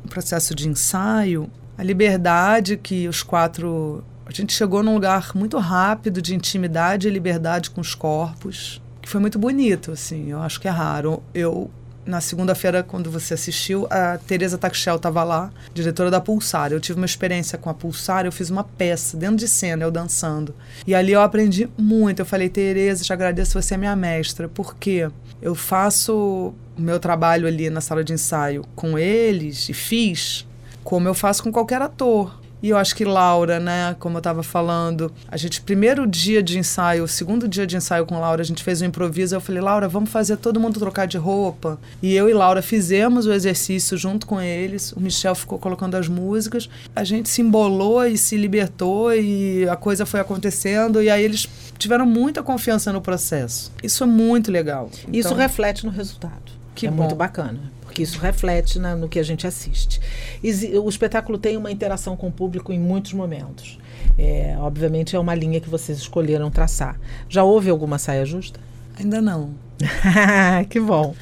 o 0.04 0.08
processo 0.08 0.56
de 0.56 0.68
ensaio, 0.68 1.50
a 1.78 1.84
liberdade 1.84 2.78
que 2.78 3.08
os 3.08 3.22
quatro. 3.22 4.04
A 4.26 4.32
gente 4.32 4.54
chegou 4.54 4.84
num 4.84 4.94
lugar 4.94 5.32
muito 5.36 5.58
rápido 5.58 6.22
de 6.22 6.36
intimidade 6.36 7.08
e 7.08 7.12
liberdade 7.12 7.70
com 7.72 7.82
os 7.82 7.96
corpos, 7.96 8.82
que 9.02 9.10
foi 9.10 9.20
muito 9.20 9.40
bonito, 9.40 9.92
assim. 9.92 10.30
Eu 10.30 10.42
acho 10.42 10.60
que 10.60 10.68
é 10.68 10.72
raro. 10.72 11.22
Eu. 11.34 11.70
Na 12.06 12.22
segunda-feira, 12.22 12.82
quando 12.82 13.12
você 13.12 13.34
assistiu, 13.34 13.86
a 13.90 14.18
Teresa 14.18 14.58
Takchel 14.58 14.96
estava 14.96 15.24
lá, 15.24 15.52
diretora 15.74 16.10
da 16.10 16.20
Pulsar. 16.20 16.72
Eu 16.72 16.80
tive 16.80 16.98
uma 17.00 17.06
experiência 17.06 17.58
com 17.58 17.70
a 17.70 17.74
Pulsar, 17.74 18.26
eu 18.26 18.32
fiz 18.32 18.50
uma 18.50 18.64
peça 18.64 19.16
dentro 19.16 19.36
de 19.36 19.48
cena, 19.48 19.84
eu 19.84 19.92
dançando. 19.92 20.56
E 20.88 20.96
ali 20.96 21.12
eu 21.12 21.22
aprendi 21.22 21.70
muito. 21.78 22.20
Eu 22.20 22.26
falei, 22.26 22.50
Teresa, 22.50 23.04
te 23.04 23.14
agradeço, 23.14 23.62
você 23.62 23.76
é 23.76 23.78
minha 23.78 23.96
mestra, 23.96 24.48
porque 24.48 25.10
eu 25.42 25.54
faço 25.54 26.54
o 26.78 26.82
meu 26.82 27.00
trabalho 27.00 27.48
ali 27.48 27.70
na 27.70 27.82
sala 27.82 28.04
de 28.04 28.14
ensaio 28.14 28.66
com 28.76 28.98
eles 28.98 29.70
e 29.70 29.74
fiz 29.74 30.48
como 30.84 31.08
eu 31.08 31.14
faço 31.14 31.44
com 31.44 31.52
qualquer 31.52 31.82
ator. 31.82 32.40
E 32.62 32.70
eu 32.70 32.78
acho 32.78 32.96
que 32.96 33.06
Laura, 33.06 33.60
né, 33.60 33.96
como 34.00 34.18
eu 34.18 34.20
estava 34.20 34.44
falando, 34.44 35.12
a 35.28 35.38
gente, 35.38 35.62
primeiro 35.62 36.06
dia 36.06 36.44
de 36.44 36.58
ensaio, 36.58 37.08
segundo 37.08 37.48
dia 37.48 37.66
de 37.66 37.78
ensaio 37.78 38.06
com 38.06 38.20
Laura, 38.20 38.42
a 38.42 38.46
gente 38.46 38.64
fez 38.64 38.82
um 38.82 38.86
improviso. 38.86 39.36
Eu 39.36 39.42
falei, 39.42 39.62
Laura, 39.62 39.88
vamos 39.88 40.10
fazer 40.10 40.38
todo 40.38 40.60
mundo 40.60 40.80
trocar 40.80 41.08
de 41.08 41.18
roupa. 41.18 41.80
E 42.02 42.14
eu 42.14 42.30
e 42.30 42.34
Laura 42.34 42.62
fizemos 42.62 43.26
o 43.26 43.32
exercício 43.32 43.98
junto 43.98 44.28
com 44.28 44.42
eles. 44.42 44.92
O 44.92 45.00
Michel 45.00 45.36
ficou 45.36 45.58
colocando 45.58 45.96
as 45.96 46.08
músicas. 46.08 46.70
A 46.96 47.04
gente 47.04 47.30
se 47.30 47.42
embolou 47.42 48.06
e 48.06 48.18
se 48.18 48.36
libertou 48.36 49.14
e 49.14 49.68
a 49.70 49.76
coisa 49.76 50.06
foi 50.06 50.20
acontecendo. 50.20 51.02
E 51.02 51.10
aí 51.10 51.24
eles 51.24 51.48
tiveram 51.78 52.06
muita 52.06 52.44
confiança 52.44 52.92
no 52.92 53.02
processo. 53.02 53.72
Isso 53.82 54.04
é 54.04 54.08
muito 54.08 54.52
legal. 54.52 54.90
Isso 55.12 55.30
Então, 55.30 55.38
reflete 55.38 55.86
no 55.86 55.92
resultado. 55.92 56.59
Que 56.80 56.88
é 56.88 56.92
bom. 56.92 56.98
muito 57.04 57.16
bacana, 57.16 57.60
porque 57.82 58.04
isso 58.04 58.20
reflete 58.20 58.80
na- 58.80 58.96
no 58.96 59.08
que 59.10 59.20
a 59.20 59.24
gente 59.24 59.46
assiste. 59.48 60.00
Exi- 60.44 60.78
O 60.78 60.88
espetáculo 60.90 61.38
tem 61.38 61.58
uma 61.58 61.72
interação 61.72 62.16
com 62.16 62.28
o 62.28 62.32
público 62.32 62.72
em 62.74 62.80
muitos 62.80 63.14
momentos. 63.14 63.78
É, 64.18 64.56
obviamente 64.60 65.16
é 65.16 65.20
uma 65.20 65.34
linha 65.36 65.60
que 65.60 65.70
vocês 65.70 65.98
escolheram 65.98 66.50
traçar. 66.52 67.00
Já 67.28 67.44
houve 67.44 67.70
alguma 67.70 67.98
saia 67.98 68.26
justa? 68.26 68.60
Ainda 68.98 69.22
não. 69.22 69.52
que 70.70 70.80
bom. 70.80 71.16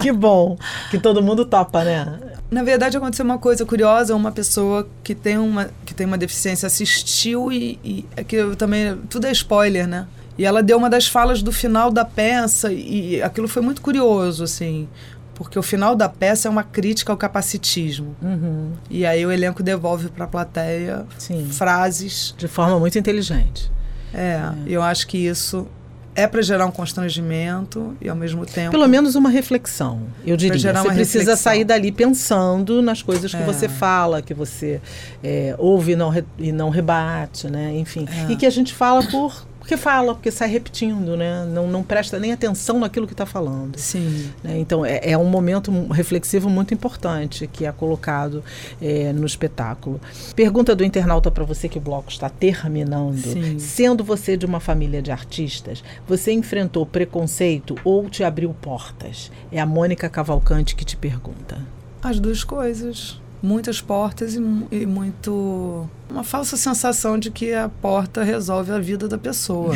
que 0.00 0.12
bom. 0.12 0.56
Que 0.90 0.98
todo 0.98 1.20
mundo 1.22 1.44
topa, 1.44 1.82
né? 1.82 2.18
Na 2.50 2.62
verdade, 2.62 2.96
aconteceu 2.96 3.24
uma 3.24 3.38
coisa 3.38 3.66
curiosa. 3.66 4.14
Uma 4.14 4.30
pessoa 4.30 4.88
que 5.02 5.14
tem 5.14 5.36
uma, 5.36 5.68
que 5.84 5.92
tem 5.92 6.06
uma 6.06 6.16
deficiência 6.18 6.66
assistiu 6.66 7.50
e, 7.50 7.78
e 7.82 8.06
é 8.16 8.22
que 8.22 8.36
eu 8.36 8.54
também... 8.54 8.96
Tudo 9.10 9.26
é 9.26 9.32
spoiler, 9.32 9.88
né? 9.88 10.06
E 10.38 10.44
ela 10.44 10.62
deu 10.62 10.78
uma 10.78 10.88
das 10.88 11.06
falas 11.06 11.42
do 11.42 11.52
final 11.52 11.90
da 11.90 12.04
peça 12.04 12.72
e 12.72 13.20
aquilo 13.22 13.46
foi 13.48 13.60
muito 13.62 13.80
curioso, 13.82 14.44
assim. 14.44 14.88
Porque 15.34 15.58
o 15.58 15.62
final 15.62 15.94
da 15.96 16.08
peça 16.08 16.46
é 16.46 16.50
uma 16.50 16.62
crítica 16.62 17.12
ao 17.12 17.16
capacitismo. 17.16 18.14
Uhum, 18.22 18.72
E 18.90 19.04
aí 19.04 19.24
o 19.26 19.32
elenco 19.32 19.62
devolve 19.62 20.08
para 20.08 20.24
a 20.24 20.28
plateia 20.28 21.04
sim. 21.18 21.46
frases. 21.50 22.34
De 22.38 22.46
forma 22.48 22.78
muito 22.78 22.98
inteligente. 22.98 23.70
É, 24.14 24.40
eu 24.66 24.82
acho 24.82 25.06
que 25.06 25.18
isso 25.18 25.66
é 26.14 26.26
para 26.26 26.42
gerar 26.42 26.66
um 26.66 26.70
constrangimento 26.70 27.96
e 28.00 28.08
ao 28.08 28.14
mesmo 28.16 28.44
tempo. 28.44 28.70
Pelo 28.70 28.86
menos 28.86 29.14
uma 29.14 29.30
reflexão, 29.30 30.02
eu 30.26 30.36
diria. 30.36 30.58
você 30.58 30.88
precisa 30.92 31.18
reflexão. 31.20 31.36
sair 31.36 31.64
dali 31.64 31.90
pensando 31.90 32.82
nas 32.82 33.02
coisas 33.02 33.30
que 33.34 33.42
É. 33.42 33.46
você 33.46 33.68
fala, 33.68 34.20
que 34.20 34.34
você 34.34 34.80
é, 35.24 35.54
ouve 35.58 35.92
e 35.92 35.96
não, 35.96 36.10
re- 36.10 36.24
e 36.38 36.52
não 36.52 36.68
rebate, 36.68 37.48
né? 37.50 37.72
Enfim. 37.76 38.06
É. 38.28 38.32
E 38.32 38.36
que 38.36 38.44
a 38.44 38.50
gente 38.50 38.74
fala 38.74 39.02
por 39.06 39.46
porque 39.62 39.76
fala, 39.76 40.12
porque 40.12 40.32
sai 40.32 40.48
repetindo, 40.48 41.16
né? 41.16 41.44
Não, 41.44 41.68
não 41.68 41.84
presta 41.84 42.18
nem 42.18 42.32
atenção 42.32 42.80
naquilo 42.80 43.06
que 43.06 43.14
está 43.14 43.24
falando. 43.24 43.78
Sim. 43.78 44.28
né? 44.42 44.58
Então, 44.58 44.84
é, 44.84 45.12
é 45.12 45.16
um 45.16 45.24
momento 45.24 45.70
reflexivo 45.92 46.50
muito 46.50 46.74
importante 46.74 47.46
que 47.46 47.64
é 47.64 47.70
colocado 47.70 48.42
é, 48.80 49.12
no 49.12 49.24
espetáculo. 49.24 50.00
Pergunta 50.34 50.74
do 50.74 50.84
internauta 50.84 51.30
para 51.30 51.44
você 51.44 51.68
que 51.68 51.78
o 51.78 51.80
bloco 51.80 52.10
está 52.10 52.28
terminando. 52.28 53.22
Sim. 53.22 53.60
Sendo 53.60 54.02
você 54.02 54.36
de 54.36 54.44
uma 54.44 54.58
família 54.58 55.00
de 55.00 55.12
artistas, 55.12 55.84
você 56.08 56.32
enfrentou 56.32 56.84
preconceito 56.84 57.76
ou 57.84 58.10
te 58.10 58.24
abriu 58.24 58.52
portas? 58.60 59.30
É 59.52 59.60
a 59.60 59.66
Mônica 59.66 60.08
Cavalcante 60.08 60.74
que 60.74 60.84
te 60.84 60.96
pergunta. 60.96 61.56
As 62.02 62.18
duas 62.18 62.42
coisas. 62.42 63.21
Muitas 63.42 63.80
portas 63.80 64.34
e, 64.34 64.38
e 64.70 64.86
muito. 64.86 65.88
Uma 66.08 66.22
falsa 66.22 66.56
sensação 66.56 67.18
de 67.18 67.30
que 67.30 67.52
a 67.52 67.68
porta 67.68 68.22
resolve 68.22 68.70
a 68.70 68.78
vida 68.78 69.08
da 69.08 69.18
pessoa. 69.18 69.74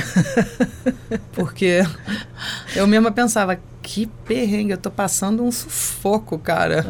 Porque 1.35 1.81
eu 2.77 2.87
mesma 2.87 3.11
pensava, 3.11 3.59
que 3.83 4.07
perrengue, 4.25 4.73
eu 4.73 4.79
tô 4.79 4.91
passando 4.91 5.45
um 5.45 5.51
sufoco, 5.51 6.39
cara. 6.39 6.85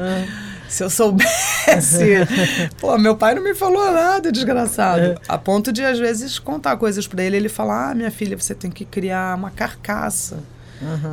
Se 0.69 0.83
eu 0.83 0.91
soubesse. 0.91 2.27
Pô, 2.81 2.99
meu 2.99 3.17
pai 3.17 3.35
não 3.35 3.43
me 3.43 3.55
falou 3.55 3.93
nada, 3.93 4.33
desgraçado. 4.33 5.21
A 5.29 5.39
ponto 5.39 5.73
de, 5.73 5.85
às 5.85 5.99
vezes, 5.99 6.39
contar 6.39 6.77
coisas 6.77 7.07
pra 7.07 7.23
ele. 7.23 7.37
Ele 7.37 7.49
falar: 7.49 7.91
Ah, 7.91 7.95
minha 7.95 8.11
filha, 8.11 8.37
você 8.37 8.55
tem 8.55 8.71
que 8.71 8.85
criar 8.85 9.37
uma 9.37 9.51
carcaça. 9.51 10.43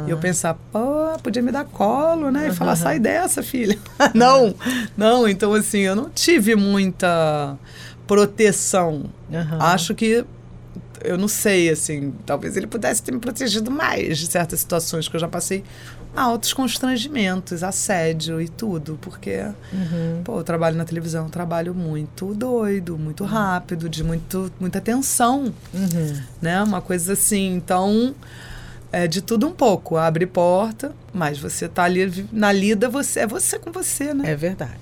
E 0.07 0.09
eu 0.11 0.18
pensar, 0.18 0.55
pô, 0.72 1.18
podia 1.22 1.41
me 1.41 1.51
dar 1.51 1.66
colo, 1.66 2.30
né? 2.32 2.49
E 2.49 2.53
falar, 2.53 2.76
sai 2.76 2.99
dessa, 2.99 3.41
filha. 3.41 3.78
não, 4.14 4.53
não. 4.97 5.28
Então, 5.28 5.53
assim, 5.53 5.80
eu 5.80 5.95
não 5.95 6.09
tive 6.09 6.55
muita 6.55 7.57
proteção. 8.07 9.05
Acho 9.59 9.95
que, 9.95 10.26
eu 11.03 11.18
não 11.18 11.28
sei, 11.28 11.70
assim, 11.70 12.14
talvez 12.26 12.55
ele 12.57 12.68
pudesse 12.68 13.01
ter 13.01 13.11
me 13.11 13.20
protegido 13.20 13.72
mais 13.72 14.18
de 14.18 14.28
certas 14.28 14.59
situações 14.59 15.07
que 15.07 15.16
eu 15.16 15.20
já 15.20 15.28
passei. 15.28 15.64
Altos 16.16 16.53
constrangimentos, 16.53 17.64
assédio 17.64 18.39
e 18.39 18.47
tudo, 18.47 18.99
porque, 19.01 19.43
pô, 20.24 20.38
eu 20.39 20.43
trabalho 20.43 20.78
na 20.78 20.86
televisão, 20.86 21.26
um 21.26 21.30
trabalho 21.30 21.74
muito 21.74 22.36
doido, 22.36 22.99
muito 22.99 23.24
rápido, 23.24 23.89
de 23.89 24.03
muito, 24.03 24.51
muita 24.59 24.80
tensão 24.80 25.51
Uhum. 25.74 26.22
né? 26.39 26.61
Uma 26.61 26.82
coisa 26.82 27.14
assim, 27.14 27.55
então 27.55 28.14
é 28.93 29.07
de 29.07 29.23
tudo 29.23 29.47
um 29.47 29.51
pouco. 29.51 29.97
Abre 29.97 30.27
porta, 30.27 30.95
mas 31.11 31.39
você 31.39 31.67
tá 31.67 31.83
ali 31.83 32.25
na 32.31 32.51
lida, 32.51 32.87
você 32.87 33.21
é 33.21 33.27
você 33.27 33.57
com 33.57 33.71
você, 33.71 34.13
né? 34.13 34.31
É 34.31 34.35
verdade. 34.35 34.77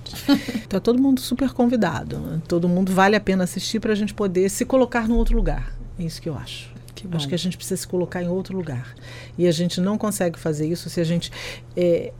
Então, 0.68 0.80
todo 0.84 1.02
mundo 1.02 1.22
super 1.22 1.52
convidado. 1.52 2.42
Todo 2.46 2.68
mundo 2.68 2.92
vale 2.92 3.16
a 3.16 3.22
pena 3.22 3.46
assistir 3.46 3.80
para 3.80 3.94
a 3.94 3.96
gente 3.96 4.14
poder 4.14 4.50
se 4.50 4.66
colocar 4.66 5.08
no 5.08 5.16
outro 5.16 5.36
lugar. 5.36 5.74
É 5.98 6.04
isso 6.04 6.22
que 6.22 6.28
eu 6.28 6.38
acho. 6.38 6.70
Que. 6.94 7.08
Acho 7.14 7.28
que 7.28 7.34
a 7.34 7.38
gente 7.38 7.56
precisa 7.56 7.80
se 7.80 7.88
colocar 7.88 8.22
em 8.22 8.28
outro 8.28 8.56
lugar. 8.56 8.94
E 9.38 9.48
a 9.48 9.52
gente 9.52 9.80
não 9.80 9.98
consegue 9.98 10.38
fazer 10.38 10.68
isso 10.68 10.90
se 10.90 11.00
a 11.00 11.06
gente 11.06 11.32
é, 11.76 12.12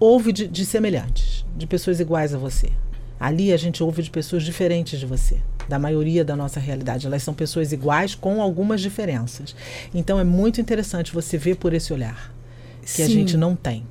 ouve 0.00 0.32
de, 0.32 0.48
de 0.48 0.64
semelhantes, 0.64 1.44
de 1.54 1.66
pessoas 1.66 2.00
iguais 2.00 2.34
a 2.34 2.38
você. 2.38 2.70
Ali 3.20 3.52
a 3.52 3.56
gente 3.58 3.82
ouve 3.82 4.02
de 4.02 4.10
pessoas 4.10 4.42
diferentes 4.42 4.98
de 4.98 5.06
você, 5.06 5.40
da 5.68 5.78
maioria 5.78 6.24
da 6.24 6.36
nossa 6.36 6.60
realidade. 6.60 7.06
Elas 7.06 7.22
são 7.22 7.34
pessoas 7.34 7.72
iguais 7.72 8.14
com 8.14 8.40
algumas 8.40 8.80
diferenças. 8.80 9.54
Então 9.94 10.18
é 10.18 10.24
muito 10.24 10.60
interessante 10.60 11.12
você 11.12 11.36
ver 11.36 11.56
por 11.56 11.72
esse 11.72 11.92
olhar 11.92 12.32
que 12.82 13.02
a 13.02 13.06
Sim. 13.06 13.12
gente 13.12 13.36
não 13.36 13.56
tem. 13.56 13.86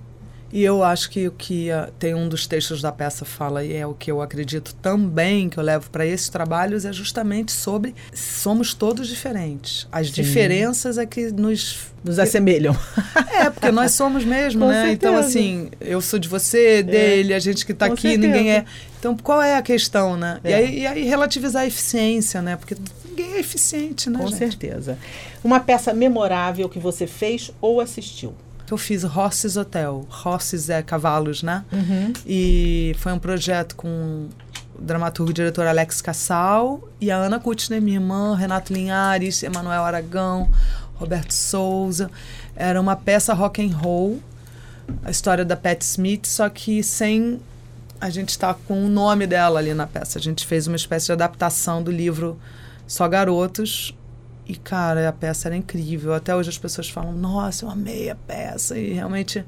E 0.55 0.63
eu 0.63 0.83
acho 0.83 1.09
que 1.09 1.27
o 1.27 1.31
que 1.31 1.71
ah, 1.71 1.89
tem 1.97 2.13
um 2.13 2.29
dos 2.29 2.45
textos 2.45 2.79
da 2.79 2.91
peça 2.91 3.25
fala, 3.25 3.63
e 3.65 3.73
é 3.73 3.87
o 3.87 3.95
que 3.95 4.11
eu 4.11 4.21
acredito 4.21 4.75
também 4.75 5.49
que 5.49 5.57
eu 5.57 5.63
levo 5.63 5.89
para 5.89 6.05
esses 6.05 6.29
trabalhos, 6.29 6.85
é 6.85 6.93
justamente 6.93 7.51
sobre 7.51 7.95
somos 8.13 8.71
todos 8.75 9.07
diferentes. 9.07 9.87
As 9.91 10.09
diferenças 10.09 10.99
é 10.99 11.07
que 11.07 11.31
nos. 11.31 11.91
Nos 12.03 12.19
assemelham. 12.19 12.75
É, 13.33 13.49
porque 13.49 13.71
nós 13.71 13.93
somos 13.93 14.23
mesmo, 14.23 14.67
né? 14.67 14.91
Então, 14.91 15.13
certeza. 15.13 15.27
assim, 15.39 15.71
eu 15.81 15.99
sou 16.01 16.19
de 16.19 16.27
você, 16.29 16.83
dele, 16.83 17.33
a 17.33 17.39
gente 17.39 17.65
que 17.65 17.71
está 17.71 17.87
aqui, 17.87 18.01
certeza. 18.09 18.27
ninguém 18.27 18.51
é. 18.51 18.65
Então, 18.99 19.17
qual 19.17 19.41
é 19.41 19.55
a 19.55 19.61
questão, 19.63 20.15
né? 20.15 20.39
E, 20.43 20.51
É. 20.51 20.55
aí, 20.55 20.79
e 20.81 20.85
aí 20.87 21.03
relativizar 21.05 21.63
a 21.63 21.65
eficiência, 21.65 22.41
né? 22.43 22.57
Porque 22.57 22.75
ninguém 23.09 23.33
é 23.33 23.39
eficiente, 23.39 24.07
né, 24.09 24.19
Com 24.19 24.27
gente? 24.27 24.37
certeza. 24.37 24.99
Uma 25.43 25.59
peça 25.59 25.93
memorável 25.95 26.69
que 26.69 26.77
você 26.77 27.07
fez 27.07 27.49
ou 27.59 27.81
assistiu? 27.81 28.35
Eu 28.69 28.77
fiz 28.77 29.03
Horses 29.03 29.57
Hotel. 29.57 30.07
Horses 30.25 30.69
é 30.69 30.81
cavalos, 30.81 31.43
né? 31.43 31.63
E 32.25 32.95
foi 32.97 33.11
um 33.11 33.19
projeto 33.19 33.75
com 33.75 34.29
o 34.75 34.81
dramaturgo 34.81 35.31
e 35.31 35.33
diretor 35.33 35.67
Alex 35.67 36.01
Cassal 36.01 36.87
e 36.99 37.11
a 37.11 37.17
Ana 37.17 37.39
Kutner, 37.39 37.81
minha 37.81 37.97
irmã, 37.97 38.35
Renato 38.35 38.73
Linhares, 38.73 39.43
Emanuel 39.43 39.83
Aragão, 39.83 40.49
Roberto 40.95 41.31
Souza. 41.33 42.09
Era 42.55 42.79
uma 42.81 42.95
peça 42.95 43.33
rock 43.33 43.63
and 43.63 43.75
roll, 43.75 44.19
a 45.03 45.11
história 45.11 45.45
da 45.45 45.55
Pat 45.55 45.81
Smith, 45.81 46.25
só 46.25 46.49
que 46.49 46.81
sem 46.83 47.39
a 48.01 48.09
gente 48.09 48.29
estar 48.29 48.55
com 48.67 48.85
o 48.85 48.89
nome 48.89 49.27
dela 49.27 49.59
ali 49.59 49.73
na 49.73 49.87
peça. 49.87 50.19
A 50.19 50.21
gente 50.21 50.45
fez 50.45 50.67
uma 50.67 50.75
espécie 50.75 51.05
de 51.07 51.11
adaptação 51.13 51.81
do 51.81 51.91
livro 51.91 52.37
Só 52.87 53.07
Garotos. 53.07 53.95
E, 54.47 54.55
cara, 54.55 55.07
a 55.07 55.13
peça 55.13 55.47
era 55.47 55.55
incrível. 55.55 56.13
Até 56.13 56.35
hoje 56.35 56.49
as 56.49 56.57
pessoas 56.57 56.89
falam, 56.89 57.13
nossa, 57.13 57.65
eu 57.65 57.69
amei 57.69 58.09
a 58.09 58.15
peça. 58.15 58.77
E 58.77 58.93
realmente 58.93 59.43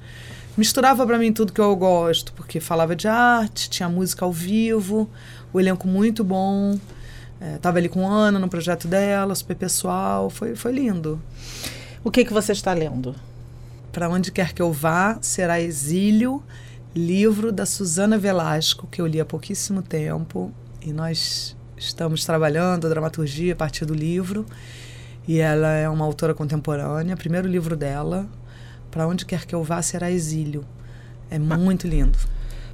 misturava 0.57 1.05
para 1.05 1.17
mim 1.17 1.33
tudo 1.33 1.51
que 1.51 1.59
eu 1.59 1.75
gosto, 1.75 2.31
porque 2.33 2.59
falava 2.59 2.95
de 2.95 3.07
arte, 3.07 3.69
tinha 3.69 3.89
música 3.89 4.23
ao 4.23 4.31
vivo, 4.31 5.09
o 5.51 5.59
elenco 5.59 5.87
muito 5.87 6.23
bom. 6.23 6.79
É, 7.39 7.57
tava 7.57 7.77
ali 7.77 7.89
com 7.89 8.07
Ana 8.07 8.39
no 8.39 8.47
projeto 8.47 8.87
dela, 8.87 9.35
super 9.35 9.55
pessoal. 9.55 10.29
Foi, 10.29 10.55
foi 10.55 10.71
lindo. 10.71 11.21
O 12.03 12.09
que, 12.11 12.23
que 12.23 12.31
você 12.31 12.53
está 12.53 12.73
lendo? 12.73 13.15
Para 13.91 14.09
onde 14.09 14.31
quer 14.31 14.53
que 14.53 14.61
eu 14.61 14.71
vá, 14.71 15.17
será 15.21 15.59
exílio. 15.59 16.41
Livro 16.95 17.51
da 17.51 17.65
Susana 17.65 18.17
Velasco, 18.17 18.87
que 18.87 19.01
eu 19.01 19.07
li 19.07 19.19
há 19.19 19.25
pouquíssimo 19.25 19.81
tempo. 19.81 20.53
E 20.81 20.93
nós 20.93 21.57
estamos 21.77 22.23
trabalhando 22.23 22.87
a 22.87 22.89
dramaturgia 22.89 23.53
a 23.53 23.55
partir 23.55 23.85
do 23.85 23.93
livro. 23.93 24.45
E 25.27 25.39
ela 25.39 25.71
é 25.71 25.89
uma 25.89 26.05
autora 26.05 26.33
contemporânea. 26.33 27.17
Primeiro 27.17 27.47
livro 27.47 27.75
dela. 27.75 28.27
Para 28.91 29.07
onde 29.07 29.25
quer 29.25 29.45
que 29.45 29.53
eu 29.53 29.63
vá, 29.63 29.81
será 29.81 30.11
exílio. 30.11 30.63
É 31.29 31.39
muito 31.39 31.87
lindo. 31.87 32.17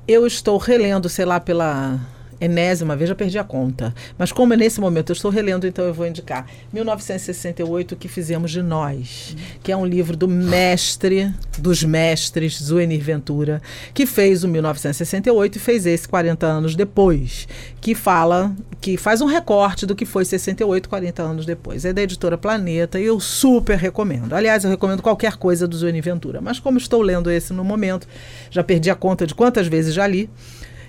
Eu 0.07 0.27
estou 0.27 0.57
relendo, 0.57 1.07
sei 1.07 1.25
lá, 1.25 1.39
pela 1.39 1.99
enésima 2.41 2.95
vez, 2.95 3.07
já 3.07 3.15
perdi 3.15 3.37
a 3.37 3.43
conta. 3.43 3.93
Mas 4.17 4.31
como 4.31 4.53
é 4.53 4.57
nesse 4.57 4.81
momento 4.81 5.11
eu 5.11 5.13
estou 5.13 5.29
relendo, 5.29 5.67
então 5.67 5.85
eu 5.85 5.93
vou 5.93 6.07
indicar 6.07 6.47
1968, 6.73 7.95
que 7.95 8.07
fizemos 8.07 8.49
de 8.49 8.63
nós, 8.63 9.35
que 9.61 9.71
é 9.71 9.77
um 9.77 9.85
livro 9.85 10.17
do 10.17 10.27
mestre 10.27 11.31
dos 11.59 11.83
mestres, 11.83 12.61
Zuenir 12.61 13.01
Ventura, 13.01 13.61
que 13.93 14.07
fez 14.07 14.43
o 14.43 14.47
1968 14.47 15.55
e 15.55 15.59
fez 15.59 15.85
esse 15.85 16.07
40 16.07 16.45
anos 16.47 16.75
depois, 16.75 17.47
que 17.79 17.93
fala, 17.93 18.53
que 18.79 18.97
faz 18.97 19.21
um 19.21 19.27
recorte 19.27 19.85
do 19.85 19.95
que 19.95 20.05
foi 20.05 20.25
68, 20.25 20.89
40 20.89 21.21
anos 21.21 21.45
depois. 21.45 21.85
É 21.85 21.93
da 21.93 22.01
editora 22.01 22.37
Planeta 22.37 22.99
e 22.99 23.05
eu 23.05 23.19
super 23.19 23.77
recomendo. 23.77 24.33
Aliás, 24.33 24.63
eu 24.63 24.69
recomendo 24.69 25.03
qualquer 25.03 25.37
coisa 25.37 25.67
do 25.67 25.77
Zuenir 25.77 26.03
Ventura, 26.03 26.41
mas 26.41 26.59
como 26.59 26.79
estou 26.79 27.01
lendo 27.01 27.29
esse 27.29 27.53
no 27.53 27.63
momento, 27.63 28.07
já 28.49 28.63
perdi 28.63 28.89
a 28.89 28.95
conta 28.95 29.27
de 29.27 29.35
quantas 29.35 29.67
vezes 29.67 29.93
já 29.93 30.07
li. 30.07 30.27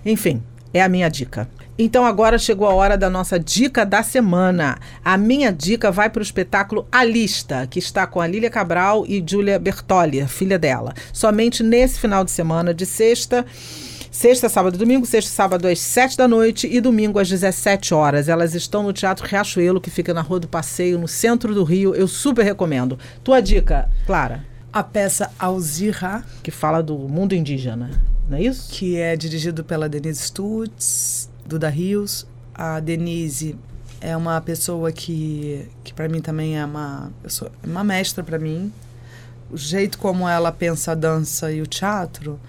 Enfim, 0.05 0.43
é 0.73 0.83
a 0.83 0.89
minha 0.89 1.09
dica. 1.09 1.49
Então 1.79 2.05
agora 2.05 2.39
chegou 2.39 2.66
a 2.66 2.75
hora 2.75 2.99
da 2.99 3.09
nossa 3.09 3.41
dica 3.41 3.85
da 3.85 4.03
semana. 4.03 4.79
A 5.05 5.16
minha 5.16 5.51
dica 5.51 5.91
vai 5.91 6.11
para 6.11 6.20
o 6.20 6.23
espetáculo 6.23 6.87
A 6.93 7.03
Lista, 7.03 7.66
que 7.66 7.79
está 7.79 8.07
com 8.07 8.20
a 8.20 8.27
Lília 8.27 8.51
Cabral 8.51 9.05
e 9.07 9.25
Júlia 9.27 9.59
Bertoli, 9.59 10.27
filha 10.27 10.59
dela. 10.59 10.93
Somente 11.12 11.62
nesse 11.62 11.99
final 11.99 12.25
de 12.25 12.31
semana, 12.31 12.75
de 12.75 12.85
sexta. 12.85 13.45
Sexta, 14.11 14.47
sábado 14.51 14.75
e 14.75 14.79
domingo, 14.79 15.07
sexta 15.07 15.31
e 15.31 15.35
sábado 15.35 15.66
às 15.66 15.81
7 15.81 16.18
da 16.18 16.29
noite 16.29 16.68
e 16.70 16.83
domingo 16.83 17.18
às 17.18 17.31
17 17.31 17.95
horas. 17.95 18.29
Elas 18.29 18.55
estão 18.55 18.83
no 18.83 18.93
Teatro 18.93 19.27
Riachuelo, 19.27 19.81
que 19.81 19.89
fica 19.89 20.12
na 20.12 20.20
Rua 20.20 20.39
do 20.39 20.47
Passeio, 20.47 20.99
no 20.99 21.09
centro 21.09 21.55
do 21.55 21.64
Rio. 21.64 21.95
Eu 21.95 22.07
super 22.07 22.45
recomendo. 22.45 22.99
Tua 23.25 23.41
dica, 23.41 23.89
Clara, 24.07 24.45
A 24.70 24.83
peça 24.83 25.33
Alzira, 25.39 26.23
que 26.43 26.51
fala 26.51 26.83
do 26.83 26.95
mundo 26.99 27.35
indígena, 27.35 27.91
não 28.33 28.39
é 28.39 28.43
isso? 28.43 28.70
que 28.70 28.97
é 28.97 29.14
dirigido 29.14 29.62
pela 29.62 29.89
Denise 29.91 30.22
Stutz, 30.22 31.28
Duda 31.45 31.68
Rios. 31.68 32.26
A 32.55 32.80
Denise 32.80 33.55
é 34.01 34.16
uma 34.16 34.41
pessoa 34.41 34.91
que, 34.91 35.68
que 35.85 35.93
para 35.93 36.09
mim 36.09 36.22
também 36.22 36.59
é 36.59 36.64
uma, 36.64 37.12
sou, 37.28 37.51
é 37.62 37.66
uma 37.66 37.85
mestra 37.85 38.24
para 38.24 38.39
mim. 38.39 38.72
O 39.51 39.57
jeito 39.57 39.99
como 39.99 40.26
ela 40.26 40.51
pensa 40.51 40.93
a 40.93 40.95
dança 40.95 41.53
e 41.53 41.61
o 41.61 41.66
teatro 41.66 42.41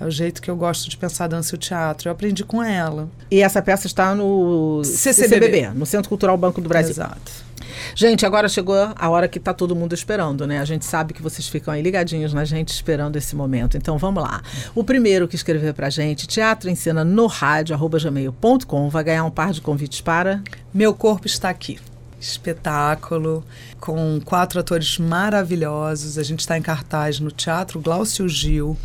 é 0.00 0.06
o 0.06 0.10
jeito 0.10 0.40
que 0.40 0.50
eu 0.50 0.56
gosto 0.56 0.88
de 0.88 0.96
pensar 0.96 1.24
a 1.24 1.28
dança 1.28 1.54
e 1.54 1.56
o 1.56 1.58
teatro. 1.58 2.08
Eu 2.08 2.12
aprendi 2.12 2.42
com 2.42 2.62
ela. 2.62 3.06
E 3.30 3.42
essa 3.42 3.60
peça 3.60 3.86
está 3.86 4.14
no 4.14 4.82
CCBB. 4.84 5.68
no 5.74 5.84
Centro 5.84 6.08
Cultural 6.08 6.36
Banco 6.38 6.62
do 6.62 6.68
Brasil. 6.68 6.92
Exato. 6.92 7.45
Gente, 7.94 8.26
agora 8.26 8.48
chegou 8.48 8.76
a 8.94 9.08
hora 9.08 9.28
que 9.28 9.40
tá 9.40 9.52
todo 9.54 9.74
mundo 9.74 9.94
esperando, 9.94 10.46
né? 10.46 10.58
A 10.58 10.64
gente 10.64 10.84
sabe 10.84 11.14
que 11.14 11.22
vocês 11.22 11.48
ficam 11.48 11.72
aí 11.72 11.82
ligadinhos 11.82 12.32
na 12.32 12.44
gente 12.44 12.68
esperando 12.68 13.16
esse 13.16 13.34
momento. 13.34 13.76
Então 13.76 13.98
vamos 13.98 14.22
lá. 14.22 14.42
O 14.74 14.84
primeiro 14.84 15.26
que 15.26 15.36
escrever 15.36 15.74
pra 15.74 15.90
gente, 15.90 16.26
teatro 16.26 16.68
em 16.68 16.74
cena 16.74 17.04
no 17.04 17.26
rádio, 17.26 17.74
arroba 17.74 17.98
gmail.com, 17.98 18.88
vai 18.88 19.04
ganhar 19.04 19.24
um 19.24 19.30
par 19.30 19.52
de 19.52 19.60
convites 19.60 20.00
para. 20.00 20.42
Meu 20.72 20.94
corpo 20.94 21.26
está 21.26 21.48
aqui. 21.48 21.78
Espetáculo 22.18 23.44
com 23.78 24.20
quatro 24.24 24.58
atores 24.58 24.98
maravilhosos. 24.98 26.18
A 26.18 26.22
gente 26.22 26.40
está 26.40 26.56
em 26.56 26.62
cartaz 26.62 27.20
no 27.20 27.30
Teatro 27.30 27.80
Glaucio 27.80 28.28
Gil, 28.28 28.76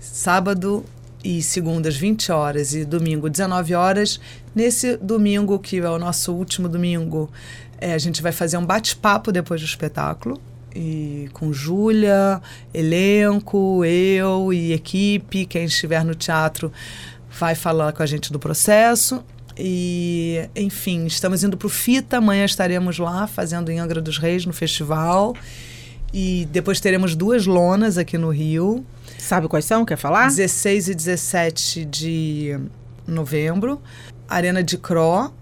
sábado 0.00 0.84
e 1.24 1.42
segundas 1.42 1.96
20 1.96 2.30
horas 2.30 2.74
e 2.74 2.84
domingo 2.84 3.30
19 3.30 3.74
horas. 3.74 4.20
Nesse 4.54 4.96
domingo, 4.98 5.58
que 5.58 5.78
é 5.78 5.88
o 5.88 5.98
nosso 5.98 6.32
último 6.32 6.68
domingo, 6.68 7.30
é, 7.84 7.92
a 7.92 7.98
gente 7.98 8.22
vai 8.22 8.32
fazer 8.32 8.56
um 8.56 8.64
bate-papo 8.64 9.30
depois 9.30 9.60
do 9.60 9.66
espetáculo. 9.66 10.40
E 10.74 11.28
com 11.34 11.52
Júlia, 11.52 12.40
elenco, 12.72 13.84
eu 13.84 14.54
e 14.54 14.72
equipe, 14.72 15.44
quem 15.44 15.66
estiver 15.66 16.02
no 16.02 16.14
teatro 16.14 16.72
vai 17.38 17.54
falar 17.54 17.92
com 17.92 18.02
a 18.02 18.06
gente 18.06 18.32
do 18.32 18.38
processo. 18.38 19.22
E, 19.54 20.48
enfim, 20.56 21.04
estamos 21.04 21.44
indo 21.44 21.58
para 21.58 21.66
o 21.66 21.68
FITA, 21.68 22.16
amanhã 22.16 22.46
estaremos 22.46 22.98
lá 22.98 23.26
fazendo 23.26 23.70
em 23.70 23.78
Angra 23.78 24.00
dos 24.00 24.16
Reis 24.16 24.46
no 24.46 24.54
festival. 24.54 25.36
E 26.10 26.48
depois 26.50 26.80
teremos 26.80 27.14
duas 27.14 27.44
lonas 27.44 27.98
aqui 27.98 28.16
no 28.16 28.30
Rio. 28.30 28.82
Sabe 29.18 29.46
quais 29.46 29.66
são? 29.66 29.84
Quer 29.84 29.98
falar? 29.98 30.28
16 30.28 30.88
e 30.88 30.94
17 30.94 31.84
de 31.84 32.58
novembro. 33.06 33.78
Arena 34.26 34.62
de 34.62 34.78
Cro 34.78 35.34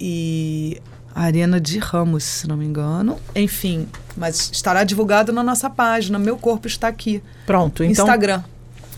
e 0.00 0.82
Arena 1.22 1.58
de 1.58 1.78
Ramos, 1.78 2.24
se 2.24 2.46
não 2.46 2.58
me 2.58 2.66
engano. 2.66 3.18
Enfim, 3.34 3.88
mas 4.14 4.50
estará 4.52 4.84
divulgado 4.84 5.32
na 5.32 5.42
nossa 5.42 5.70
página. 5.70 6.18
Meu 6.18 6.36
corpo 6.36 6.66
está 6.66 6.88
aqui. 6.88 7.22
Pronto, 7.46 7.82
então. 7.82 8.04
Instagram. 8.04 8.42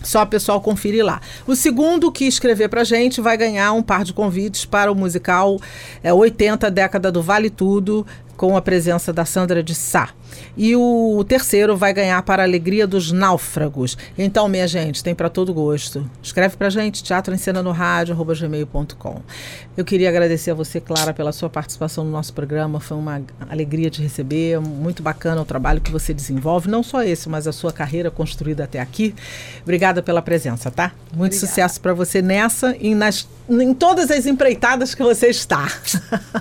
Só 0.03 0.23
o 0.23 0.27
pessoal 0.27 0.61
conferir 0.61 1.05
lá. 1.05 1.21
O 1.47 1.55
segundo 1.55 2.11
que 2.11 2.25
escrever 2.25 2.69
pra 2.69 2.83
gente 2.83 3.21
vai 3.21 3.37
ganhar 3.37 3.73
um 3.73 3.83
par 3.83 4.03
de 4.03 4.13
convites 4.13 4.65
para 4.65 4.91
o 4.91 4.97
musical 4.97 5.61
é, 6.03 6.13
80 6.13 6.69
Década 6.71 7.13
do 7.13 7.23
Vale 7.23 7.51
Tudo, 7.51 8.05
com 8.37 8.57
a 8.57 8.63
presença 8.63 9.13
da 9.13 9.25
Sandra 9.25 9.63
de 9.63 9.75
Sá. 9.75 10.11
E 10.57 10.75
o 10.75 11.25
terceiro 11.27 11.77
vai 11.77 11.93
ganhar 11.93 12.21
para 12.23 12.43
a 12.43 12.47
alegria 12.47 12.87
dos 12.87 13.13
náufragos. 13.13 13.97
Então, 14.17 14.49
minha 14.49 14.67
gente, 14.67 15.03
tem 15.05 15.15
para 15.15 15.29
todo 15.29 15.55
gosto. 15.55 16.09
Escreve 16.23 16.57
para 16.57 16.69
gente, 16.71 17.03
teatro 17.03 17.35
em 17.35 17.39
cena 17.39 17.63
no 17.63 17.71
rádio, 17.71 18.15
gmail.com. 18.15 19.23
Eu 19.77 19.85
queria 19.85 20.09
agradecer 20.09 20.51
a 20.51 20.55
você, 20.55 20.81
Clara, 20.81 21.15
pela 21.15 21.31
sua 21.33 21.49
participação 21.49 22.05
no 22.05 22.11
nosso 22.11 22.33
programa. 22.33 22.81
Foi 22.81 22.97
uma 22.97 23.23
alegria 23.49 23.89
te 23.89 24.03
receber. 24.03 24.61
Muito 24.61 25.03
bacana 25.03 25.41
o 25.41 25.45
trabalho 25.45 25.81
que 25.81 25.93
você 25.93 26.13
desenvolve. 26.13 26.69
Não 26.69 26.83
só 26.83 27.03
esse, 27.03 27.29
mas 27.29 27.47
a 27.47 27.53
sua 27.53 27.73
carreira 27.73 28.11
construída 28.11 28.65
até 28.65 28.81
aqui. 28.81 29.15
Obrigada 29.63 30.03
pela 30.03 30.21
presença, 30.21 30.71
tá? 30.71 30.93
Muito 31.15 31.35
Obrigada. 31.35 31.47
sucesso 31.47 31.81
para 31.81 31.95
você 31.95 32.21
nessa 32.21 32.77
e 32.81 32.95
nas, 32.95 33.29
em 33.49 33.73
todas 33.73 34.11
as 34.11 34.27
empreitadas 34.27 34.95
que 34.95 35.03
você 35.03 35.29
está. 35.29 35.71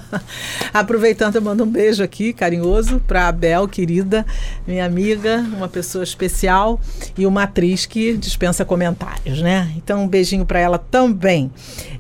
Aproveitando, 0.73 1.35
eu 1.35 1.41
mando 1.41 1.63
um 1.63 1.69
beijo 1.69 2.03
aqui, 2.03 2.33
carinhoso, 2.33 2.99
para 3.07 3.27
a 3.27 3.31
Bel, 3.31 3.67
querida, 3.77 4.25
minha 4.65 4.83
amiga, 4.83 5.37
uma 5.55 5.67
pessoa 5.67 6.03
especial 6.03 6.81
e 7.15 7.27
uma 7.27 7.43
atriz 7.43 7.85
que 7.85 8.17
dispensa 8.17 8.65
comentários, 8.65 9.39
né? 9.39 9.71
Então, 9.77 10.05
um 10.05 10.07
beijinho 10.07 10.47
para 10.47 10.59
ela 10.59 10.79
também. 10.79 11.51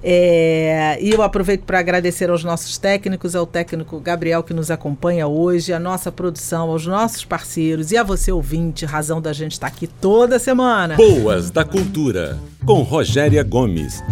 É, 0.03 0.97
e 0.99 1.11
eu 1.11 1.21
aproveito 1.21 1.61
para 1.65 1.77
agradecer 1.77 2.31
aos 2.31 2.43
nossos 2.43 2.79
técnicos, 2.79 3.35
ao 3.35 3.45
técnico 3.45 3.99
Gabriel 3.99 4.41
que 4.41 4.55
nos 4.55 4.71
acompanha 4.71 5.27
hoje, 5.27 5.71
a 5.71 5.79
nossa 5.79 6.11
produção, 6.11 6.71
aos 6.71 6.87
nossos 6.87 7.23
parceiros 7.23 7.91
e 7.91 7.97
a 7.97 8.01
você 8.01 8.31
ouvinte, 8.31 8.83
razão 8.83 9.21
da 9.21 9.31
gente 9.31 9.51
estar 9.51 9.69
tá 9.69 9.75
aqui 9.75 9.85
toda 9.85 10.39
semana. 10.39 10.95
Boas 10.95 11.51
da 11.51 11.63
Cultura, 11.63 12.39
com 12.67 12.81
Rogéria 12.81 13.43
Gomes. 13.43 14.03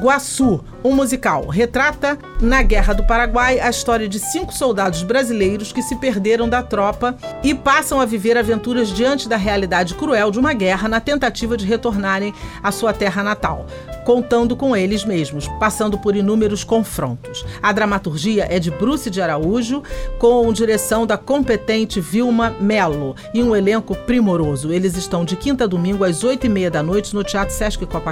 Guaçu, 0.00 0.62
um 0.84 0.94
musical, 0.94 1.48
retrata 1.48 2.16
na 2.40 2.62
Guerra 2.62 2.92
do 2.92 3.04
Paraguai 3.04 3.58
a 3.58 3.68
história 3.68 4.08
de 4.08 4.20
cinco 4.20 4.54
soldados 4.54 5.02
brasileiros 5.02 5.72
que 5.72 5.82
se 5.82 5.96
perderam 5.96 6.48
da 6.48 6.62
tropa 6.62 7.16
e 7.42 7.52
passam 7.52 8.00
a 8.00 8.06
viver 8.06 8.38
aventuras 8.38 8.90
diante 8.90 9.28
da 9.28 9.36
realidade 9.36 9.94
cruel 9.94 10.30
de 10.30 10.38
uma 10.38 10.52
guerra 10.52 10.88
na 10.88 11.00
tentativa 11.00 11.56
de 11.56 11.66
retornarem 11.66 12.32
à 12.62 12.70
sua 12.70 12.92
terra 12.92 13.20
natal 13.20 13.66
contando 14.04 14.54
com 14.54 14.76
eles 14.76 15.04
mesmos, 15.04 15.48
passando 15.58 15.98
por 15.98 16.14
inúmeros 16.14 16.62
confrontos. 16.62 17.44
A 17.62 17.72
dramaturgia 17.72 18.46
é 18.48 18.60
de 18.60 18.70
Bruce 18.70 19.10
de 19.10 19.20
Araújo, 19.20 19.82
com 20.18 20.52
direção 20.52 21.06
da 21.06 21.16
competente 21.16 22.00
Vilma 22.00 22.54
Melo 22.60 23.16
e 23.32 23.42
um 23.42 23.56
elenco 23.56 23.94
primoroso. 23.94 24.72
Eles 24.72 24.96
estão 24.96 25.24
de 25.24 25.36
quinta 25.36 25.64
a 25.64 25.66
domingo 25.66 26.04
às 26.04 26.22
oito 26.22 26.46
e 26.46 26.48
meia 26.48 26.70
da 26.70 26.82
noite 26.82 27.14
no 27.14 27.24
Teatro 27.24 27.54
Sesc 27.54 27.84
Copacabana, 27.86 28.03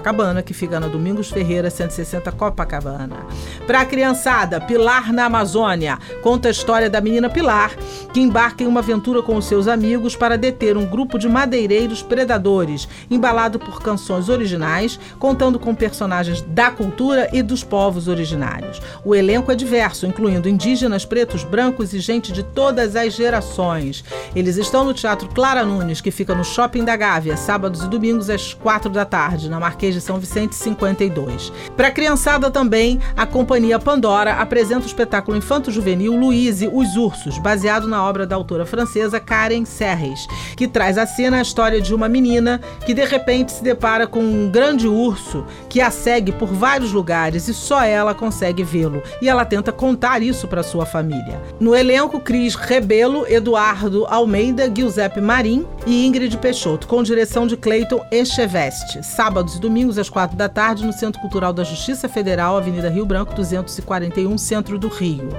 que 0.43 0.55
fica 0.55 0.81
na 0.81 0.89
Domingos 0.89 1.31
Ferreira 1.31 1.71
160 1.71 2.33
Copacabana. 2.33 3.27
Para 3.67 3.83
a 3.83 3.85
criançada, 3.85 4.61
Pilar 4.61 5.13
na 5.13 5.27
Amazônia 5.27 5.99
conta 6.23 6.49
a 6.49 6.51
história 6.51 6.89
da 6.89 7.01
menina 7.01 7.29
Pilar, 7.29 7.77
que 8.13 8.21
embarca 8.21 8.65
em 8.65 8.67
uma 8.67 8.81
aventura 8.81 9.23
com 9.23 9.37
os 9.37 9.45
seus 9.45 9.69
amigos 9.69 10.17
para 10.17 10.39
deter 10.39 10.77
um 10.77 10.87
grupo 10.87 11.19
de 11.19 11.29
madeireiros 11.29 12.03
predadores, 12.03 12.89
embalado 13.11 13.59
por 13.59 13.81
canções 13.83 14.29
originais, 14.29 14.99
contando 15.19 15.59
com 15.59 15.75
personagens 15.75 16.43
da 16.43 16.71
cultura 16.71 17.29
e 17.33 17.43
dos 17.43 17.63
povos 17.63 18.09
originários. 18.09 18.81
O 19.05 19.15
elenco 19.15 19.53
é 19.53 19.55
diverso, 19.55 20.07
incluindo 20.07 20.49
indígenas, 20.49 21.05
pretos, 21.05 21.45
brancos 21.45 21.93
e 21.93 22.01
gente 22.01 22.33
de 22.33 22.43
todas 22.43 22.97
as 22.97 23.13
gerações. 23.13 24.05
Eles 24.35 24.57
estão 24.57 24.85
no 24.85 24.95
Teatro 24.95 25.29
Clara 25.29 25.65
Nunes, 25.65 26.01
que 26.01 26.11
fica 26.11 26.35
no 26.35 26.45
Shopping 26.45 26.85
da 26.85 26.97
Gávea, 26.97 27.37
sábados 27.37 27.83
e 27.83 27.89
domingos 27.89 28.31
às 28.31 28.55
quatro 28.55 28.91
da 28.91 29.05
tarde, 29.05 29.49
na 29.49 29.61
Marquês 29.61 29.82
de 29.91 30.01
São 30.01 30.19
Vicente 30.19 30.55
52. 30.55 31.53
Para 31.77 31.89
a 31.89 31.91
criançada 31.91 32.51
também, 32.51 33.01
a 33.17 33.27
Companhia 33.27 33.79
Pandora 33.79 34.35
apresenta 34.35 34.85
o 34.85 34.87
espetáculo 34.87 35.37
infanto-juvenil 35.37 36.15
Louise, 36.17 36.71
Os 36.73 36.97
Ursos, 36.97 37.39
baseado 37.39 37.89
na 37.89 38.05
obra 38.05 38.27
da 38.27 38.37
autora 38.37 38.65
francesa 38.65 39.19
Karen 39.19 39.65
Serres, 39.65 40.27
que 40.57 40.69
traz 40.69 40.99
à 40.99 41.07
cena 41.07 41.39
a 41.39 41.43
história 41.43 41.81
de 41.81 41.95
uma 41.95 42.09
menina 42.09 42.61
que 42.85 42.95
de 42.95 43.05
repente 43.05 43.53
se 43.53 43.63
depara 43.63 44.07
com 44.07 44.21
um 44.21 44.51
grande 44.51 44.87
urso 44.87 45.45
que 45.69 45.81
a 45.81 45.91
segue 45.91 46.33
por 46.33 46.49
vários 46.49 46.93
lugares 46.93 47.49
e 47.49 47.55
só 47.55 47.83
ela 47.83 48.15
consegue 48.15 48.63
vê-lo. 48.63 49.03
E 49.21 49.29
ela 49.29 49.45
tenta 49.45 49.73
contar 49.73 50.23
isso 50.23 50.47
para 50.47 50.63
sua 50.63 50.85
família. 50.87 51.41
No 51.59 51.75
elenco, 51.75 52.21
Cris 52.21 52.55
Rebelo, 52.55 53.27
Eduardo 53.27 54.07
Almeida, 54.07 54.71
Giuseppe 54.75 55.21
Marim 55.21 55.67
e 55.87 56.07
Ingrid 56.07 56.37
Peixoto, 56.39 56.87
com 56.87 57.03
direção 57.03 57.47
de 57.47 57.57
Cleiton 57.57 58.05
Echeveste. 58.11 59.03
Sábados 59.03 59.59
domingos 59.63 59.97
às 59.97 60.11
quatro 60.11 60.37
da 60.37 60.49
tarde 60.49 60.85
no 60.85 60.93
Centro 60.93 61.21
Cultural 61.21 61.53
da 61.53 61.65
Justiça 61.65 62.09
Federal, 62.09 62.59
Avenida 62.59 62.91
Rio 62.91 63.07
Branco, 63.07 63.35
241, 63.35 64.37
Centro 64.37 64.79
do 64.79 64.89
Rio 64.89 65.31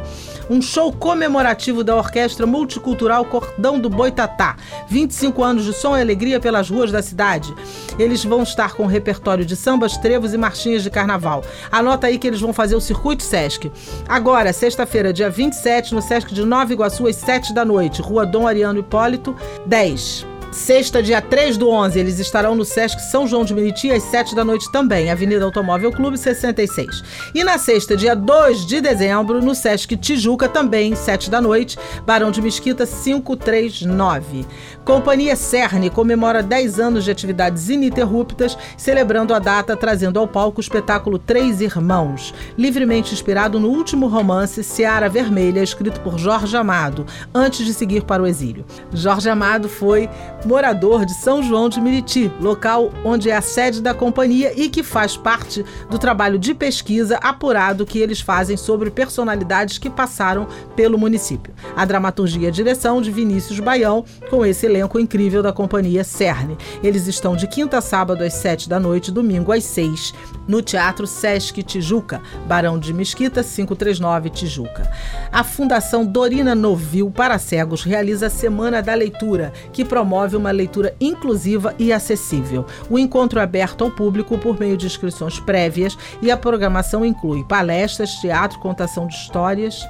um 0.49 0.61
show 0.61 0.91
comemorativo 0.91 1.83
da 1.83 1.95
Orquestra 1.95 2.45
Multicultural 2.45 3.25
Cordão 3.25 3.79
do 3.79 3.89
Boitatá. 3.89 4.55
25 4.87 5.43
anos 5.43 5.65
de 5.65 5.73
som 5.73 5.97
e 5.97 6.01
alegria 6.01 6.39
pelas 6.39 6.69
ruas 6.69 6.91
da 6.91 7.01
cidade. 7.01 7.53
Eles 7.97 8.23
vão 8.23 8.43
estar 8.43 8.73
com 8.73 8.83
um 8.83 8.87
repertório 8.87 9.45
de 9.45 9.55
sambas, 9.55 9.97
trevos 9.97 10.33
e 10.33 10.37
marchinhas 10.37 10.83
de 10.83 10.89
carnaval. 10.89 11.43
Anota 11.71 12.07
aí 12.07 12.17
que 12.17 12.27
eles 12.27 12.41
vão 12.41 12.53
fazer 12.53 12.75
o 12.75 12.81
Circuito 12.81 13.23
Sesc. 13.23 13.71
Agora, 14.07 14.53
sexta-feira, 14.53 15.13
dia 15.13 15.29
27, 15.29 15.93
no 15.93 16.01
Sesc 16.01 16.33
de 16.33 16.45
Nova 16.45 16.71
Iguaçu, 16.71 17.07
às 17.07 17.15
7 17.15 17.53
da 17.53 17.63
noite. 17.63 18.01
Rua 18.01 18.25
Dom 18.25 18.47
Ariano 18.47 18.79
Hipólito, 18.79 19.35
10. 19.65 20.32
Sexta, 20.53 21.01
dia 21.01 21.19
3 21.19 21.57
do 21.57 21.67
11, 21.67 21.99
eles 21.99 22.19
estarão 22.19 22.53
no 22.53 22.63
Sesc 22.63 23.01
São 23.01 23.25
João 23.25 23.43
de 23.43 23.55
Meriti 23.55 23.91
às 23.91 24.03
7 24.03 24.35
da 24.35 24.45
noite 24.45 24.71
também, 24.71 25.09
Avenida 25.09 25.43
Automóvel 25.43 25.91
Clube 25.91 26.15
66. 26.15 27.03
E 27.33 27.43
na 27.43 27.57
sexta, 27.57 27.97
dia 27.97 28.15
2 28.15 28.63
de 28.63 28.79
dezembro, 28.79 29.41
no 29.41 29.55
Sesc 29.55 29.97
Tijuca 29.97 30.47
também, 30.47 30.93
7 30.93 31.31
da 31.31 31.41
noite, 31.41 31.77
Barão 32.05 32.29
de 32.29 32.39
Mesquita 32.39 32.85
539. 32.85 34.45
Companhia 34.85 35.35
Cerne 35.35 35.89
comemora 35.89 36.43
10 36.43 36.79
anos 36.79 37.03
de 37.03 37.09
atividades 37.09 37.69
ininterruptas, 37.69 38.55
celebrando 38.77 39.33
a 39.33 39.39
data 39.39 39.75
trazendo 39.75 40.19
ao 40.19 40.27
palco 40.27 40.59
o 40.59 40.61
espetáculo 40.61 41.17
Três 41.17 41.61
Irmãos, 41.61 42.31
livremente 42.55 43.13
inspirado 43.13 43.59
no 43.59 43.69
último 43.69 44.07
romance 44.07 44.63
Seara 44.63 45.09
Vermelha, 45.09 45.63
escrito 45.63 45.99
por 46.01 46.19
Jorge 46.19 46.55
Amado, 46.55 47.07
antes 47.33 47.65
de 47.65 47.73
seguir 47.73 48.03
para 48.03 48.21
o 48.21 48.27
exílio. 48.27 48.63
Jorge 48.93 49.29
Amado 49.29 49.67
foi 49.67 50.07
morador 50.45 51.05
de 51.05 51.13
São 51.13 51.41
João 51.41 51.69
de 51.69 51.79
Miriti, 51.79 52.31
local 52.39 52.91
onde 53.03 53.29
é 53.29 53.35
a 53.35 53.41
sede 53.41 53.81
da 53.81 53.93
companhia 53.93 54.53
e 54.55 54.69
que 54.69 54.83
faz 54.83 55.15
parte 55.15 55.63
do 55.89 55.97
trabalho 55.97 56.37
de 56.37 56.53
pesquisa 56.53 57.17
apurado 57.17 57.85
que 57.85 57.99
eles 57.99 58.21
fazem 58.21 58.57
sobre 58.57 58.91
personalidades 58.91 59.77
que 59.77 59.89
passaram 59.89 60.47
pelo 60.75 60.97
município. 60.97 61.53
A 61.75 61.85
dramaturgia 61.85 62.49
e 62.49 62.51
direção 62.51 63.01
de 63.01 63.11
Vinícius 63.11 63.59
Baião, 63.59 64.03
com 64.29 64.45
esse 64.45 64.65
elenco 64.65 64.99
incrível 64.99 65.41
da 65.41 65.53
companhia 65.53 66.03
Cerne. 66.03 66.57
Eles 66.83 67.07
estão 67.07 67.35
de 67.35 67.47
quinta 67.47 67.77
a 67.77 67.81
sábado 67.81 68.23
às 68.23 68.33
sete 68.33 68.67
da 68.67 68.79
noite, 68.79 69.11
domingo 69.11 69.51
às 69.51 69.63
seis, 69.63 70.13
no 70.47 70.61
Teatro 70.61 71.07
Sesc 71.07 71.63
Tijuca, 71.63 72.21
Barão 72.47 72.77
de 72.77 72.93
Mesquita, 72.93 73.43
539 73.43 74.29
Tijuca. 74.29 74.91
A 75.31 75.43
Fundação 75.43 76.05
Dorina 76.05 76.53
Novil 76.53 77.09
para 77.09 77.39
Cegos 77.39 77.83
realiza 77.83 78.27
a 78.27 78.29
Semana 78.29 78.81
da 78.81 78.93
Leitura, 78.93 79.53
que 79.71 79.85
promove 79.85 80.32
uma 80.35 80.51
leitura 80.51 80.95
inclusiva 80.99 81.73
e 81.77 81.91
acessível. 81.91 82.65
O 82.89 82.97
encontro 82.97 83.39
é 83.39 83.43
aberto 83.43 83.83
ao 83.83 83.91
público 83.91 84.37
por 84.37 84.59
meio 84.59 84.77
de 84.77 84.85
inscrições 84.85 85.39
prévias 85.39 85.97
e 86.21 86.31
a 86.31 86.37
programação 86.37 87.05
inclui 87.05 87.43
palestras, 87.43 88.11
teatro, 88.15 88.59
contação 88.59 89.07
de 89.07 89.15
histórias 89.15 89.87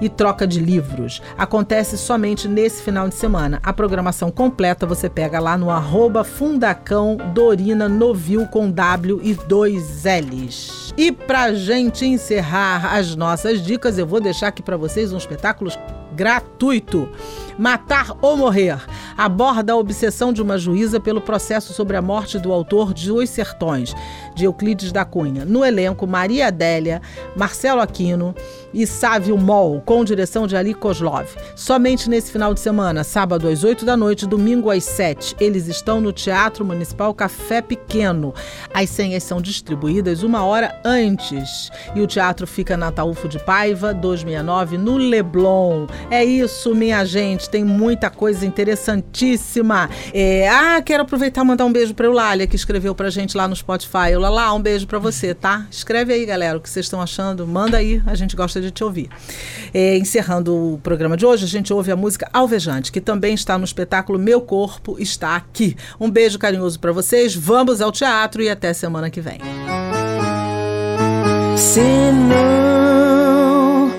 e 0.00 0.08
troca 0.08 0.46
de 0.46 0.60
livros. 0.60 1.22
Acontece 1.36 1.96
somente 1.96 2.48
nesse 2.48 2.82
final 2.82 3.08
de 3.08 3.14
semana. 3.14 3.60
A 3.62 3.72
programação 3.72 4.30
completa 4.30 4.86
você 4.86 5.08
pega 5.08 5.38
lá 5.40 5.56
no 5.56 5.70
arroba 5.70 6.24
Fundacão 6.24 7.16
Dorina 7.34 7.88
Novil 7.88 8.46
com 8.46 8.70
W 8.70 9.20
e 9.22 9.34
dois 9.34 10.04
L's. 10.04 10.92
E 10.96 11.12
pra 11.12 11.52
gente 11.54 12.04
encerrar 12.04 12.94
as 12.94 13.14
nossas 13.14 13.62
dicas, 13.62 13.98
eu 13.98 14.06
vou 14.06 14.20
deixar 14.20 14.48
aqui 14.48 14.62
para 14.62 14.76
vocês 14.76 15.12
um 15.12 15.16
espetáculo 15.16 15.70
gratuito. 16.14 17.08
Matar 17.58 18.16
ou 18.22 18.36
Morrer. 18.36 18.78
Aborda 19.16 19.72
a 19.72 19.76
obsessão 19.76 20.32
de 20.32 20.40
uma 20.40 20.56
juíza 20.56 21.00
pelo 21.00 21.20
processo 21.20 21.72
sobre 21.72 21.96
a 21.96 22.02
morte 22.02 22.38
do 22.38 22.52
autor 22.52 22.94
de 22.94 23.10
Os 23.10 23.28
Sertões, 23.28 23.94
de 24.38 24.44
Euclides 24.44 24.92
da 24.92 25.04
Cunha. 25.04 25.44
No 25.44 25.64
elenco, 25.64 26.06
Maria 26.06 26.46
Adélia, 26.46 27.02
Marcelo 27.36 27.80
Aquino 27.80 28.34
e 28.72 28.86
Sávio 28.86 29.36
Mol, 29.36 29.82
com 29.84 30.04
direção 30.04 30.46
de 30.46 30.56
Ali 30.56 30.74
Kozlov. 30.74 31.26
Somente 31.56 32.08
nesse 32.08 32.30
final 32.30 32.54
de 32.54 32.60
semana, 32.60 33.02
sábado 33.02 33.48
às 33.48 33.64
8 33.64 33.84
da 33.84 33.96
noite, 33.96 34.26
domingo 34.26 34.70
às 34.70 34.84
7, 34.84 35.34
eles 35.40 35.66
estão 35.66 36.00
no 36.00 36.12
Teatro 36.12 36.64
Municipal 36.64 37.12
Café 37.12 37.60
Pequeno. 37.60 38.32
As 38.72 38.88
senhas 38.90 39.24
são 39.24 39.40
distribuídas 39.40 40.22
uma 40.22 40.44
hora 40.44 40.80
antes. 40.84 41.70
E 41.96 42.00
o 42.00 42.06
teatro 42.06 42.46
fica 42.46 42.76
na 42.76 42.92
Taúfo 42.92 43.26
de 43.26 43.40
Paiva, 43.40 43.92
269, 43.92 44.78
no 44.78 44.96
Leblon. 44.96 45.86
É 46.10 46.24
isso, 46.24 46.74
minha 46.74 47.04
gente. 47.04 47.50
Tem 47.50 47.64
muita 47.64 48.08
coisa 48.08 48.46
interessantíssima. 48.46 49.90
É, 50.14 50.48
ah, 50.48 50.80
quero 50.80 51.02
aproveitar 51.02 51.42
e 51.42 51.44
mandar 51.44 51.64
um 51.64 51.72
beijo 51.72 51.92
para 51.94 52.06
Eulália, 52.06 52.46
que 52.46 52.54
escreveu 52.54 52.94
pra 52.94 53.10
gente 53.10 53.36
lá 53.36 53.48
no 53.48 53.56
Spotify. 53.56 54.12
Eulália, 54.12 54.27
um 54.54 54.60
beijo 54.60 54.86
para 54.86 54.98
você, 54.98 55.34
tá? 55.34 55.66
Escreve 55.70 56.12
aí, 56.12 56.26
galera, 56.26 56.58
o 56.58 56.60
que 56.60 56.68
vocês 56.68 56.86
estão 56.86 57.00
achando. 57.00 57.46
Manda 57.46 57.76
aí, 57.76 58.02
a 58.06 58.14
gente 58.14 58.36
gosta 58.36 58.60
de 58.60 58.70
te 58.70 58.84
ouvir. 58.84 59.08
É, 59.72 59.96
encerrando 59.96 60.74
o 60.74 60.78
programa 60.78 61.16
de 61.16 61.24
hoje, 61.24 61.44
a 61.44 61.48
gente 61.48 61.72
ouve 61.72 61.90
a 61.90 61.96
música 61.96 62.28
Alvejante, 62.32 62.92
que 62.92 63.00
também 63.00 63.34
está 63.34 63.56
no 63.56 63.64
espetáculo 63.64 64.18
Meu 64.18 64.40
Corpo 64.40 64.96
Está 64.98 65.36
Aqui. 65.36 65.76
Um 66.00 66.10
beijo 66.10 66.38
carinhoso 66.38 66.78
para 66.78 66.92
vocês. 66.92 67.34
Vamos 67.34 67.80
ao 67.80 67.92
teatro 67.92 68.42
e 68.42 68.50
até 68.50 68.72
semana 68.72 69.10
que 69.10 69.20
vem. 69.20 69.40
Se 71.56 71.80
não 71.80 73.90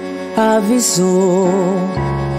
avisou 0.58 1.50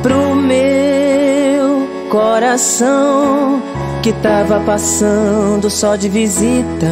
pro 0.02 0.34
meu 0.34 1.88
coração 2.10 3.62
que 4.02 4.12
tava 4.14 4.60
passando 4.60 5.68
só 5.68 5.94
de 5.94 6.08
visita, 6.08 6.86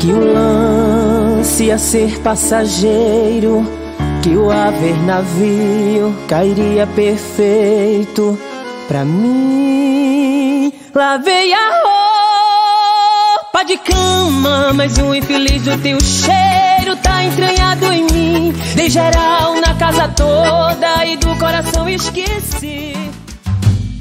que 0.00 0.12
o 0.12 0.32
lance 0.32 1.64
ia 1.64 1.76
ser 1.76 2.18
passageiro, 2.20 3.70
que 4.22 4.30
o 4.30 4.50
haver 4.50 4.96
navio 5.02 6.16
cairia 6.26 6.86
perfeito 6.86 8.38
pra 8.88 9.04
mim. 9.04 10.72
Lavei 10.94 11.52
a 11.52 11.70
roupa 13.44 13.62
de 13.62 13.76
cama, 13.76 14.72
mas 14.72 14.96
o 14.96 15.14
infeliz 15.14 15.62
do 15.62 15.76
teu 15.76 16.00
cheiro 16.00 16.96
tá 17.02 17.22
entranhado 17.22 17.92
em 17.92 18.04
mim. 18.04 18.54
Dei 18.74 18.88
geral 18.88 19.60
na 19.60 19.74
casa 19.74 20.08
toda 20.08 21.04
e 21.04 21.18
do 21.18 21.36
coração 21.36 21.86
esqueci. 21.86 22.94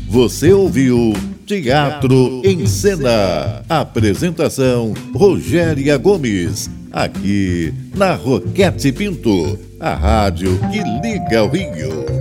Você 0.07 0.53
ouviu 0.53 1.13
Teatro 1.49 2.43
em 2.45 2.67
Cena. 2.67 3.63
Apresentação 3.67 4.93
Rogéria 5.15 5.97
Gomes. 5.97 6.69
Aqui 6.91 7.73
na 7.95 8.13
Roquete 8.13 8.91
Pinto, 8.91 9.57
a 9.79 9.95
rádio 9.95 10.59
que 10.71 10.77
liga 10.77 11.43
o 11.43 11.47
Rio. 11.47 12.18